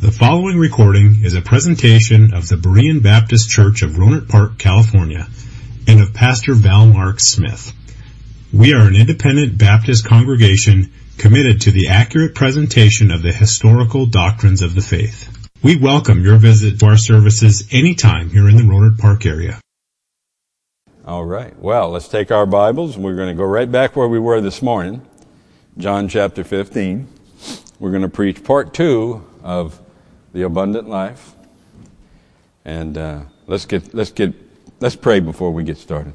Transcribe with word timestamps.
The 0.00 0.10
following 0.10 0.56
recording 0.56 1.24
is 1.24 1.34
a 1.34 1.42
presentation 1.42 2.32
of 2.32 2.48
the 2.48 2.56
Berean 2.56 3.02
Baptist 3.02 3.50
Church 3.50 3.82
of 3.82 3.98
Rohnert 3.98 4.30
Park, 4.30 4.56
California, 4.56 5.28
and 5.86 6.00
of 6.00 6.14
Pastor 6.14 6.54
Val 6.54 6.86
Mark 6.86 7.20
Smith. 7.20 7.74
We 8.50 8.72
are 8.72 8.88
an 8.88 8.96
independent 8.96 9.58
Baptist 9.58 10.06
congregation 10.06 10.90
committed 11.18 11.60
to 11.60 11.70
the 11.70 11.88
accurate 11.88 12.34
presentation 12.34 13.10
of 13.10 13.20
the 13.20 13.30
historical 13.30 14.06
doctrines 14.06 14.62
of 14.62 14.74
the 14.74 14.80
faith. 14.80 15.28
We 15.62 15.76
welcome 15.76 16.24
your 16.24 16.38
visit 16.38 16.80
to 16.80 16.86
our 16.86 16.96
services 16.96 17.68
anytime 17.70 18.30
here 18.30 18.48
in 18.48 18.56
the 18.56 18.62
Rohnert 18.62 18.96
Park 18.96 19.26
area. 19.26 19.60
All 21.04 21.26
right. 21.26 21.54
Well, 21.58 21.90
let's 21.90 22.08
take 22.08 22.30
our 22.30 22.46
Bibles. 22.46 22.96
We're 22.96 23.16
going 23.16 23.28
to 23.28 23.38
go 23.38 23.44
right 23.44 23.70
back 23.70 23.96
where 23.96 24.08
we 24.08 24.18
were 24.18 24.40
this 24.40 24.62
morning, 24.62 25.02
John 25.76 26.08
chapter 26.08 26.42
15. 26.42 27.06
We're 27.78 27.90
going 27.90 28.00
to 28.00 28.08
preach 28.08 28.42
part 28.42 28.72
two 28.72 29.26
of 29.42 29.78
the 30.32 30.42
abundant 30.42 30.88
life. 30.88 31.34
And 32.64 32.96
uh, 32.96 33.22
let's 33.46 33.66
get 33.66 33.94
let's 33.94 34.10
get 34.10 34.34
let's 34.80 34.96
pray 34.96 35.20
before 35.20 35.50
we 35.52 35.64
get 35.64 35.76
started. 35.76 36.14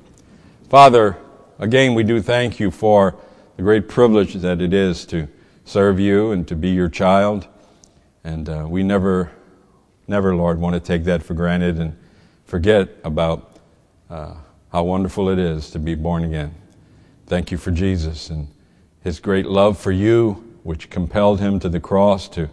Father, 0.69 1.17
again 1.59 1.93
we 1.93 2.03
do 2.03 2.21
thank 2.21 2.59
you 2.59 2.71
for 2.71 3.15
the 3.57 3.63
great 3.63 3.87
privilege 3.87 4.33
that 4.35 4.61
it 4.61 4.73
is 4.73 5.05
to 5.05 5.27
serve 5.63 5.99
you 5.99 6.31
and 6.31 6.47
to 6.47 6.55
be 6.55 6.69
your 6.69 6.89
child. 6.89 7.47
And 8.23 8.49
uh, 8.49 8.65
we 8.67 8.83
never, 8.83 9.31
never, 10.07 10.35
Lord, 10.35 10.59
want 10.59 10.73
to 10.73 10.79
take 10.79 11.03
that 11.05 11.23
for 11.23 11.33
granted 11.33 11.79
and 11.79 11.95
forget 12.45 12.89
about 13.03 13.59
uh, 14.09 14.35
how 14.71 14.83
wonderful 14.83 15.29
it 15.29 15.39
is 15.39 15.69
to 15.71 15.79
be 15.79 15.95
born 15.95 16.23
again. 16.23 16.53
Thank 17.27 17.51
you 17.51 17.57
for 17.57 17.71
Jesus 17.71 18.29
and 18.29 18.47
his 19.03 19.19
great 19.19 19.45
love 19.45 19.77
for 19.77 19.91
you, 19.91 20.57
which 20.63 20.89
compelled 20.89 21.39
him 21.39 21.59
to 21.59 21.69
the 21.69 21.79
cross 21.79 22.27
to 22.29 22.49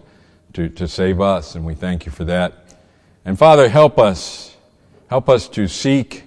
to, 0.55 0.69
to 0.69 0.87
save 0.87 1.21
us, 1.21 1.55
and 1.55 1.65
we 1.65 1.75
thank 1.75 2.05
you 2.07 2.13
for 2.13 2.25
that. 2.25 2.77
And 3.25 3.39
Father, 3.39 3.69
help 3.69 3.99
us, 3.99 4.57
help 5.09 5.29
us 5.29 5.49
to 5.51 5.67
seek 5.67 6.25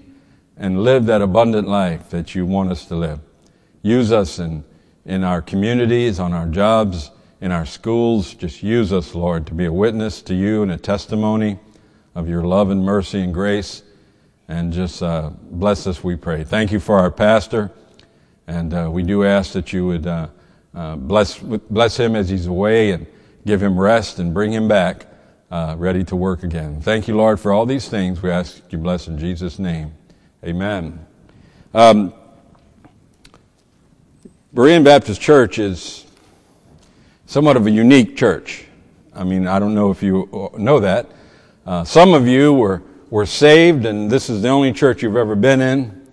and 0.58 0.84
live 0.84 1.06
that 1.08 1.22
abundant 1.22 1.68
life 1.68 2.10
that 2.10 2.34
you 2.34 2.46
want 2.46 2.72
us 2.72 2.86
to 2.86 2.96
live. 2.96 3.20
Use 3.82 4.12
us 4.12 4.40
in, 4.40 4.64
in 5.06 5.24
our 5.24 5.42
communities, 5.42 6.20
on 6.20 6.34
our 6.34 6.48
jobs, 6.48 7.12
in 7.42 7.52
our 7.52 7.66
schools. 7.66 8.34
Just 8.34 8.64
use 8.64 8.94
us, 8.94 9.14
Lord, 9.14 9.46
to 9.48 9.54
be 9.54 9.66
a 9.66 9.74
witness 9.74 10.22
to 10.24 10.34
you 10.34 10.64
and 10.64 10.72
a 10.72 10.78
testimony 10.78 11.60
of 12.16 12.30
your 12.30 12.44
love 12.44 12.70
and 12.70 12.84
mercy 12.84 13.22
and 13.22 13.34
grace. 13.34 13.84
And 14.48 14.72
just 14.72 15.04
uh, 15.04 15.32
bless 15.52 15.86
us, 15.88 16.04
we 16.04 16.16
pray. 16.16 16.44
Thank 16.44 16.72
you 16.72 16.80
for 16.80 16.98
our 16.98 17.12
pastor. 17.12 17.72
And 18.48 18.74
uh, 18.74 18.90
we 18.92 19.04
do 19.04 19.24
ask 19.24 19.54
that 19.54 19.74
you 19.74 19.86
would 19.88 20.08
uh, 20.08 20.28
uh 20.74 20.96
bless, 20.96 21.40
bless 21.40 21.98
him 21.98 22.16
as 22.16 22.30
he's 22.30 22.48
away 22.48 22.92
and 22.92 23.08
give 23.46 23.62
him 23.62 23.80
rest 23.80 24.20
and 24.20 24.34
bring 24.34 24.52
him 24.52 24.68
back 24.68 25.06
uh, 25.52 25.76
ready 25.78 26.04
to 26.04 26.16
work 26.16 26.44
again. 26.44 26.82
Thank 26.82 27.08
you, 27.08 27.16
Lord, 27.16 27.40
for 27.40 27.54
all 27.54 27.66
these 27.66 27.88
things. 27.88 28.22
We 28.22 28.32
ask 28.32 28.62
you 28.72 28.78
bless 28.78 29.08
in 29.08 29.18
Jesus' 29.18 29.60
name. 29.60 29.94
Amen. 30.44 31.06
Um, 31.74 32.14
Berean 34.54 34.84
Baptist 34.84 35.22
Church 35.22 35.60
is 35.60 36.06
somewhat 37.26 37.58
of 37.58 37.68
a 37.68 37.72
unique 37.72 38.18
church. 38.18 38.66
I 39.14 39.24
mean, 39.24 39.48
I 39.48 39.60
don't 39.60 39.76
know 39.76 39.92
if 39.92 40.02
you 40.02 40.52
know 40.58 40.80
that. 40.80 41.10
Uh, 41.66 41.84
some 41.84 42.14
of 42.14 42.28
you 42.28 42.54
were, 42.54 42.82
were 43.10 43.26
saved, 43.26 43.86
and 43.86 44.10
this 44.10 44.30
is 44.30 44.42
the 44.42 44.50
only 44.50 44.72
church 44.72 45.04
you've 45.04 45.16
ever 45.16 45.36
been 45.36 45.62
in. 45.62 46.08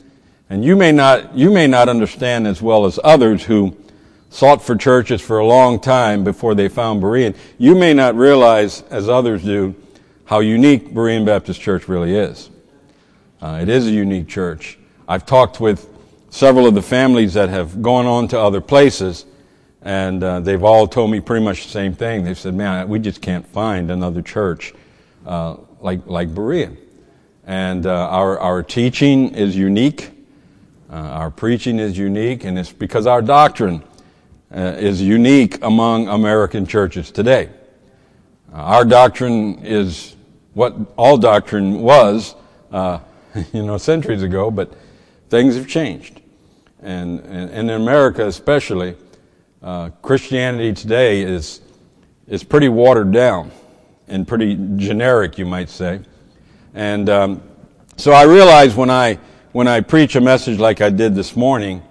And 0.50 0.64
you 0.64 0.76
may 0.76 0.92
not, 0.92 1.36
you 1.36 1.50
may 1.50 1.66
not 1.66 1.88
understand 1.88 2.46
as 2.46 2.60
well 2.60 2.84
as 2.84 2.98
others 3.02 3.44
who 3.44 3.76
sought 4.32 4.62
for 4.62 4.74
churches 4.74 5.20
for 5.20 5.38
a 5.38 5.46
long 5.46 5.78
time 5.78 6.24
before 6.24 6.54
they 6.54 6.66
found 6.66 7.02
Berean. 7.02 7.36
You 7.58 7.74
may 7.74 7.92
not 7.92 8.14
realize, 8.16 8.82
as 8.88 9.06
others 9.06 9.44
do, 9.44 9.74
how 10.24 10.40
unique 10.40 10.94
Berean 10.94 11.26
Baptist 11.26 11.60
Church 11.60 11.86
really 11.86 12.16
is. 12.16 12.48
Uh, 13.42 13.58
it 13.60 13.68
is 13.68 13.86
a 13.86 13.90
unique 13.90 14.28
church. 14.28 14.78
I've 15.06 15.26
talked 15.26 15.60
with 15.60 15.86
several 16.30 16.66
of 16.66 16.74
the 16.74 16.80
families 16.80 17.34
that 17.34 17.50
have 17.50 17.82
gone 17.82 18.06
on 18.06 18.26
to 18.28 18.40
other 18.40 18.62
places, 18.62 19.26
and 19.82 20.24
uh, 20.24 20.40
they've 20.40 20.64
all 20.64 20.88
told 20.88 21.10
me 21.10 21.20
pretty 21.20 21.44
much 21.44 21.64
the 21.64 21.70
same 21.70 21.94
thing. 21.94 22.24
They've 22.24 22.38
said, 22.38 22.54
"Man, 22.54 22.88
we 22.88 23.00
just 23.00 23.20
can't 23.20 23.46
find 23.46 23.90
another 23.90 24.22
church 24.22 24.72
uh, 25.26 25.56
like 25.82 26.06
like 26.06 26.30
Berean." 26.30 26.78
And 27.46 27.84
uh, 27.84 28.08
our 28.08 28.38
our 28.38 28.62
teaching 28.62 29.34
is 29.34 29.54
unique, 29.54 30.10
uh, 30.90 30.94
our 30.94 31.30
preaching 31.30 31.78
is 31.78 31.98
unique, 31.98 32.44
and 32.44 32.58
it's 32.58 32.72
because 32.72 33.06
our 33.06 33.20
doctrine 33.20 33.82
uh, 34.54 34.76
is 34.78 35.00
unique 35.00 35.62
among 35.62 36.08
American 36.08 36.66
churches 36.66 37.10
today. 37.10 37.48
Uh, 38.52 38.56
our 38.56 38.84
doctrine 38.84 39.64
is 39.64 40.14
what 40.52 40.76
all 40.96 41.16
doctrine 41.16 41.80
was, 41.80 42.34
uh, 42.70 42.98
you 43.52 43.62
know, 43.62 43.78
centuries 43.78 44.22
ago, 44.22 44.50
but 44.50 44.74
things 45.30 45.56
have 45.56 45.66
changed. 45.66 46.20
And, 46.82 47.20
and, 47.20 47.50
in 47.50 47.70
America 47.70 48.26
especially, 48.26 48.96
uh, 49.62 49.90
Christianity 50.02 50.72
today 50.72 51.22
is, 51.22 51.60
is 52.26 52.42
pretty 52.42 52.68
watered 52.68 53.12
down 53.12 53.52
and 54.08 54.26
pretty 54.26 54.56
generic, 54.76 55.38
you 55.38 55.46
might 55.46 55.70
say. 55.70 56.00
And 56.74 57.08
um, 57.08 57.42
so 57.96 58.12
I 58.12 58.24
realize 58.24 58.74
when 58.74 58.90
I, 58.90 59.18
when 59.52 59.68
I 59.68 59.80
preach 59.80 60.16
a 60.16 60.20
message 60.20 60.58
like 60.58 60.80
I 60.80 60.90
did 60.90 61.14
this 61.14 61.36
morning, 61.36 61.82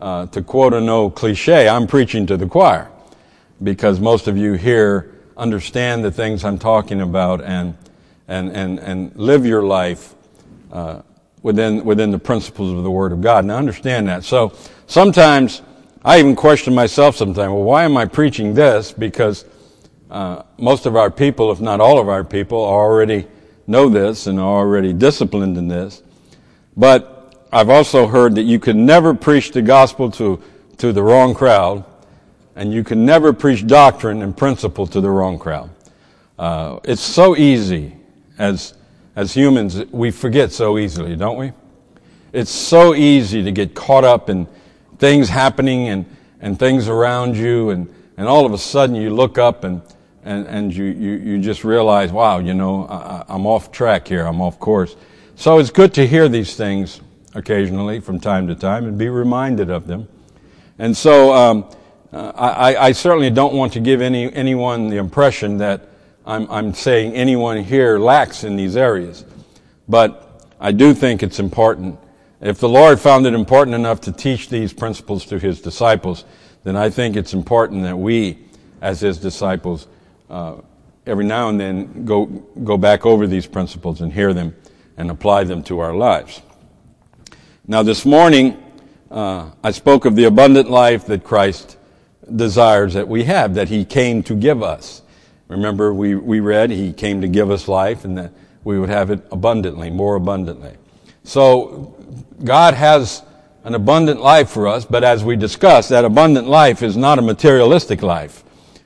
uh, 0.00 0.26
to 0.26 0.42
quote 0.42 0.74
an 0.74 0.88
old 0.88 1.14
cliche, 1.14 1.68
I'm 1.68 1.86
preaching 1.86 2.26
to 2.26 2.36
the 2.36 2.46
choir 2.46 2.90
because 3.62 4.00
most 4.00 4.28
of 4.28 4.36
you 4.36 4.54
here 4.54 5.14
understand 5.36 6.04
the 6.04 6.10
things 6.10 6.44
I'm 6.44 6.58
talking 6.58 7.00
about 7.00 7.42
and, 7.42 7.76
and, 8.28 8.50
and, 8.56 8.78
and 8.78 9.14
live 9.16 9.44
your 9.44 9.62
life 9.62 10.14
uh, 10.72 11.02
within, 11.42 11.84
within 11.84 12.10
the 12.10 12.18
principles 12.18 12.72
of 12.72 12.82
the 12.82 12.90
Word 12.90 13.12
of 13.12 13.20
God. 13.20 13.44
Now 13.44 13.56
understand 13.56 14.08
that. 14.08 14.24
So 14.24 14.52
sometimes 14.86 15.62
I 16.04 16.18
even 16.18 16.36
question 16.36 16.74
myself 16.74 17.16
sometimes, 17.16 17.52
well, 17.52 17.62
why 17.62 17.84
am 17.84 17.96
I 17.96 18.06
preaching 18.06 18.54
this? 18.54 18.92
Because 18.92 19.44
uh, 20.10 20.42
most 20.58 20.86
of 20.86 20.96
our 20.96 21.10
people, 21.10 21.52
if 21.52 21.60
not 21.60 21.80
all 21.80 21.98
of 21.98 22.08
our 22.08 22.24
people, 22.24 22.58
already 22.58 23.26
know 23.66 23.88
this 23.88 24.26
and 24.26 24.40
are 24.40 24.58
already 24.58 24.92
disciplined 24.92 25.56
in 25.56 25.68
this. 25.68 26.02
But 26.76 27.19
I've 27.52 27.68
also 27.68 28.06
heard 28.06 28.36
that 28.36 28.42
you 28.42 28.60
can 28.60 28.86
never 28.86 29.12
preach 29.12 29.50
the 29.50 29.62
gospel 29.62 30.10
to, 30.12 30.40
to 30.78 30.92
the 30.92 31.02
wrong 31.02 31.34
crowd, 31.34 31.84
and 32.54 32.72
you 32.72 32.84
can 32.84 33.04
never 33.04 33.32
preach 33.32 33.66
doctrine 33.66 34.22
and 34.22 34.36
principle 34.36 34.86
to 34.86 35.00
the 35.00 35.10
wrong 35.10 35.38
crowd. 35.38 35.70
Uh, 36.38 36.78
it's 36.84 37.02
so 37.02 37.36
easy 37.36 37.96
as, 38.38 38.74
as 39.16 39.34
humans, 39.34 39.84
we 39.90 40.12
forget 40.12 40.52
so 40.52 40.78
easily, 40.78 41.16
don't 41.16 41.38
we? 41.38 41.52
It's 42.32 42.52
so 42.52 42.94
easy 42.94 43.42
to 43.42 43.50
get 43.50 43.74
caught 43.74 44.04
up 44.04 44.30
in 44.30 44.46
things 44.98 45.28
happening 45.28 45.88
and, 45.88 46.06
and 46.40 46.56
things 46.56 46.88
around 46.88 47.36
you, 47.36 47.70
and, 47.70 47.92
and 48.16 48.28
all 48.28 48.46
of 48.46 48.52
a 48.52 48.58
sudden 48.58 48.94
you 48.94 49.10
look 49.10 49.38
up 49.38 49.64
and, 49.64 49.82
and, 50.22 50.46
and 50.46 50.74
you, 50.74 50.84
you, 50.84 51.12
you 51.14 51.38
just 51.40 51.64
realize, 51.64 52.12
wow, 52.12 52.38
you 52.38 52.54
know, 52.54 52.86
I, 52.86 53.24
I'm 53.28 53.44
off 53.44 53.72
track 53.72 54.06
here, 54.06 54.24
I'm 54.24 54.40
off 54.40 54.60
course. 54.60 54.94
So 55.34 55.58
it's 55.58 55.70
good 55.70 55.92
to 55.94 56.06
hear 56.06 56.28
these 56.28 56.54
things 56.54 57.00
occasionally 57.34 58.00
from 58.00 58.18
time 58.18 58.46
to 58.48 58.54
time 58.54 58.86
and 58.86 58.98
be 58.98 59.08
reminded 59.08 59.70
of 59.70 59.86
them. 59.86 60.08
And 60.78 60.96
so 60.96 61.32
um, 61.32 61.70
uh, 62.12 62.32
I, 62.34 62.86
I, 62.86 62.92
certainly 62.92 63.30
don't 63.30 63.54
want 63.54 63.72
to 63.74 63.80
give 63.80 64.00
any, 64.00 64.32
anyone 64.32 64.88
the 64.88 64.96
impression 64.96 65.58
that 65.58 65.88
I'm, 66.26 66.50
I'm 66.50 66.74
saying 66.74 67.14
anyone 67.14 67.62
here 67.62 67.98
lacks 67.98 68.44
in 68.44 68.56
these 68.56 68.76
areas. 68.76 69.24
But 69.88 70.46
I 70.58 70.72
do 70.72 70.94
think 70.94 71.22
it's 71.22 71.38
important. 71.38 71.98
If 72.40 72.58
the 72.58 72.68
Lord 72.68 72.98
found 72.98 73.26
it 73.26 73.34
important 73.34 73.74
enough 73.74 74.00
to 74.02 74.12
teach 74.12 74.48
these 74.48 74.72
principles 74.72 75.24
to 75.26 75.38
his 75.38 75.60
disciples, 75.60 76.24
then 76.64 76.76
I 76.76 76.90
think 76.90 77.16
it's 77.16 77.34
important 77.34 77.84
that 77.84 77.96
we, 77.96 78.38
as 78.80 79.00
his 79.00 79.18
disciples, 79.18 79.86
uh, 80.28 80.56
every 81.06 81.24
now 81.24 81.48
and 81.48 81.60
then 81.60 82.04
go, 82.04 82.26
go 82.26 82.76
back 82.76 83.06
over 83.06 83.26
these 83.26 83.46
principles 83.46 84.00
and 84.00 84.12
hear 84.12 84.32
them 84.32 84.54
and 84.96 85.10
apply 85.10 85.44
them 85.44 85.62
to 85.64 85.78
our 85.80 85.94
lives. 85.94 86.42
Now, 87.70 87.84
this 87.84 88.04
morning, 88.04 88.60
uh, 89.12 89.50
I 89.62 89.70
spoke 89.70 90.04
of 90.04 90.16
the 90.16 90.24
abundant 90.24 90.68
life 90.68 91.06
that 91.06 91.22
Christ 91.22 91.78
desires 92.34 92.94
that 92.94 93.06
we 93.06 93.22
have, 93.22 93.54
that 93.54 93.68
He 93.68 93.84
came 93.84 94.24
to 94.24 94.34
give 94.34 94.60
us. 94.60 95.02
Remember, 95.46 95.94
we, 95.94 96.16
we 96.16 96.40
read 96.40 96.70
He 96.70 96.92
came 96.92 97.20
to 97.20 97.28
give 97.28 97.48
us 97.48 97.68
life 97.68 98.04
and 98.04 98.18
that 98.18 98.32
we 98.64 98.80
would 98.80 98.88
have 98.88 99.12
it 99.12 99.24
abundantly, 99.30 99.88
more 99.88 100.16
abundantly. 100.16 100.72
So, 101.22 101.94
God 102.42 102.74
has 102.74 103.22
an 103.62 103.76
abundant 103.76 104.20
life 104.20 104.50
for 104.50 104.66
us, 104.66 104.84
but 104.84 105.04
as 105.04 105.22
we 105.22 105.36
discussed, 105.36 105.90
that 105.90 106.04
abundant 106.04 106.48
life 106.48 106.82
is 106.82 106.96
not 106.96 107.20
a 107.20 107.22
materialistic 107.22 108.02
life. 108.02 108.42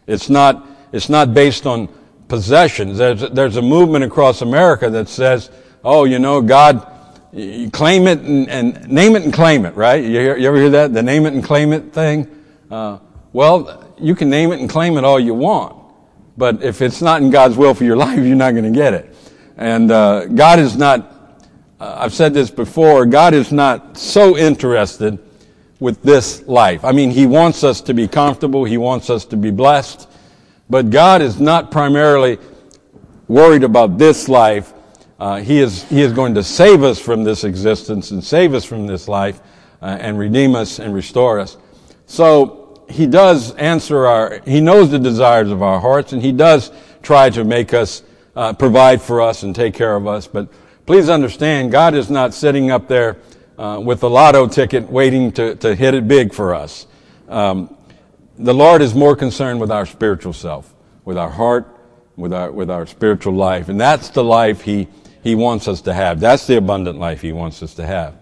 It's 0.07 0.29
not, 0.29 0.69
it's 0.93 1.09
not 1.09 1.33
based 1.33 1.65
on 1.65 1.89
possessions. 2.29 2.99
There's, 2.99 3.31
there's 3.31 3.57
a 3.57 3.63
movement 3.63 4.05
across 4.05 4.43
America 4.43 4.91
that 4.91 5.09
says, 5.09 5.51
oh, 5.83 6.05
you 6.05 6.19
know, 6.19 6.43
God, 6.43 6.91
you 7.35 7.71
claim 7.71 8.07
it 8.07 8.21
and, 8.21 8.49
and, 8.49 8.89
name 8.89 9.17
it 9.17 9.23
and 9.25 9.33
claim 9.33 9.67
it, 9.67 9.75
right? 9.75 10.03
You, 10.03 10.11
hear, 10.11 10.37
you, 10.37 10.47
ever 10.47 10.57
hear 10.57 10.71
that? 10.71 10.93
The 10.93 11.03
name 11.03 11.27
it 11.27 11.35
and 11.35 11.43
claim 11.43 11.73
it 11.73 11.93
thing? 11.93 12.29
Uh, 12.71 12.99
well, 13.33 13.93
you 13.99 14.15
can 14.15 14.31
name 14.31 14.53
it 14.53 14.61
and 14.61 14.71
claim 14.71 14.97
it 14.97 15.05
all 15.05 15.19
you 15.19 15.35
want. 15.35 15.77
but 16.37 16.63
if 16.63 16.83
it's 16.83 17.01
not 17.01 17.23
in 17.23 17.31
God's 17.31 17.57
will 17.57 17.75
for 17.75 17.85
your 17.85 17.97
life, 18.07 18.19
you're 18.19 18.37
not 18.37 18.53
going 18.53 18.65
to 18.65 18.77
get 18.77 18.95
it. 18.95 19.15
And 19.57 19.91
uh, 19.91 20.27
God 20.27 20.59
is 20.59 20.77
not, 20.77 21.41
uh, 21.81 21.97
I've 21.99 22.15
said 22.15 22.35
this 22.35 22.51
before, 22.51 23.07
God 23.07 23.35
is 23.35 23.53
not 23.53 23.97
so 23.97 24.37
interested 24.37 25.19
with 25.81 26.03
this 26.03 26.47
life. 26.47 26.85
I 26.85 26.93
mean, 26.93 27.11
He 27.11 27.27
wants 27.27 27.65
us 27.65 27.81
to 27.83 27.95
be 27.95 28.09
comfortable, 28.09 28.65
He 28.65 28.79
wants 28.79 29.11
us 29.11 29.25
to 29.27 29.37
be 29.37 29.51
blessed, 29.51 30.09
but 30.69 30.91
God 30.91 31.23
is 31.23 31.41
not 31.41 31.71
primarily 31.71 32.39
worried 33.29 33.65
about 33.65 33.97
this 33.99 34.29
life. 34.29 34.74
Uh, 35.19 35.41
he, 35.41 35.61
is, 35.61 35.85
he 35.85 36.03
is 36.03 36.13
going 36.13 36.35
to 36.35 36.43
save 36.43 36.83
us 36.83 36.99
from 36.99 37.25
this 37.25 37.45
existence 37.45 38.11
and 38.11 38.23
save 38.23 38.55
us 38.55 38.65
from 38.65 38.87
this 38.87 39.07
life 39.09 39.41
uh, 39.81 39.97
and 40.01 40.19
redeem 40.19 40.55
us 40.55 40.79
and 40.79 40.95
restore 40.95 41.39
us. 41.39 41.57
So 42.07 42.85
He 42.89 43.07
does 43.07 43.55
answer 43.55 44.07
our, 44.07 44.41
He 44.45 44.61
knows 44.61 44.91
the 44.91 44.99
desires 44.99 45.51
of 45.51 45.63
our 45.63 45.81
hearts 45.81 46.13
and 46.13 46.23
He 46.23 46.33
does 46.33 46.73
try 47.03 47.31
to 47.31 47.45
make 47.45 47.75
us 47.75 48.03
uh, 48.35 48.53
provide 48.55 49.01
for 49.01 49.21
us 49.21 49.43
and 49.43 49.55
take 49.55 49.75
care 49.75 49.95
of 49.95 50.07
us. 50.07 50.27
But 50.27 50.49
please 50.87 51.09
understand, 51.09 51.71
God 51.71 51.95
is 51.95 52.11
not 52.11 52.35
sitting 52.35 52.71
up 52.71 52.89
there 52.89 53.19
uh, 53.59 53.81
with 53.83 54.03
a 54.03 54.09
lotto 54.09 54.49
ticket 54.49 54.91
waiting 54.91 55.31
to, 55.33 55.55
to 55.57 55.75
hit 55.75 55.95
it 55.95 56.09
big 56.09 56.35
for 56.35 56.55
us. 56.55 56.87
Um, 57.29 57.77
the 58.37 58.55
Lord 58.55 58.83
is 58.83 58.95
more 58.95 59.15
concerned 59.15 59.61
with 59.61 59.71
our 59.71 59.87
spiritual 59.87 60.33
self, 60.33 60.75
with 61.05 61.17
our 61.17 61.31
heart, 61.31 61.69
with 62.17 62.33
our, 62.33 62.51
with 62.51 62.71
our 62.71 62.87
spiritual 62.87 63.35
life. 63.35 63.69
And 63.69 63.81
that's 63.81 64.09
the 64.09 64.25
life 64.25 64.63
He, 64.63 64.89
He 65.25 65.35
wants 65.35 65.67
us 65.69 65.81
to 65.81 65.95
have. 65.95 66.21
That's 66.21 66.47
the 66.47 66.59
abundant 66.59 66.99
life 66.99 67.23
He 67.23 67.33
wants 67.33 67.63
us 67.63 67.75
to 67.75 67.87
have. 67.87 68.15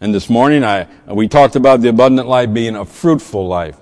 And 0.00 0.14
this 0.14 0.30
morning 0.30 0.64
I, 0.64 0.88
we 1.06 1.28
talked 1.28 1.54
about 1.54 1.82
the 1.82 1.90
abundant 1.90 2.26
life 2.26 2.52
being 2.52 2.76
a 2.76 2.84
fruitful 2.86 3.46
life. 3.46 3.76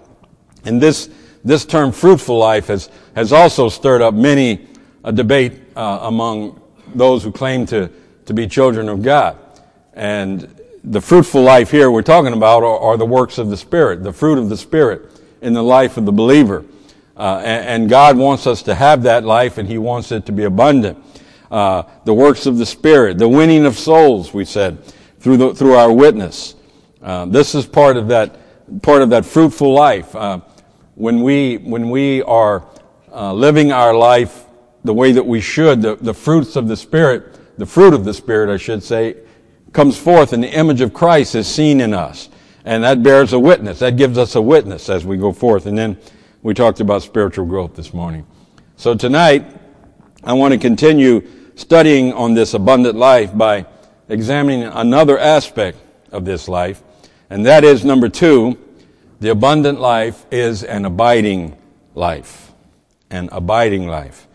And 0.65 0.83
this, 0.83 1.09
this 1.45 1.65
term 1.65 1.93
fruitful 1.93 2.37
life 2.37 2.67
has, 2.67 2.91
has 3.15 3.33
also 3.33 3.69
stirred 3.69 4.03
up 4.03 4.13
many 4.13 4.67
a 5.05 5.13
debate 5.13 5.53
uh, 5.77 6.01
among 6.03 6.61
those 6.97 7.23
who 7.23 7.31
claim 7.31 7.65
to, 7.67 7.91
to 8.27 8.35
be 8.35 8.49
children 8.49 8.89
of 8.89 9.03
God. 9.03 9.39
And 9.95 10.53
the 10.83 11.01
fruitful 11.01 11.43
life 11.43 11.71
here 11.71 11.93
we're 11.93 12.03
talking 12.03 12.33
about 12.33 12.65
are, 12.65 12.79
are 12.79 12.97
the 12.97 13.07
works 13.07 13.39
of 13.39 13.51
the 13.51 13.57
Spirit, 13.57 14.03
the 14.03 14.13
fruit 14.13 14.37
of 14.37 14.49
the 14.49 14.57
Spirit 14.57 15.11
in 15.41 15.53
the 15.53 15.63
life 15.63 15.97
of 15.97 16.07
the 16.07 16.13
believer. 16.13 16.65
Uh, 17.17 17.41
and, 17.45 17.67
and, 17.67 17.91
God 17.91 18.17
wants 18.17 18.47
us 18.47 18.63
to 18.63 18.75
have 18.77 19.03
that 19.03 19.25
life 19.25 19.59
and 19.59 19.69
He 19.69 19.77
wants 19.77 20.13
it 20.13 20.27
to 20.27 20.33
be 20.33 20.45
abundant. 20.45 21.05
Uh, 21.51 21.83
the 22.05 22.13
works 22.13 22.47
of 22.47 22.59
the 22.59 22.67
Spirit, 22.67 23.19
the 23.19 23.29
winning 23.29 23.65
of 23.65 23.79
souls, 23.79 24.35
we 24.35 24.45
said, 24.45 24.85
through, 25.21 25.37
the, 25.37 25.55
through 25.55 25.75
our 25.75 25.93
witness. 25.93 26.55
Uh, 27.03 27.25
this 27.27 27.55
is 27.55 27.67
part 27.67 27.97
of 27.97 28.09
that, 28.09 28.37
part 28.83 29.03
of 29.03 29.11
that 29.11 29.25
fruitful 29.25 29.73
life. 29.73 30.15
Uh, 30.15 30.41
when 30.95 31.23
we, 31.23 31.57
when 31.59 31.91
we 31.91 32.23
are 32.23 32.67
uh, 33.13 33.33
living 33.33 33.73
our 33.73 33.95
life 33.95 34.45
the 34.85 34.93
way 34.93 35.13
that 35.13 35.25
we 35.25 35.41
should, 35.41 35.83
the, 35.83 35.97
the 35.97 36.15
fruits 36.15 36.57
of 36.57 36.69
the 36.69 36.77
Spirit, 36.77 37.39
the 37.59 37.67
fruit 37.67 37.95
of 37.95 38.05
the 38.05 38.15
Spirit, 38.15 38.53
I 38.53 38.57
should 38.57 38.83
say, 38.83 39.17
comes 39.73 39.99
forth 39.99 40.33
and 40.33 40.43
the 40.43 40.51
image 40.51 40.81
of 40.81 40.93
Christ 40.93 41.35
is 41.35 41.47
seen 41.47 41.81
in 41.81 41.95
us. 41.95 42.29
And 42.65 42.85
that 42.85 43.03
bears 43.03 43.33
a 43.33 43.39
witness. 43.39 43.79
That 43.79 43.97
gives 43.97 44.19
us 44.19 44.35
a 44.35 44.43
witness 44.43 44.89
as 44.89 45.07
we 45.07 45.17
go 45.17 45.33
forth. 45.33 45.67
And 45.67 45.79
then 45.79 45.99
we 46.43 46.53
talked 46.53 46.81
about 46.81 47.03
spiritual 47.03 47.47
growth 47.47 47.75
this 47.75 47.95
morning. 47.95 48.27
So 48.77 48.95
tonight, 48.95 49.45
I 50.23 50.33
want 50.35 50.53
to 50.53 50.59
continue 50.59 51.27
studying 51.59 52.13
on 52.13 52.35
this 52.35 52.55
abundant 52.55 52.97
life 52.97 53.37
by 53.37 53.67
examining 54.09 54.63
another 54.63 55.19
aspect 55.19 55.77
of 56.13 56.25
this 56.25 56.47
life. 56.49 56.83
And 57.31 57.45
that 57.47 57.65
is 57.65 57.85
number 57.85 58.09
two, 58.09 58.57
the 59.19 59.31
abundant 59.31 59.81
life 59.81 60.25
is 60.31 60.63
an 60.63 60.85
abiding 60.85 61.57
life. 61.95 62.53
An 63.11 63.29
abiding 63.33 63.89
life. 63.89 64.29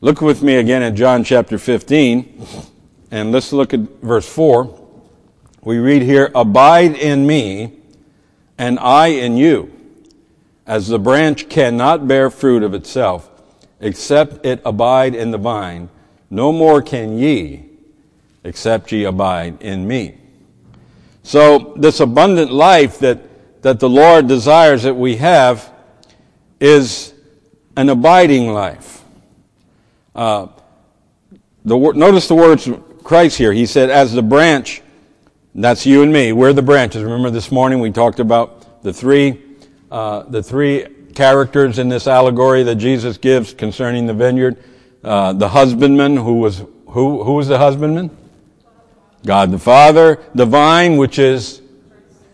Look 0.00 0.20
with 0.20 0.42
me 0.42 0.56
again 0.56 0.82
at 0.82 0.94
John 0.94 1.24
chapter 1.24 1.58
15, 1.58 2.46
and 3.10 3.32
let's 3.32 3.52
look 3.52 3.74
at 3.74 3.80
verse 4.00 4.28
4. 4.28 4.78
We 5.62 5.78
read 5.78 6.02
here, 6.02 6.30
Abide 6.32 6.94
in 6.94 7.26
me, 7.26 7.72
and 8.56 8.78
I 8.78 9.08
in 9.08 9.36
you, 9.36 9.72
as 10.64 10.86
the 10.86 10.98
branch 10.98 11.48
cannot 11.48 12.06
bear 12.06 12.30
fruit 12.30 12.62
of 12.62 12.72
itself, 12.72 13.28
except 13.80 14.46
it 14.46 14.62
abide 14.64 15.16
in 15.16 15.32
the 15.32 15.38
vine. 15.38 15.88
No 16.32 16.50
more 16.50 16.80
can 16.80 17.18
ye, 17.18 17.62
except 18.42 18.90
ye 18.90 19.04
abide 19.04 19.60
in 19.60 19.86
me. 19.86 20.16
So, 21.22 21.74
this 21.76 22.00
abundant 22.00 22.50
life 22.50 23.00
that, 23.00 23.18
that 23.60 23.80
the 23.80 23.88
Lord 23.90 24.28
desires 24.28 24.84
that 24.84 24.94
we 24.94 25.16
have 25.16 25.70
is 26.58 27.12
an 27.76 27.90
abiding 27.90 28.54
life. 28.54 29.04
Uh, 30.14 30.46
the, 31.66 31.76
notice 31.76 32.28
the 32.28 32.34
words 32.34 32.66
Christ 33.04 33.36
here. 33.36 33.52
He 33.52 33.66
said, 33.66 33.90
as 33.90 34.14
the 34.14 34.22
branch, 34.22 34.80
that's 35.54 35.84
you 35.84 36.02
and 36.02 36.10
me. 36.10 36.32
We're 36.32 36.54
the 36.54 36.62
branches. 36.62 37.02
Remember 37.02 37.28
this 37.28 37.52
morning 37.52 37.78
we 37.78 37.90
talked 37.90 38.20
about 38.20 38.82
the 38.82 38.94
three, 38.94 39.38
uh, 39.90 40.22
the 40.22 40.42
three 40.42 40.86
characters 41.14 41.78
in 41.78 41.90
this 41.90 42.06
allegory 42.06 42.62
that 42.62 42.76
Jesus 42.76 43.18
gives 43.18 43.52
concerning 43.52 44.06
the 44.06 44.14
vineyard. 44.14 44.56
Uh, 45.02 45.32
the 45.32 45.48
husbandman 45.48 46.16
who 46.16 46.34
was, 46.34 46.58
who, 46.88 47.24
who 47.24 47.34
was 47.34 47.48
the 47.48 47.58
husbandman? 47.58 48.16
God 49.26 49.50
the 49.50 49.58
Father. 49.58 50.20
The 50.34 50.46
vine, 50.46 50.96
which 50.96 51.18
is 51.18 51.60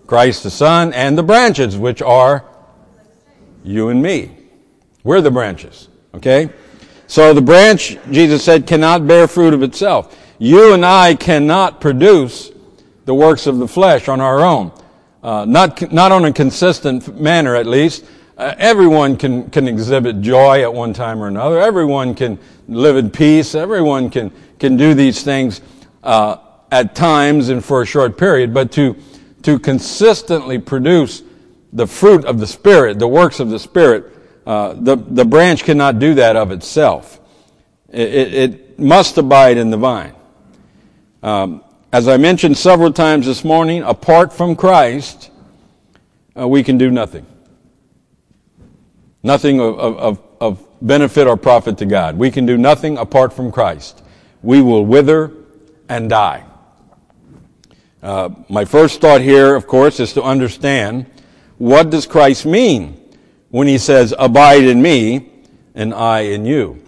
Christ 0.06 0.42
the 0.42 0.50
Son. 0.50 0.92
And 0.92 1.16
the 1.16 1.22
branches, 1.22 1.76
which 1.76 2.02
are 2.02 2.44
you 3.64 3.88
and 3.88 4.02
me. 4.02 4.36
We're 5.04 5.20
the 5.20 5.30
branches. 5.30 5.88
Okay? 6.14 6.50
So 7.06 7.32
the 7.32 7.42
branch, 7.42 7.96
Jesus 8.10 8.44
said, 8.44 8.66
cannot 8.66 9.06
bear 9.06 9.26
fruit 9.26 9.54
of 9.54 9.62
itself. 9.62 10.16
You 10.38 10.74
and 10.74 10.84
I 10.84 11.14
cannot 11.14 11.80
produce 11.80 12.52
the 13.06 13.14
works 13.14 13.46
of 13.46 13.58
the 13.58 13.66
flesh 13.66 14.08
on 14.08 14.20
our 14.20 14.40
own. 14.40 14.72
Uh, 15.22 15.44
not, 15.46 15.90
not 15.90 16.12
on 16.12 16.26
a 16.26 16.32
consistent 16.32 17.18
manner, 17.18 17.56
at 17.56 17.66
least. 17.66 18.04
Uh, 18.38 18.54
everyone 18.58 19.16
can, 19.16 19.50
can 19.50 19.66
exhibit 19.66 20.20
joy 20.20 20.62
at 20.62 20.72
one 20.72 20.92
time 20.92 21.20
or 21.20 21.26
another. 21.26 21.60
Everyone 21.60 22.14
can 22.14 22.38
live 22.68 22.96
in 22.96 23.10
peace. 23.10 23.56
Everyone 23.56 24.10
can, 24.10 24.30
can 24.60 24.76
do 24.76 24.94
these 24.94 25.24
things 25.24 25.60
uh, 26.04 26.36
at 26.70 26.94
times 26.94 27.48
and 27.48 27.64
for 27.64 27.82
a 27.82 27.84
short 27.84 28.16
period. 28.16 28.54
But 28.54 28.70
to, 28.72 28.96
to 29.42 29.58
consistently 29.58 30.60
produce 30.60 31.24
the 31.72 31.88
fruit 31.88 32.24
of 32.24 32.38
the 32.38 32.46
Spirit, 32.46 33.00
the 33.00 33.08
works 33.08 33.40
of 33.40 33.50
the 33.50 33.58
Spirit, 33.58 34.06
uh, 34.46 34.74
the, 34.74 34.94
the 34.94 35.24
branch 35.24 35.64
cannot 35.64 35.98
do 35.98 36.14
that 36.14 36.36
of 36.36 36.52
itself. 36.52 37.18
It, 37.90 38.14
it, 38.14 38.34
it 38.34 38.78
must 38.78 39.18
abide 39.18 39.56
in 39.56 39.70
the 39.70 39.76
vine. 39.76 40.14
Um, 41.24 41.64
as 41.92 42.06
I 42.06 42.18
mentioned 42.18 42.56
several 42.56 42.92
times 42.92 43.26
this 43.26 43.42
morning, 43.42 43.82
apart 43.82 44.32
from 44.32 44.54
Christ, 44.54 45.32
uh, 46.38 46.46
we 46.46 46.62
can 46.62 46.78
do 46.78 46.88
nothing. 46.88 47.26
Nothing 49.22 49.60
of, 49.60 49.78
of, 49.78 50.22
of 50.40 50.68
benefit 50.80 51.26
or 51.26 51.36
profit 51.36 51.78
to 51.78 51.86
God. 51.86 52.16
We 52.16 52.30
can 52.30 52.46
do 52.46 52.56
nothing 52.56 52.98
apart 52.98 53.32
from 53.32 53.50
Christ. 53.50 54.02
We 54.42 54.62
will 54.62 54.86
wither 54.86 55.32
and 55.88 56.08
die. 56.08 56.44
Uh, 58.02 58.30
my 58.48 58.64
first 58.64 59.00
thought 59.00 59.20
here, 59.20 59.54
of 59.56 59.66
course, 59.66 59.98
is 59.98 60.12
to 60.12 60.22
understand 60.22 61.06
what 61.58 61.90
does 61.90 62.06
Christ 62.06 62.46
mean 62.46 63.00
when 63.50 63.66
he 63.66 63.78
says, 63.78 64.14
abide 64.18 64.62
in 64.62 64.80
me 64.80 65.30
and 65.74 65.92
I 65.92 66.20
in 66.20 66.46
you. 66.46 66.82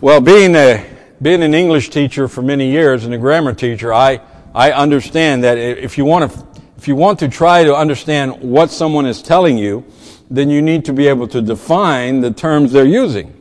Well, 0.00 0.20
being 0.20 0.54
a, 0.54 0.84
being 1.22 1.42
an 1.42 1.54
English 1.54 1.90
teacher 1.90 2.28
for 2.28 2.42
many 2.42 2.70
years 2.70 3.04
and 3.04 3.14
a 3.14 3.18
grammar 3.18 3.54
teacher, 3.54 3.94
I, 3.94 4.20
I 4.54 4.72
understand 4.72 5.44
that 5.44 5.56
if 5.56 5.96
you 5.96 6.04
want 6.04 6.30
to, 6.30 6.46
if 6.76 6.86
you 6.86 6.96
want 6.96 7.20
to 7.20 7.28
try 7.28 7.64
to 7.64 7.74
understand 7.74 8.42
what 8.42 8.70
someone 8.70 9.06
is 9.06 9.22
telling 9.22 9.56
you, 9.56 9.84
then 10.30 10.50
you 10.50 10.62
need 10.62 10.84
to 10.86 10.92
be 10.92 11.06
able 11.08 11.28
to 11.28 11.42
define 11.42 12.20
the 12.20 12.30
terms 12.30 12.72
they're 12.72 12.84
using. 12.84 13.38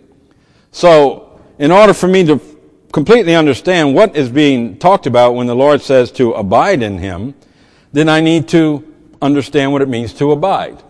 So, 0.71 1.39
in 1.59 1.71
order 1.71 1.93
for 1.93 2.07
me 2.07 2.25
to 2.25 2.41
completely 2.91 3.35
understand 3.35 3.95
what 3.95 4.15
is 4.15 4.29
being 4.29 4.77
talked 4.77 5.07
about 5.07 5.33
when 5.35 5.47
the 5.47 5.55
Lord 5.55 5.81
says 5.81 6.11
to 6.13 6.33
abide 6.33 6.81
in 6.81 6.97
Him, 6.97 7.33
then 7.91 8.09
I 8.09 8.21
need 8.21 8.47
to 8.49 8.93
understand 9.21 9.71
what 9.71 9.81
it 9.81 9.89
means 9.89 10.13
to 10.15 10.31
abide. 10.31 10.83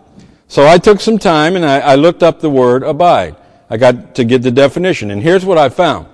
So 0.48 0.66
I 0.66 0.78
took 0.78 1.00
some 1.00 1.18
time 1.18 1.56
and 1.56 1.64
I, 1.64 1.80
I 1.80 1.94
looked 1.94 2.22
up 2.22 2.40
the 2.40 2.50
word 2.50 2.82
abide. 2.82 3.36
I 3.70 3.76
got 3.76 4.14
to 4.16 4.24
get 4.24 4.42
the 4.42 4.50
definition. 4.50 5.10
And 5.10 5.22
here's 5.22 5.44
what 5.44 5.58
I 5.58 5.68
found. 5.68 6.06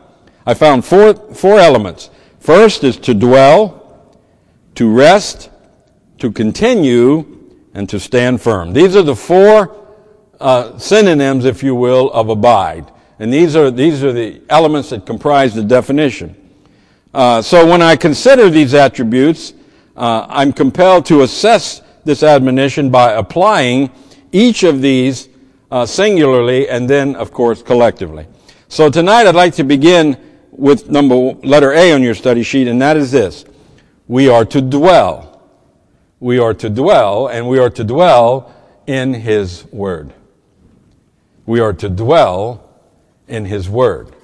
I 0.47 0.55
found 0.55 0.85
four, 0.85 1.15
four 1.15 1.59
elements. 1.59 2.11
First 2.39 2.85
is 2.85 2.97
to 2.99 3.15
dwell, 3.15 4.17
to 4.77 4.91
rest, 4.91 5.51
to 6.19 6.31
continue, 6.31 7.40
and 7.75 7.89
to 7.89 8.01
stand 8.01 8.41
firm. 8.41 8.73
These 8.73 8.97
are 8.97 9.03
the 9.03 9.17
four 9.17 9.77
uh, 10.41 10.79
synonyms, 10.79 11.45
if 11.45 11.63
you 11.63 11.75
will, 11.75 12.11
of 12.13 12.29
abide. 12.29 12.91
And 13.19 13.33
these 13.33 13.55
are, 13.55 13.71
these 13.71 14.03
are 14.03 14.13
the 14.13 14.41
elements 14.49 14.91
that 14.91 15.07
comprise 15.07 15.55
the 15.55 15.63
definition. 15.63 16.35
Uh, 17.13 17.43
so 17.43 17.67
when 17.67 17.83
I 17.83 17.97
consider 17.97 18.49
these 18.49 18.73
attributes, 18.73 19.53
uh, 19.97 20.27
I'm 20.29 20.53
compelled 20.53 21.07
to 21.07 21.23
assess 21.23 21.83
this 22.05 22.23
admonition 22.23 22.91
by 22.91 23.13
applying 23.13 23.91
each 24.33 24.63
of 24.63 24.81
these 24.81 25.29
uh, 25.71 25.85
singularly 25.87 26.69
and 26.69 26.89
then, 26.89 27.15
of 27.17 27.33
course, 27.33 27.63
collectively. 27.63 28.27
So 28.69 28.89
tonight 28.89 29.27
I'd 29.27 29.35
like 29.35 29.55
to 29.57 29.65
begin 29.65 30.17
with 30.53 30.89
number 30.89 31.15
letter 31.43 31.73
A 31.73 31.93
on 31.93 32.03
your 32.03 32.15
study 32.15 32.43
sheet, 32.43 32.69
and 32.69 32.81
that 32.81 32.97
is 32.97 33.11
this: 33.11 33.45
we 34.07 34.29
are 34.29 34.45
to 34.45 34.61
dwell. 34.61 35.30
We 36.21 36.39
are 36.39 36.53
to 36.53 36.69
dwell, 36.69 37.29
and 37.29 37.49
we 37.49 37.59
are 37.59 37.71
to 37.71 37.83
dwell 37.83 38.55
in 38.87 39.15
His 39.15 39.65
Word. 39.73 40.13
We 41.47 41.61
are 41.61 41.73
to 41.73 41.89
dwell 41.89 42.69
in 43.27 43.47
His 43.47 43.71
Word. 43.71 44.15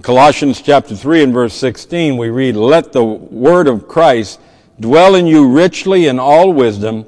Colossians 0.00 0.62
chapter 0.62 0.96
3 0.96 1.24
and 1.24 1.32
verse 1.34 1.52
16, 1.52 2.16
we 2.16 2.30
read, 2.30 2.56
Let 2.56 2.92
the 2.92 3.04
word 3.04 3.68
of 3.68 3.88
Christ 3.88 4.40
dwell 4.80 5.16
in 5.16 5.26
you 5.26 5.48
richly 5.48 6.06
in 6.06 6.18
all 6.18 6.52
wisdom, 6.52 7.04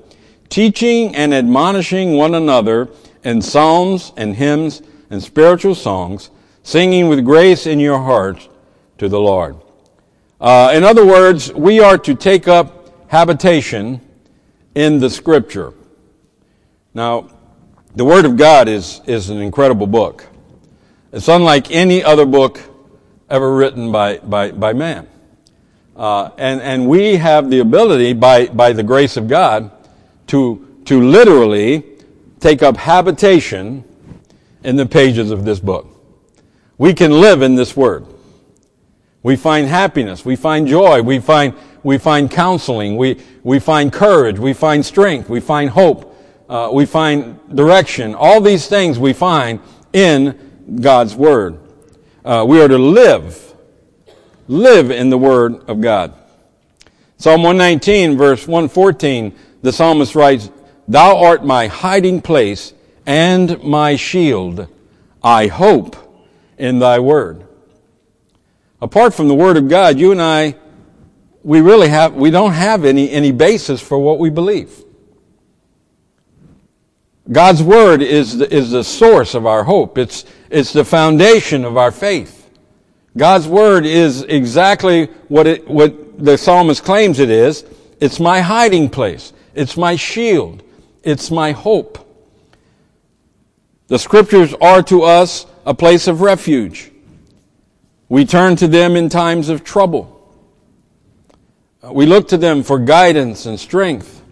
teaching 0.50 1.14
and 1.14 1.32
admonishing 1.32 2.18
one 2.18 2.34
another 2.34 2.88
in 3.24 3.40
psalms 3.40 4.12
and 4.18 4.34
hymns 4.34 4.82
and 5.08 5.22
spiritual 5.22 5.74
songs, 5.74 6.30
singing 6.62 7.08
with 7.08 7.24
grace 7.24 7.66
in 7.66 7.80
your 7.80 8.00
hearts 8.00 8.48
to 8.98 9.08
the 9.08 9.20
Lord. 9.20 9.56
Uh, 10.40 10.72
in 10.74 10.84
other 10.84 11.06
words, 11.06 11.52
we 11.54 11.80
are 11.80 11.96
to 11.96 12.14
take 12.14 12.48
up 12.48 12.79
habitation 13.10 14.00
in 14.76 15.00
the 15.00 15.10
Scripture. 15.10 15.74
Now, 16.94 17.28
the 17.96 18.04
Word 18.04 18.24
of 18.24 18.36
God 18.36 18.68
is, 18.68 19.00
is 19.04 19.30
an 19.30 19.38
incredible 19.38 19.88
book. 19.88 20.28
It's 21.12 21.26
unlike 21.26 21.72
any 21.72 22.04
other 22.04 22.24
book 22.24 22.60
ever 23.28 23.52
written 23.52 23.90
by, 23.90 24.18
by, 24.18 24.52
by 24.52 24.74
man. 24.74 25.08
Uh, 25.96 26.30
and, 26.38 26.60
and 26.60 26.88
we 26.88 27.16
have 27.16 27.50
the 27.50 27.58
ability, 27.58 28.12
by, 28.12 28.46
by 28.46 28.72
the 28.72 28.84
grace 28.84 29.16
of 29.16 29.26
God, 29.26 29.72
to, 30.28 30.80
to 30.84 31.00
literally 31.00 31.82
take 32.38 32.62
up 32.62 32.76
habitation 32.76 33.82
in 34.62 34.76
the 34.76 34.86
pages 34.86 35.32
of 35.32 35.44
this 35.44 35.58
book. 35.58 35.88
We 36.78 36.94
can 36.94 37.10
live 37.20 37.42
in 37.42 37.56
this 37.56 37.76
word. 37.76 38.06
We 39.24 39.34
find 39.34 39.66
happiness. 39.66 40.24
We 40.24 40.36
find 40.36 40.68
joy. 40.68 41.02
We 41.02 41.18
find, 41.18 41.54
we 41.82 41.98
find 41.98 42.30
counseling. 42.30 42.96
We, 42.96 43.20
we 43.42 43.58
find 43.58 43.92
courage. 43.92 44.38
We 44.38 44.52
find 44.52 44.84
strength. 44.84 45.28
We 45.28 45.40
find 45.40 45.70
hope. 45.70 46.16
Uh, 46.48 46.70
we 46.72 46.86
find 46.86 47.38
direction. 47.54 48.14
All 48.14 48.40
these 48.40 48.66
things 48.66 48.98
we 48.98 49.12
find 49.12 49.60
in 49.92 50.78
God's 50.80 51.14
word. 51.14 51.58
Uh, 52.24 52.44
we 52.46 52.60
are 52.60 52.68
to 52.68 52.78
live, 52.78 53.54
live 54.46 54.90
in 54.90 55.10
the 55.10 55.18
Word 55.18 55.68
of 55.68 55.80
God. 55.80 56.14
Psalm 57.16 57.42
119, 57.42 58.16
verse 58.16 58.46
114, 58.46 59.34
the 59.62 59.72
psalmist 59.72 60.14
writes, 60.14 60.50
Thou 60.88 61.18
art 61.18 61.44
my 61.44 61.66
hiding 61.66 62.20
place 62.20 62.72
and 63.06 63.62
my 63.62 63.96
shield. 63.96 64.68
I 65.22 65.46
hope 65.46 65.96
in 66.58 66.78
thy 66.78 66.98
word. 66.98 67.46
Apart 68.82 69.14
from 69.14 69.28
the 69.28 69.34
word 69.34 69.56
of 69.56 69.68
God, 69.68 69.98
you 69.98 70.12
and 70.12 70.22
I, 70.22 70.56
we 71.42 71.60
really 71.60 71.88
have, 71.88 72.14
we 72.14 72.30
don't 72.30 72.52
have 72.52 72.84
any, 72.84 73.10
any 73.10 73.32
basis 73.32 73.80
for 73.80 73.98
what 73.98 74.18
we 74.18 74.30
believe. 74.30 74.84
God's 77.30 77.62
word 77.62 78.02
is 78.02 78.38
the, 78.38 78.52
is 78.52 78.72
the 78.72 78.82
source 78.82 79.34
of 79.34 79.46
our 79.46 79.64
hope. 79.64 79.98
It's, 79.98 80.24
it's 80.50 80.72
the 80.72 80.84
foundation 80.84 81.64
of 81.64 81.76
our 81.76 81.92
faith. 81.92 82.50
God's 83.16 83.46
word 83.46 83.86
is 83.86 84.22
exactly 84.22 85.06
what 85.28 85.46
it, 85.46 85.68
what 85.68 86.24
the 86.24 86.36
psalmist 86.36 86.84
claims 86.84 87.18
it 87.18 87.30
is. 87.30 87.64
It's 88.00 88.20
my 88.20 88.40
hiding 88.40 88.88
place. 88.88 89.32
It's 89.54 89.76
my 89.76 89.96
shield. 89.96 90.62
It's 91.02 91.30
my 91.30 91.52
hope. 91.52 92.06
The 93.88 93.98
scriptures 93.98 94.54
are 94.60 94.82
to 94.84 95.02
us 95.02 95.46
a 95.66 95.74
place 95.74 96.06
of 96.06 96.20
refuge. 96.20 96.90
We 98.08 98.24
turn 98.24 98.56
to 98.56 98.68
them 98.68 98.96
in 98.96 99.08
times 99.08 99.48
of 99.48 99.64
trouble. 99.64 100.19
We 101.82 102.06
look 102.06 102.28
to 102.28 102.36
them 102.36 102.62
for 102.62 102.78
guidance 102.78 103.46
and 103.46 103.58
strength. 103.58 104.22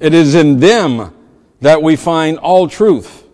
It 0.00 0.12
is 0.12 0.34
in 0.34 0.58
them 0.58 1.14
that 1.60 1.80
we 1.80 1.94
find 1.94 2.38
all 2.38 2.68
truth. 2.68 3.24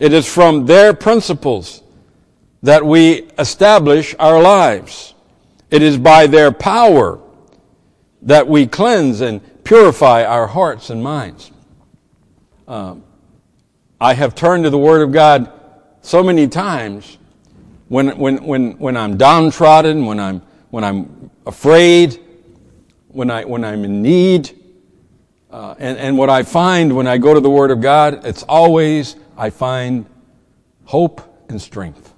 It 0.00 0.12
is 0.12 0.26
from 0.26 0.66
their 0.66 0.92
principles 0.92 1.82
that 2.62 2.84
we 2.84 3.28
establish 3.38 4.14
our 4.18 4.42
lives. 4.42 5.14
It 5.70 5.82
is 5.82 5.96
by 5.96 6.26
their 6.26 6.50
power 6.50 7.20
that 8.22 8.48
we 8.48 8.66
cleanse 8.66 9.20
and 9.20 9.40
purify 9.62 10.24
our 10.24 10.48
hearts 10.48 10.90
and 10.90 11.02
minds. 11.02 11.52
Uh, 12.66 12.96
I 14.00 14.14
have 14.14 14.34
turned 14.34 14.64
to 14.64 14.70
the 14.70 14.78
Word 14.78 15.02
of 15.02 15.12
God 15.12 15.52
so 16.00 16.22
many 16.22 16.48
times 16.48 17.18
when, 17.88 18.18
when, 18.18 18.42
when, 18.44 18.72
when 18.72 18.96
I'm 18.96 19.16
downtrodden, 19.16 20.06
when 20.06 20.18
I'm, 20.18 20.42
when 20.70 20.82
I'm 20.82 21.30
afraid, 21.46 22.18
when, 23.14 23.30
I, 23.30 23.44
when 23.44 23.64
I'm 23.64 23.84
in 23.84 24.02
need, 24.02 24.50
uh, 25.48 25.76
and, 25.78 25.96
and 25.98 26.18
what 26.18 26.28
I 26.28 26.42
find 26.42 26.96
when 26.96 27.06
I 27.06 27.16
go 27.16 27.32
to 27.32 27.38
the 27.38 27.48
Word 27.48 27.70
of 27.70 27.80
God, 27.80 28.26
it's 28.26 28.42
always, 28.42 29.14
I 29.36 29.50
find 29.50 30.04
hope 30.84 31.22
and 31.48 31.62
strength. 31.62 32.12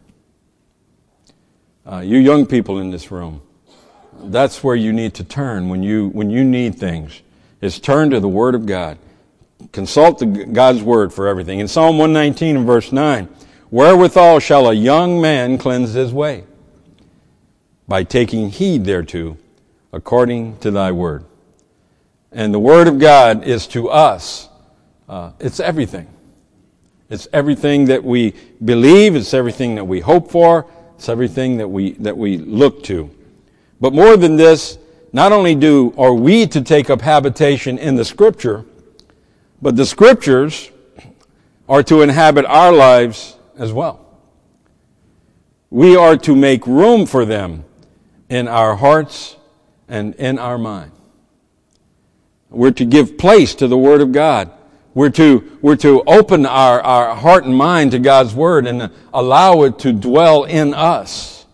Uh, 1.84 1.98
you 1.98 2.16
young 2.16 2.46
people 2.46 2.78
in 2.78 2.90
this 2.90 3.10
room, 3.10 3.42
that's 4.24 4.64
where 4.64 4.74
you 4.74 4.90
need 4.90 5.12
to 5.14 5.24
turn 5.24 5.68
when 5.68 5.82
you, 5.82 6.08
when 6.08 6.30
you 6.30 6.42
need 6.42 6.76
things, 6.76 7.20
is 7.60 7.78
turn 7.78 8.08
to 8.10 8.18
the 8.18 8.28
Word 8.28 8.54
of 8.54 8.64
God. 8.64 8.96
Consult 9.72 10.18
the, 10.18 10.26
God's 10.26 10.82
Word 10.82 11.12
for 11.12 11.28
everything. 11.28 11.60
In 11.60 11.68
Psalm 11.68 11.98
119 11.98 12.56
and 12.56 12.66
verse 12.66 12.90
9, 12.90 13.28
wherewithal 13.70 14.40
shall 14.40 14.70
a 14.70 14.74
young 14.74 15.20
man 15.20 15.58
cleanse 15.58 15.92
his 15.92 16.10
way? 16.10 16.44
By 17.86 18.02
taking 18.02 18.48
heed 18.48 18.86
thereto, 18.86 19.36
according 19.96 20.58
to 20.58 20.70
thy 20.70 20.92
word. 20.92 21.24
And 22.30 22.52
the 22.52 22.58
Word 22.58 22.86
of 22.86 22.98
God 22.98 23.44
is 23.44 23.66
to 23.68 23.88
us, 23.88 24.50
uh, 25.08 25.32
it's 25.40 25.58
everything. 25.58 26.06
It's 27.08 27.26
everything 27.32 27.86
that 27.86 28.04
we 28.04 28.34
believe, 28.62 29.16
it's 29.16 29.32
everything 29.32 29.74
that 29.76 29.84
we 29.84 30.00
hope 30.00 30.30
for, 30.30 30.66
it's 30.96 31.08
everything 31.08 31.56
that 31.56 31.68
we, 31.68 31.92
that 31.92 32.14
we 32.14 32.36
look 32.36 32.82
to. 32.84 33.10
But 33.80 33.94
more 33.94 34.18
than 34.18 34.36
this, 34.36 34.76
not 35.14 35.32
only 35.32 35.54
do 35.54 35.94
are 35.96 36.12
we 36.12 36.46
to 36.48 36.60
take 36.60 36.90
up 36.90 37.00
habitation 37.00 37.78
in 37.78 37.96
the 37.96 38.04
Scripture, 38.04 38.66
but 39.62 39.76
the 39.76 39.86
Scriptures 39.86 40.70
are 41.70 41.82
to 41.84 42.02
inhabit 42.02 42.44
our 42.44 42.70
lives 42.70 43.38
as 43.56 43.72
well. 43.72 44.04
We 45.70 45.96
are 45.96 46.18
to 46.18 46.36
make 46.36 46.66
room 46.66 47.06
for 47.06 47.24
them 47.24 47.64
in 48.28 48.46
our 48.46 48.76
hearts 48.76 49.35
and 49.88 50.14
in 50.16 50.38
our 50.38 50.58
mind. 50.58 50.92
We're 52.50 52.72
to 52.72 52.84
give 52.84 53.18
place 53.18 53.54
to 53.56 53.68
the 53.68 53.78
Word 53.78 54.00
of 54.00 54.12
God. 54.12 54.50
We're 54.94 55.10
to, 55.10 55.58
we're 55.60 55.76
to 55.76 56.02
open 56.06 56.46
our, 56.46 56.80
our 56.80 57.14
heart 57.14 57.44
and 57.44 57.54
mind 57.54 57.90
to 57.90 57.98
God's 57.98 58.34
Word 58.34 58.66
and 58.66 58.90
allow 59.12 59.62
it 59.62 59.78
to 59.80 59.92
dwell 59.92 60.44
in 60.44 60.72
us. 60.72 61.44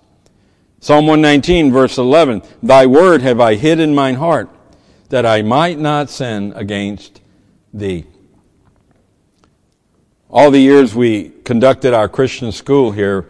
Psalm 0.81 1.07
119 1.07 1.73
verse 1.73 1.99
11, 1.99 2.43
Thy 2.63 2.87
Word 2.87 3.23
have 3.23 3.41
I 3.41 3.55
hid 3.55 3.81
in 3.81 3.95
mine 3.95 4.17
heart, 4.17 4.49
that 5.09 5.27
I 5.27 5.43
might 5.43 5.79
not 5.79 6.11
sin 6.11 6.53
against 6.57 7.21
Thee. 7.73 8.07
All 10.29 10.51
the 10.51 10.61
years 10.61 10.95
we 10.95 11.31
conducted 11.45 11.95
our 11.95 12.09
Christian 12.09 12.53
school 12.53 12.91
here, 12.91 13.29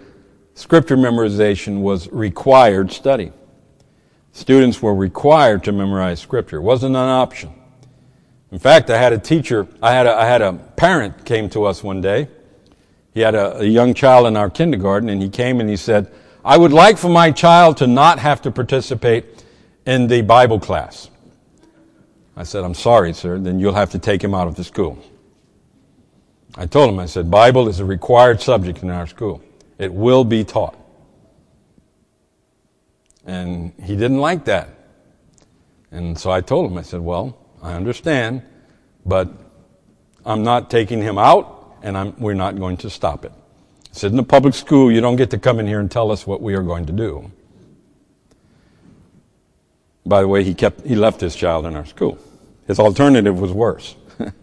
scripture 0.54 0.96
memorization 0.96 1.80
was 1.80 2.08
required 2.12 2.92
study. 2.92 3.32
Students 4.32 4.80
were 4.80 4.94
required 4.94 5.64
to 5.64 5.72
memorize 5.72 6.20
scripture. 6.20 6.56
It 6.56 6.62
wasn't 6.62 6.96
an 6.96 7.08
option. 7.08 7.52
In 8.50 8.58
fact, 8.58 8.90
I 8.90 8.98
had 8.98 9.12
a 9.12 9.18
teacher, 9.18 9.66
I 9.82 9.92
had 9.92 10.06
a, 10.06 10.14
I 10.14 10.26
had 10.26 10.42
a 10.42 10.52
parent 10.52 11.24
came 11.24 11.48
to 11.50 11.64
us 11.64 11.82
one 11.82 12.00
day. 12.00 12.28
He 13.14 13.20
had 13.20 13.34
a, 13.34 13.58
a 13.58 13.64
young 13.64 13.94
child 13.94 14.26
in 14.26 14.36
our 14.36 14.50
kindergarten 14.50 15.08
and 15.08 15.22
he 15.22 15.28
came 15.28 15.60
and 15.60 15.68
he 15.68 15.76
said, 15.76 16.12
I 16.44 16.56
would 16.56 16.72
like 16.72 16.98
for 16.98 17.08
my 17.08 17.30
child 17.30 17.76
to 17.78 17.86
not 17.86 18.18
have 18.18 18.42
to 18.42 18.50
participate 18.50 19.44
in 19.86 20.06
the 20.06 20.22
Bible 20.22 20.58
class. 20.58 21.10
I 22.36 22.44
said, 22.44 22.64
I'm 22.64 22.74
sorry, 22.74 23.12
sir, 23.12 23.38
then 23.38 23.60
you'll 23.60 23.74
have 23.74 23.90
to 23.90 23.98
take 23.98 24.24
him 24.24 24.34
out 24.34 24.48
of 24.48 24.54
the 24.54 24.64
school. 24.64 24.98
I 26.56 26.66
told 26.66 26.90
him, 26.90 26.98
I 26.98 27.06
said, 27.06 27.30
Bible 27.30 27.68
is 27.68 27.80
a 27.80 27.84
required 27.84 28.40
subject 28.40 28.82
in 28.82 28.90
our 28.90 29.06
school. 29.06 29.42
It 29.78 29.92
will 29.92 30.24
be 30.24 30.44
taught. 30.44 30.76
And 33.24 33.72
he 33.82 33.94
didn't 33.94 34.18
like 34.18 34.44
that. 34.46 34.68
And 35.90 36.18
so 36.18 36.30
I 36.30 36.40
told 36.40 36.70
him, 36.70 36.78
I 36.78 36.82
said, 36.82 37.00
well, 37.00 37.38
I 37.62 37.74
understand, 37.74 38.42
but 39.04 39.28
I'm 40.24 40.42
not 40.42 40.70
taking 40.70 41.02
him 41.02 41.18
out 41.18 41.76
and 41.82 41.96
I'm, 41.96 42.18
we're 42.18 42.34
not 42.34 42.58
going 42.58 42.78
to 42.78 42.90
stop 42.90 43.24
it. 43.24 43.32
I 43.32 43.94
said, 43.94 44.10
in 44.10 44.16
the 44.16 44.22
public 44.22 44.54
school, 44.54 44.90
you 44.90 45.00
don't 45.00 45.16
get 45.16 45.30
to 45.30 45.38
come 45.38 45.60
in 45.60 45.66
here 45.66 45.80
and 45.80 45.90
tell 45.90 46.10
us 46.10 46.26
what 46.26 46.40
we 46.40 46.54
are 46.54 46.62
going 46.62 46.86
to 46.86 46.92
do. 46.92 47.30
By 50.06 50.22
the 50.22 50.28
way, 50.28 50.42
he 50.42 50.54
kept, 50.54 50.86
he 50.86 50.96
left 50.96 51.20
his 51.20 51.36
child 51.36 51.66
in 51.66 51.76
our 51.76 51.86
school. 51.86 52.18
His 52.66 52.78
alternative 52.78 53.38
was 53.38 53.52
worse. 53.52 53.96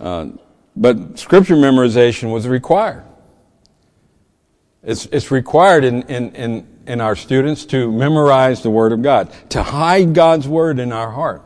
Uh, 0.00 0.26
but 0.74 1.16
scripture 1.16 1.54
memorization 1.54 2.32
was 2.32 2.48
required. 2.48 3.04
It's, 4.82 5.06
it's 5.06 5.30
required 5.30 5.84
in, 5.84 6.02
in, 6.02 6.34
in, 6.34 6.66
in 6.86 7.00
our 7.00 7.14
students 7.14 7.64
to 7.66 7.92
memorize 7.92 8.62
the 8.62 8.70
Word 8.70 8.92
of 8.92 9.02
God, 9.02 9.32
to 9.50 9.62
hide 9.62 10.14
God's 10.14 10.48
Word 10.48 10.80
in 10.80 10.92
our 10.92 11.10
heart. 11.10 11.42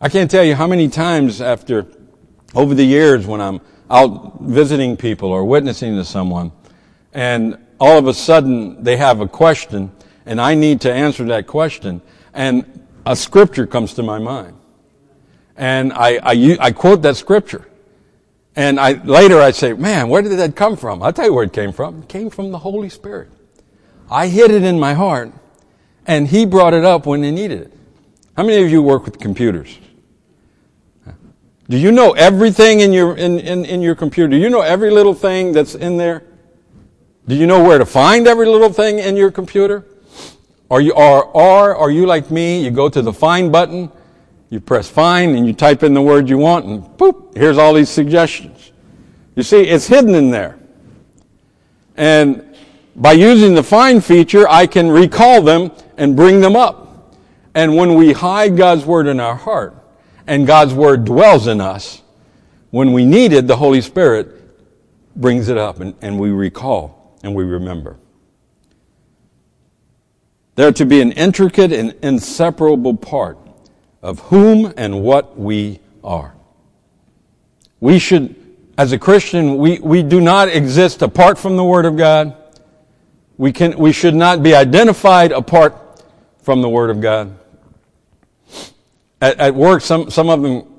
I 0.00 0.08
can't 0.08 0.30
tell 0.30 0.44
you 0.44 0.54
how 0.54 0.66
many 0.66 0.88
times 0.88 1.40
after, 1.40 1.86
over 2.54 2.74
the 2.74 2.84
years 2.84 3.26
when 3.26 3.40
I'm 3.40 3.60
out 3.88 4.40
visiting 4.40 4.96
people 4.96 5.30
or 5.30 5.44
witnessing 5.44 5.94
to 5.96 6.04
someone, 6.04 6.50
and 7.12 7.58
all 7.78 7.98
of 7.98 8.08
a 8.08 8.14
sudden 8.14 8.82
they 8.82 8.96
have 8.96 9.20
a 9.20 9.28
question, 9.28 9.92
and 10.26 10.40
I 10.40 10.56
need 10.56 10.80
to 10.82 10.92
answer 10.92 11.24
that 11.26 11.46
question, 11.46 12.02
and 12.32 12.86
a 13.06 13.14
scripture 13.14 13.66
comes 13.66 13.94
to 13.94 14.02
my 14.02 14.18
mind. 14.18 14.56
And 15.56 15.92
I, 15.92 16.18
I, 16.22 16.56
I 16.60 16.72
quote 16.72 17.02
that 17.02 17.16
scripture. 17.16 17.64
And 18.56 18.78
I, 18.78 18.92
later 18.92 19.40
I'd 19.40 19.56
say, 19.56 19.72
man, 19.72 20.08
where 20.08 20.22
did 20.22 20.38
that 20.38 20.54
come 20.54 20.76
from? 20.76 21.02
I'll 21.02 21.12
tell 21.12 21.26
you 21.26 21.34
where 21.34 21.44
it 21.44 21.52
came 21.52 21.72
from. 21.72 22.02
It 22.02 22.08
came 22.08 22.30
from 22.30 22.52
the 22.52 22.58
Holy 22.58 22.88
Spirit. 22.88 23.30
I 24.10 24.28
hid 24.28 24.50
it 24.50 24.62
in 24.62 24.78
my 24.78 24.94
heart, 24.94 25.32
and 26.06 26.28
He 26.28 26.46
brought 26.46 26.74
it 26.74 26.84
up 26.84 27.06
when 27.06 27.22
He 27.22 27.30
needed 27.30 27.60
it. 27.62 27.72
How 28.36 28.44
many 28.44 28.62
of 28.62 28.70
you 28.70 28.82
work 28.82 29.04
with 29.04 29.18
computers? 29.18 29.78
Do 31.68 31.78
you 31.78 31.92
know 31.92 32.12
everything 32.12 32.80
in 32.80 32.92
your, 32.92 33.16
in, 33.16 33.40
in, 33.40 33.64
in 33.64 33.80
your 33.80 33.94
computer? 33.94 34.28
Do 34.28 34.36
you 34.36 34.50
know 34.50 34.60
every 34.60 34.90
little 34.90 35.14
thing 35.14 35.52
that's 35.52 35.74
in 35.74 35.96
there? 35.96 36.22
Do 37.26 37.34
you 37.34 37.46
know 37.46 37.64
where 37.64 37.78
to 37.78 37.86
find 37.86 38.26
every 38.26 38.46
little 38.46 38.72
thing 38.72 38.98
in 38.98 39.16
your 39.16 39.30
computer? 39.30 39.86
Are 40.70 40.80
you, 40.80 40.92
or, 40.92 41.24
or 41.24 41.74
are 41.74 41.90
you 41.90 42.04
like 42.04 42.30
me? 42.30 42.62
You 42.62 42.70
go 42.70 42.90
to 42.90 43.00
the 43.00 43.12
find 43.12 43.50
button, 43.50 43.90
you 44.50 44.60
press 44.60 44.88
find, 44.88 45.36
and 45.36 45.46
you 45.46 45.52
type 45.52 45.82
in 45.82 45.94
the 45.94 46.02
word 46.02 46.28
you 46.28 46.38
want, 46.38 46.66
and 46.66 46.82
boop, 46.82 47.36
here's 47.36 47.58
all 47.58 47.74
these 47.74 47.88
suggestions. 47.88 48.72
You 49.34 49.42
see, 49.42 49.62
it's 49.62 49.86
hidden 49.86 50.14
in 50.14 50.30
there. 50.30 50.58
And 51.96 52.56
by 52.96 53.12
using 53.12 53.54
the 53.54 53.62
find 53.62 54.04
feature, 54.04 54.48
I 54.48 54.66
can 54.66 54.88
recall 54.90 55.42
them 55.42 55.72
and 55.96 56.14
bring 56.14 56.40
them 56.40 56.56
up. 56.56 57.16
And 57.54 57.76
when 57.76 57.94
we 57.94 58.12
hide 58.12 58.56
God's 58.56 58.84
word 58.84 59.06
in 59.06 59.20
our 59.20 59.34
heart, 59.34 59.74
and 60.26 60.46
God's 60.46 60.74
word 60.74 61.04
dwells 61.04 61.46
in 61.46 61.60
us, 61.60 62.02
when 62.70 62.92
we 62.92 63.04
need 63.04 63.32
it, 63.32 63.46
the 63.46 63.56
Holy 63.56 63.80
Spirit 63.80 64.28
brings 65.16 65.48
it 65.48 65.56
up 65.56 65.80
and, 65.80 65.94
and 66.02 66.18
we 66.18 66.30
recall 66.30 67.16
and 67.22 67.34
we 67.34 67.44
remember. 67.44 67.96
They're 70.56 70.72
to 70.72 70.86
be 70.86 71.00
an 71.00 71.12
intricate 71.12 71.72
and 71.72 71.94
inseparable 72.02 72.96
part 72.96 73.38
of 74.04 74.20
whom 74.20 74.70
and 74.76 75.02
what 75.02 75.36
we 75.36 75.80
are. 76.04 76.34
We 77.80 77.98
should, 77.98 78.36
as 78.76 78.92
a 78.92 78.98
Christian, 78.98 79.56
we, 79.56 79.78
we 79.78 80.02
do 80.02 80.20
not 80.20 80.50
exist 80.50 81.00
apart 81.00 81.38
from 81.38 81.56
the 81.56 81.64
Word 81.64 81.86
of 81.86 81.96
God. 81.96 82.36
We, 83.38 83.50
can, 83.50 83.78
we 83.78 83.92
should 83.92 84.14
not 84.14 84.42
be 84.42 84.54
identified 84.54 85.32
apart 85.32 86.04
from 86.42 86.60
the 86.60 86.68
Word 86.68 86.90
of 86.90 87.00
God. 87.00 87.34
At, 89.22 89.40
at 89.40 89.54
work, 89.54 89.80
some, 89.80 90.10
some 90.10 90.28
of 90.28 90.42
them 90.42 90.70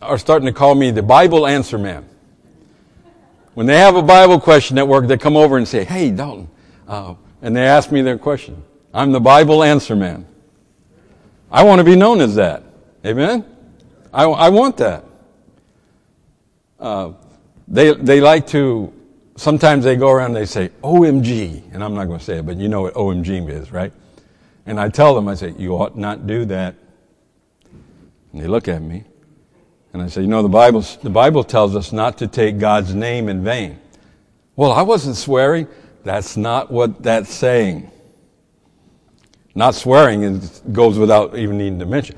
are 0.00 0.16
starting 0.16 0.46
to 0.46 0.52
call 0.52 0.76
me 0.76 0.92
the 0.92 1.02
Bible 1.02 1.48
answer 1.48 1.78
man. 1.78 2.08
When 3.54 3.66
they 3.66 3.78
have 3.78 3.96
a 3.96 4.02
Bible 4.02 4.38
question 4.38 4.78
at 4.78 4.86
work, 4.86 5.08
they 5.08 5.18
come 5.18 5.36
over 5.36 5.58
and 5.58 5.66
say, 5.66 5.82
Hey, 5.82 6.12
Dalton, 6.12 6.48
uh, 6.86 7.16
and 7.42 7.56
they 7.56 7.66
ask 7.66 7.90
me 7.90 8.02
their 8.02 8.18
question. 8.18 8.62
I'm 8.94 9.10
the 9.10 9.20
Bible 9.20 9.64
answer 9.64 9.96
man. 9.96 10.26
I 11.50 11.64
want 11.64 11.80
to 11.80 11.84
be 11.84 11.96
known 11.96 12.20
as 12.20 12.36
that. 12.36 12.67
Amen? 13.08 13.42
I, 14.12 14.24
I 14.24 14.48
want 14.50 14.76
that. 14.76 15.02
Uh, 16.78 17.12
they, 17.66 17.94
they 17.94 18.20
like 18.20 18.46
to, 18.48 18.92
sometimes 19.34 19.84
they 19.84 19.96
go 19.96 20.10
around 20.10 20.26
and 20.26 20.36
they 20.36 20.44
say, 20.44 20.68
OMG. 20.84 21.72
And 21.72 21.82
I'm 21.82 21.94
not 21.94 22.04
going 22.04 22.18
to 22.18 22.24
say 22.24 22.38
it, 22.38 22.46
but 22.46 22.58
you 22.58 22.68
know 22.68 22.82
what 22.82 22.94
OMG 22.94 23.48
is, 23.48 23.72
right? 23.72 23.94
And 24.66 24.78
I 24.78 24.90
tell 24.90 25.14
them, 25.14 25.26
I 25.26 25.34
say, 25.36 25.54
you 25.56 25.72
ought 25.72 25.96
not 25.96 26.26
do 26.26 26.44
that. 26.44 26.74
And 28.34 28.42
they 28.42 28.46
look 28.46 28.68
at 28.68 28.82
me. 28.82 29.04
And 29.94 30.02
I 30.02 30.08
say, 30.08 30.20
you 30.20 30.26
know, 30.26 30.42
the 30.42 30.50
Bible, 30.50 30.82
the 31.02 31.08
Bible 31.08 31.42
tells 31.42 31.74
us 31.74 31.92
not 31.92 32.18
to 32.18 32.26
take 32.26 32.58
God's 32.58 32.94
name 32.94 33.30
in 33.30 33.42
vain. 33.42 33.80
Well, 34.54 34.70
I 34.72 34.82
wasn't 34.82 35.16
swearing. 35.16 35.66
That's 36.04 36.36
not 36.36 36.70
what 36.70 37.02
that's 37.02 37.32
saying. 37.32 37.90
Not 39.54 39.74
swearing 39.74 40.24
is, 40.24 40.60
goes 40.72 40.98
without 40.98 41.38
even 41.38 41.56
needing 41.56 41.78
to 41.78 41.86
mention. 41.86 42.16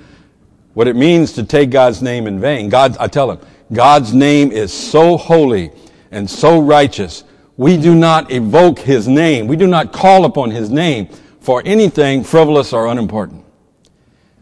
What 0.75 0.89
it 0.89 0.97
means 0.97 1.33
to 1.33 1.45
take 1.45 1.71
God's 1.71 2.01
name 2.01 2.27
in 2.27 2.41
vain. 2.41 2.69
God, 2.69 2.97
I 2.99 3.09
tell 3.09 3.29
them, 3.29 3.47
God's 3.73 4.13
name 4.13 4.53
is 4.53 4.73
so 4.73 5.17
holy 5.17 5.73
and 6.11 6.29
so 6.29 6.61
righteous. 6.61 7.25
We 7.57 7.77
do 7.77 7.95
not 7.95 8.31
evoke 8.31 8.79
His 8.79 9.07
name. 9.09 9.47
We 9.47 9.57
do 9.57 9.67
not 9.67 9.93
call 9.93 10.25
upon 10.25 10.51
His 10.51 10.71
name 10.71 11.09
for 11.41 11.63
anything 11.65 12.25
frivolous 12.25 12.73
or 12.73 12.87
unimportant. 12.87 13.45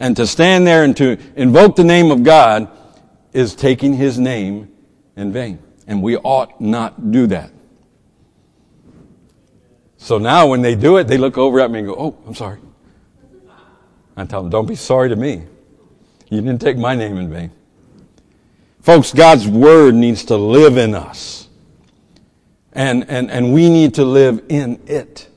And 0.00 0.16
to 0.16 0.26
stand 0.26 0.66
there 0.66 0.84
and 0.84 0.96
to 0.98 1.18
invoke 1.34 1.76
the 1.76 1.84
name 1.84 2.10
of 2.10 2.22
God 2.22 2.70
is 3.32 3.54
taking 3.54 3.94
his 3.94 4.18
name 4.18 4.70
in 5.16 5.32
vain. 5.32 5.58
And 5.86 6.02
we 6.02 6.16
ought 6.16 6.60
not 6.60 7.10
do 7.10 7.26
that. 7.28 7.50
So 9.96 10.18
now 10.18 10.46
when 10.46 10.62
they 10.62 10.74
do 10.74 10.98
it, 10.98 11.04
they 11.04 11.18
look 11.18 11.36
over 11.38 11.60
at 11.60 11.70
me 11.70 11.80
and 11.80 11.88
go, 11.88 11.94
Oh, 11.94 12.18
I'm 12.26 12.34
sorry. 12.34 12.60
I 14.16 14.24
tell 14.24 14.42
them, 14.42 14.50
Don't 14.50 14.66
be 14.66 14.76
sorry 14.76 15.08
to 15.08 15.16
me. 15.16 15.44
You 16.30 16.40
didn't 16.40 16.60
take 16.60 16.76
my 16.76 16.94
name 16.94 17.16
in 17.16 17.30
vain. 17.30 17.50
Folks, 18.80 19.12
God's 19.12 19.46
word 19.46 19.94
needs 19.94 20.24
to 20.26 20.36
live 20.36 20.76
in 20.76 20.94
us. 20.94 21.48
And, 22.72 23.08
and, 23.08 23.30
and 23.30 23.52
we 23.52 23.68
need 23.68 23.94
to 23.94 24.04
live 24.04 24.42
in 24.48 24.80
it. 24.86 25.28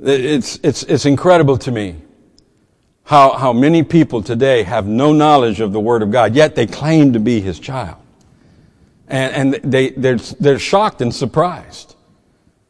It's, 0.00 0.58
it's, 0.62 0.82
it's 0.84 1.06
incredible 1.06 1.58
to 1.58 1.70
me 1.70 1.96
how, 3.04 3.32
how 3.32 3.52
many 3.52 3.82
people 3.82 4.22
today 4.22 4.62
have 4.62 4.86
no 4.86 5.12
knowledge 5.12 5.60
of 5.60 5.72
the 5.72 5.80
Word 5.80 6.02
of 6.02 6.10
God, 6.10 6.34
yet 6.34 6.54
they 6.54 6.66
claim 6.66 7.14
to 7.14 7.18
be 7.18 7.40
His 7.40 7.58
child. 7.58 7.96
And, 9.08 9.54
and 9.54 9.72
they, 9.72 9.90
they're, 9.90 10.18
they're 10.18 10.58
shocked 10.58 11.00
and 11.00 11.14
surprised 11.14 11.96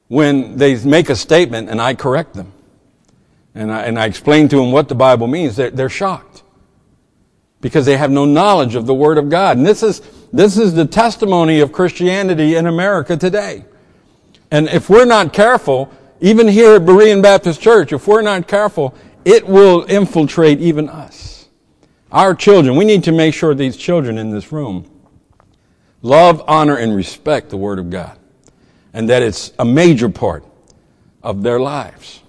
when 0.06 0.56
they 0.56 0.82
make 0.84 1.10
a 1.10 1.16
statement 1.16 1.68
and 1.68 1.80
I 1.80 1.94
correct 1.94 2.34
them. 2.34 2.52
And 3.58 3.72
I, 3.72 3.82
and 3.82 3.98
I 3.98 4.06
explain 4.06 4.48
to 4.50 4.56
them 4.56 4.70
what 4.70 4.88
the 4.88 4.94
Bible 4.94 5.26
means. 5.26 5.56
They're, 5.56 5.70
they're 5.70 5.88
shocked 5.88 6.44
because 7.60 7.84
they 7.84 7.96
have 7.96 8.12
no 8.12 8.24
knowledge 8.24 8.76
of 8.76 8.86
the 8.86 8.94
Word 8.94 9.18
of 9.18 9.28
God. 9.28 9.56
And 9.56 9.66
this 9.66 9.82
is, 9.82 10.00
this 10.32 10.56
is 10.56 10.74
the 10.74 10.86
testimony 10.86 11.58
of 11.58 11.72
Christianity 11.72 12.54
in 12.54 12.66
America 12.66 13.16
today. 13.16 13.64
And 14.52 14.68
if 14.68 14.88
we're 14.88 15.06
not 15.06 15.32
careful, 15.32 15.92
even 16.20 16.46
here 16.46 16.76
at 16.76 16.82
Berean 16.82 17.20
Baptist 17.20 17.60
Church, 17.60 17.92
if 17.92 18.06
we're 18.06 18.22
not 18.22 18.46
careful, 18.46 18.94
it 19.24 19.44
will 19.44 19.84
infiltrate 19.86 20.60
even 20.60 20.88
us. 20.88 21.48
Our 22.12 22.36
children, 22.36 22.76
we 22.76 22.84
need 22.84 23.02
to 23.04 23.12
make 23.12 23.34
sure 23.34 23.56
these 23.56 23.76
children 23.76 24.18
in 24.18 24.30
this 24.30 24.52
room 24.52 24.88
love, 26.00 26.44
honor, 26.46 26.76
and 26.76 26.94
respect 26.94 27.50
the 27.50 27.56
Word 27.56 27.80
of 27.80 27.90
God. 27.90 28.16
And 28.92 29.10
that 29.10 29.24
it's 29.24 29.52
a 29.58 29.64
major 29.64 30.08
part 30.08 30.44
of 31.24 31.42
their 31.42 31.58
lives. 31.58 32.22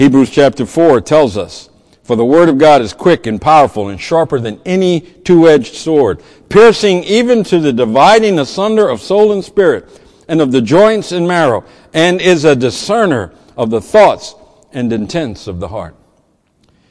Hebrews 0.00 0.30
chapter 0.30 0.64
4 0.64 1.02
tells 1.02 1.36
us 1.36 1.68
for 2.04 2.16
the 2.16 2.24
word 2.24 2.48
of 2.48 2.56
God 2.56 2.80
is 2.80 2.94
quick 2.94 3.26
and 3.26 3.38
powerful 3.38 3.90
and 3.90 4.00
sharper 4.00 4.40
than 4.40 4.58
any 4.64 5.02
two-edged 5.02 5.74
sword, 5.74 6.22
piercing 6.48 7.04
even 7.04 7.44
to 7.44 7.60
the 7.60 7.70
dividing 7.70 8.38
asunder 8.38 8.88
of 8.88 9.02
soul 9.02 9.30
and 9.30 9.44
spirit 9.44 10.00
and 10.26 10.40
of 10.40 10.52
the 10.52 10.62
joints 10.62 11.12
and 11.12 11.28
marrow, 11.28 11.66
and 11.92 12.18
is 12.22 12.46
a 12.46 12.56
discerner 12.56 13.34
of 13.58 13.68
the 13.68 13.82
thoughts 13.82 14.34
and 14.72 14.90
intents 14.90 15.46
of 15.46 15.60
the 15.60 15.68
heart. 15.68 15.94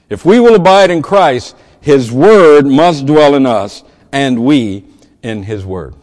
If 0.07 0.23
we 0.23 0.39
will 0.39 0.53
abide 0.53 0.91
in 0.91 1.01
Christ, 1.01 1.55
His 1.81 2.11
word 2.11 2.67
must 2.67 3.07
dwell 3.07 3.33
in 3.33 3.47
us, 3.47 3.83
and 4.11 4.45
we 4.45 4.85
in 5.23 5.41
His 5.41 5.65
word. 5.65 5.95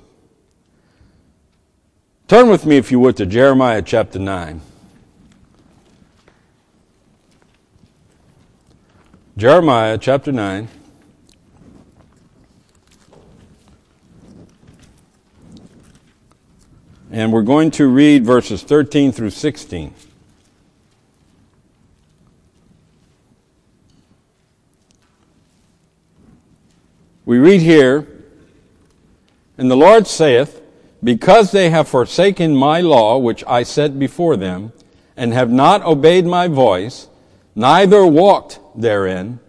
Turn 2.26 2.48
with 2.48 2.66
me, 2.66 2.78
if 2.78 2.90
you 2.90 2.98
would, 2.98 3.16
to 3.18 3.26
Jeremiah 3.26 3.82
chapter 3.82 4.18
9. 4.18 4.60
Jeremiah 9.38 9.98
chapter 9.98 10.32
9. 10.32 10.66
And 17.10 17.30
we're 17.30 17.42
going 17.42 17.70
to 17.72 17.86
read 17.86 18.24
verses 18.24 18.62
13 18.62 19.12
through 19.12 19.28
16. 19.28 19.92
We 27.26 27.36
read 27.36 27.60
here, 27.60 28.06
And 29.58 29.70
the 29.70 29.76
Lord 29.76 30.06
saith, 30.06 30.62
Because 31.04 31.52
they 31.52 31.68
have 31.68 31.88
forsaken 31.88 32.56
my 32.56 32.80
law, 32.80 33.18
which 33.18 33.44
I 33.46 33.64
set 33.64 33.98
before 33.98 34.38
them, 34.38 34.72
and 35.14 35.34
have 35.34 35.50
not 35.50 35.82
obeyed 35.82 36.24
my 36.24 36.48
voice, 36.48 37.08
neither 37.54 38.06
walked 38.06 38.60
therein. 38.76 39.40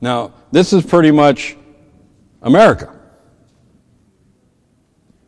Now, 0.00 0.32
this 0.52 0.72
is 0.72 0.84
pretty 0.84 1.10
much 1.10 1.56
America. 2.42 2.94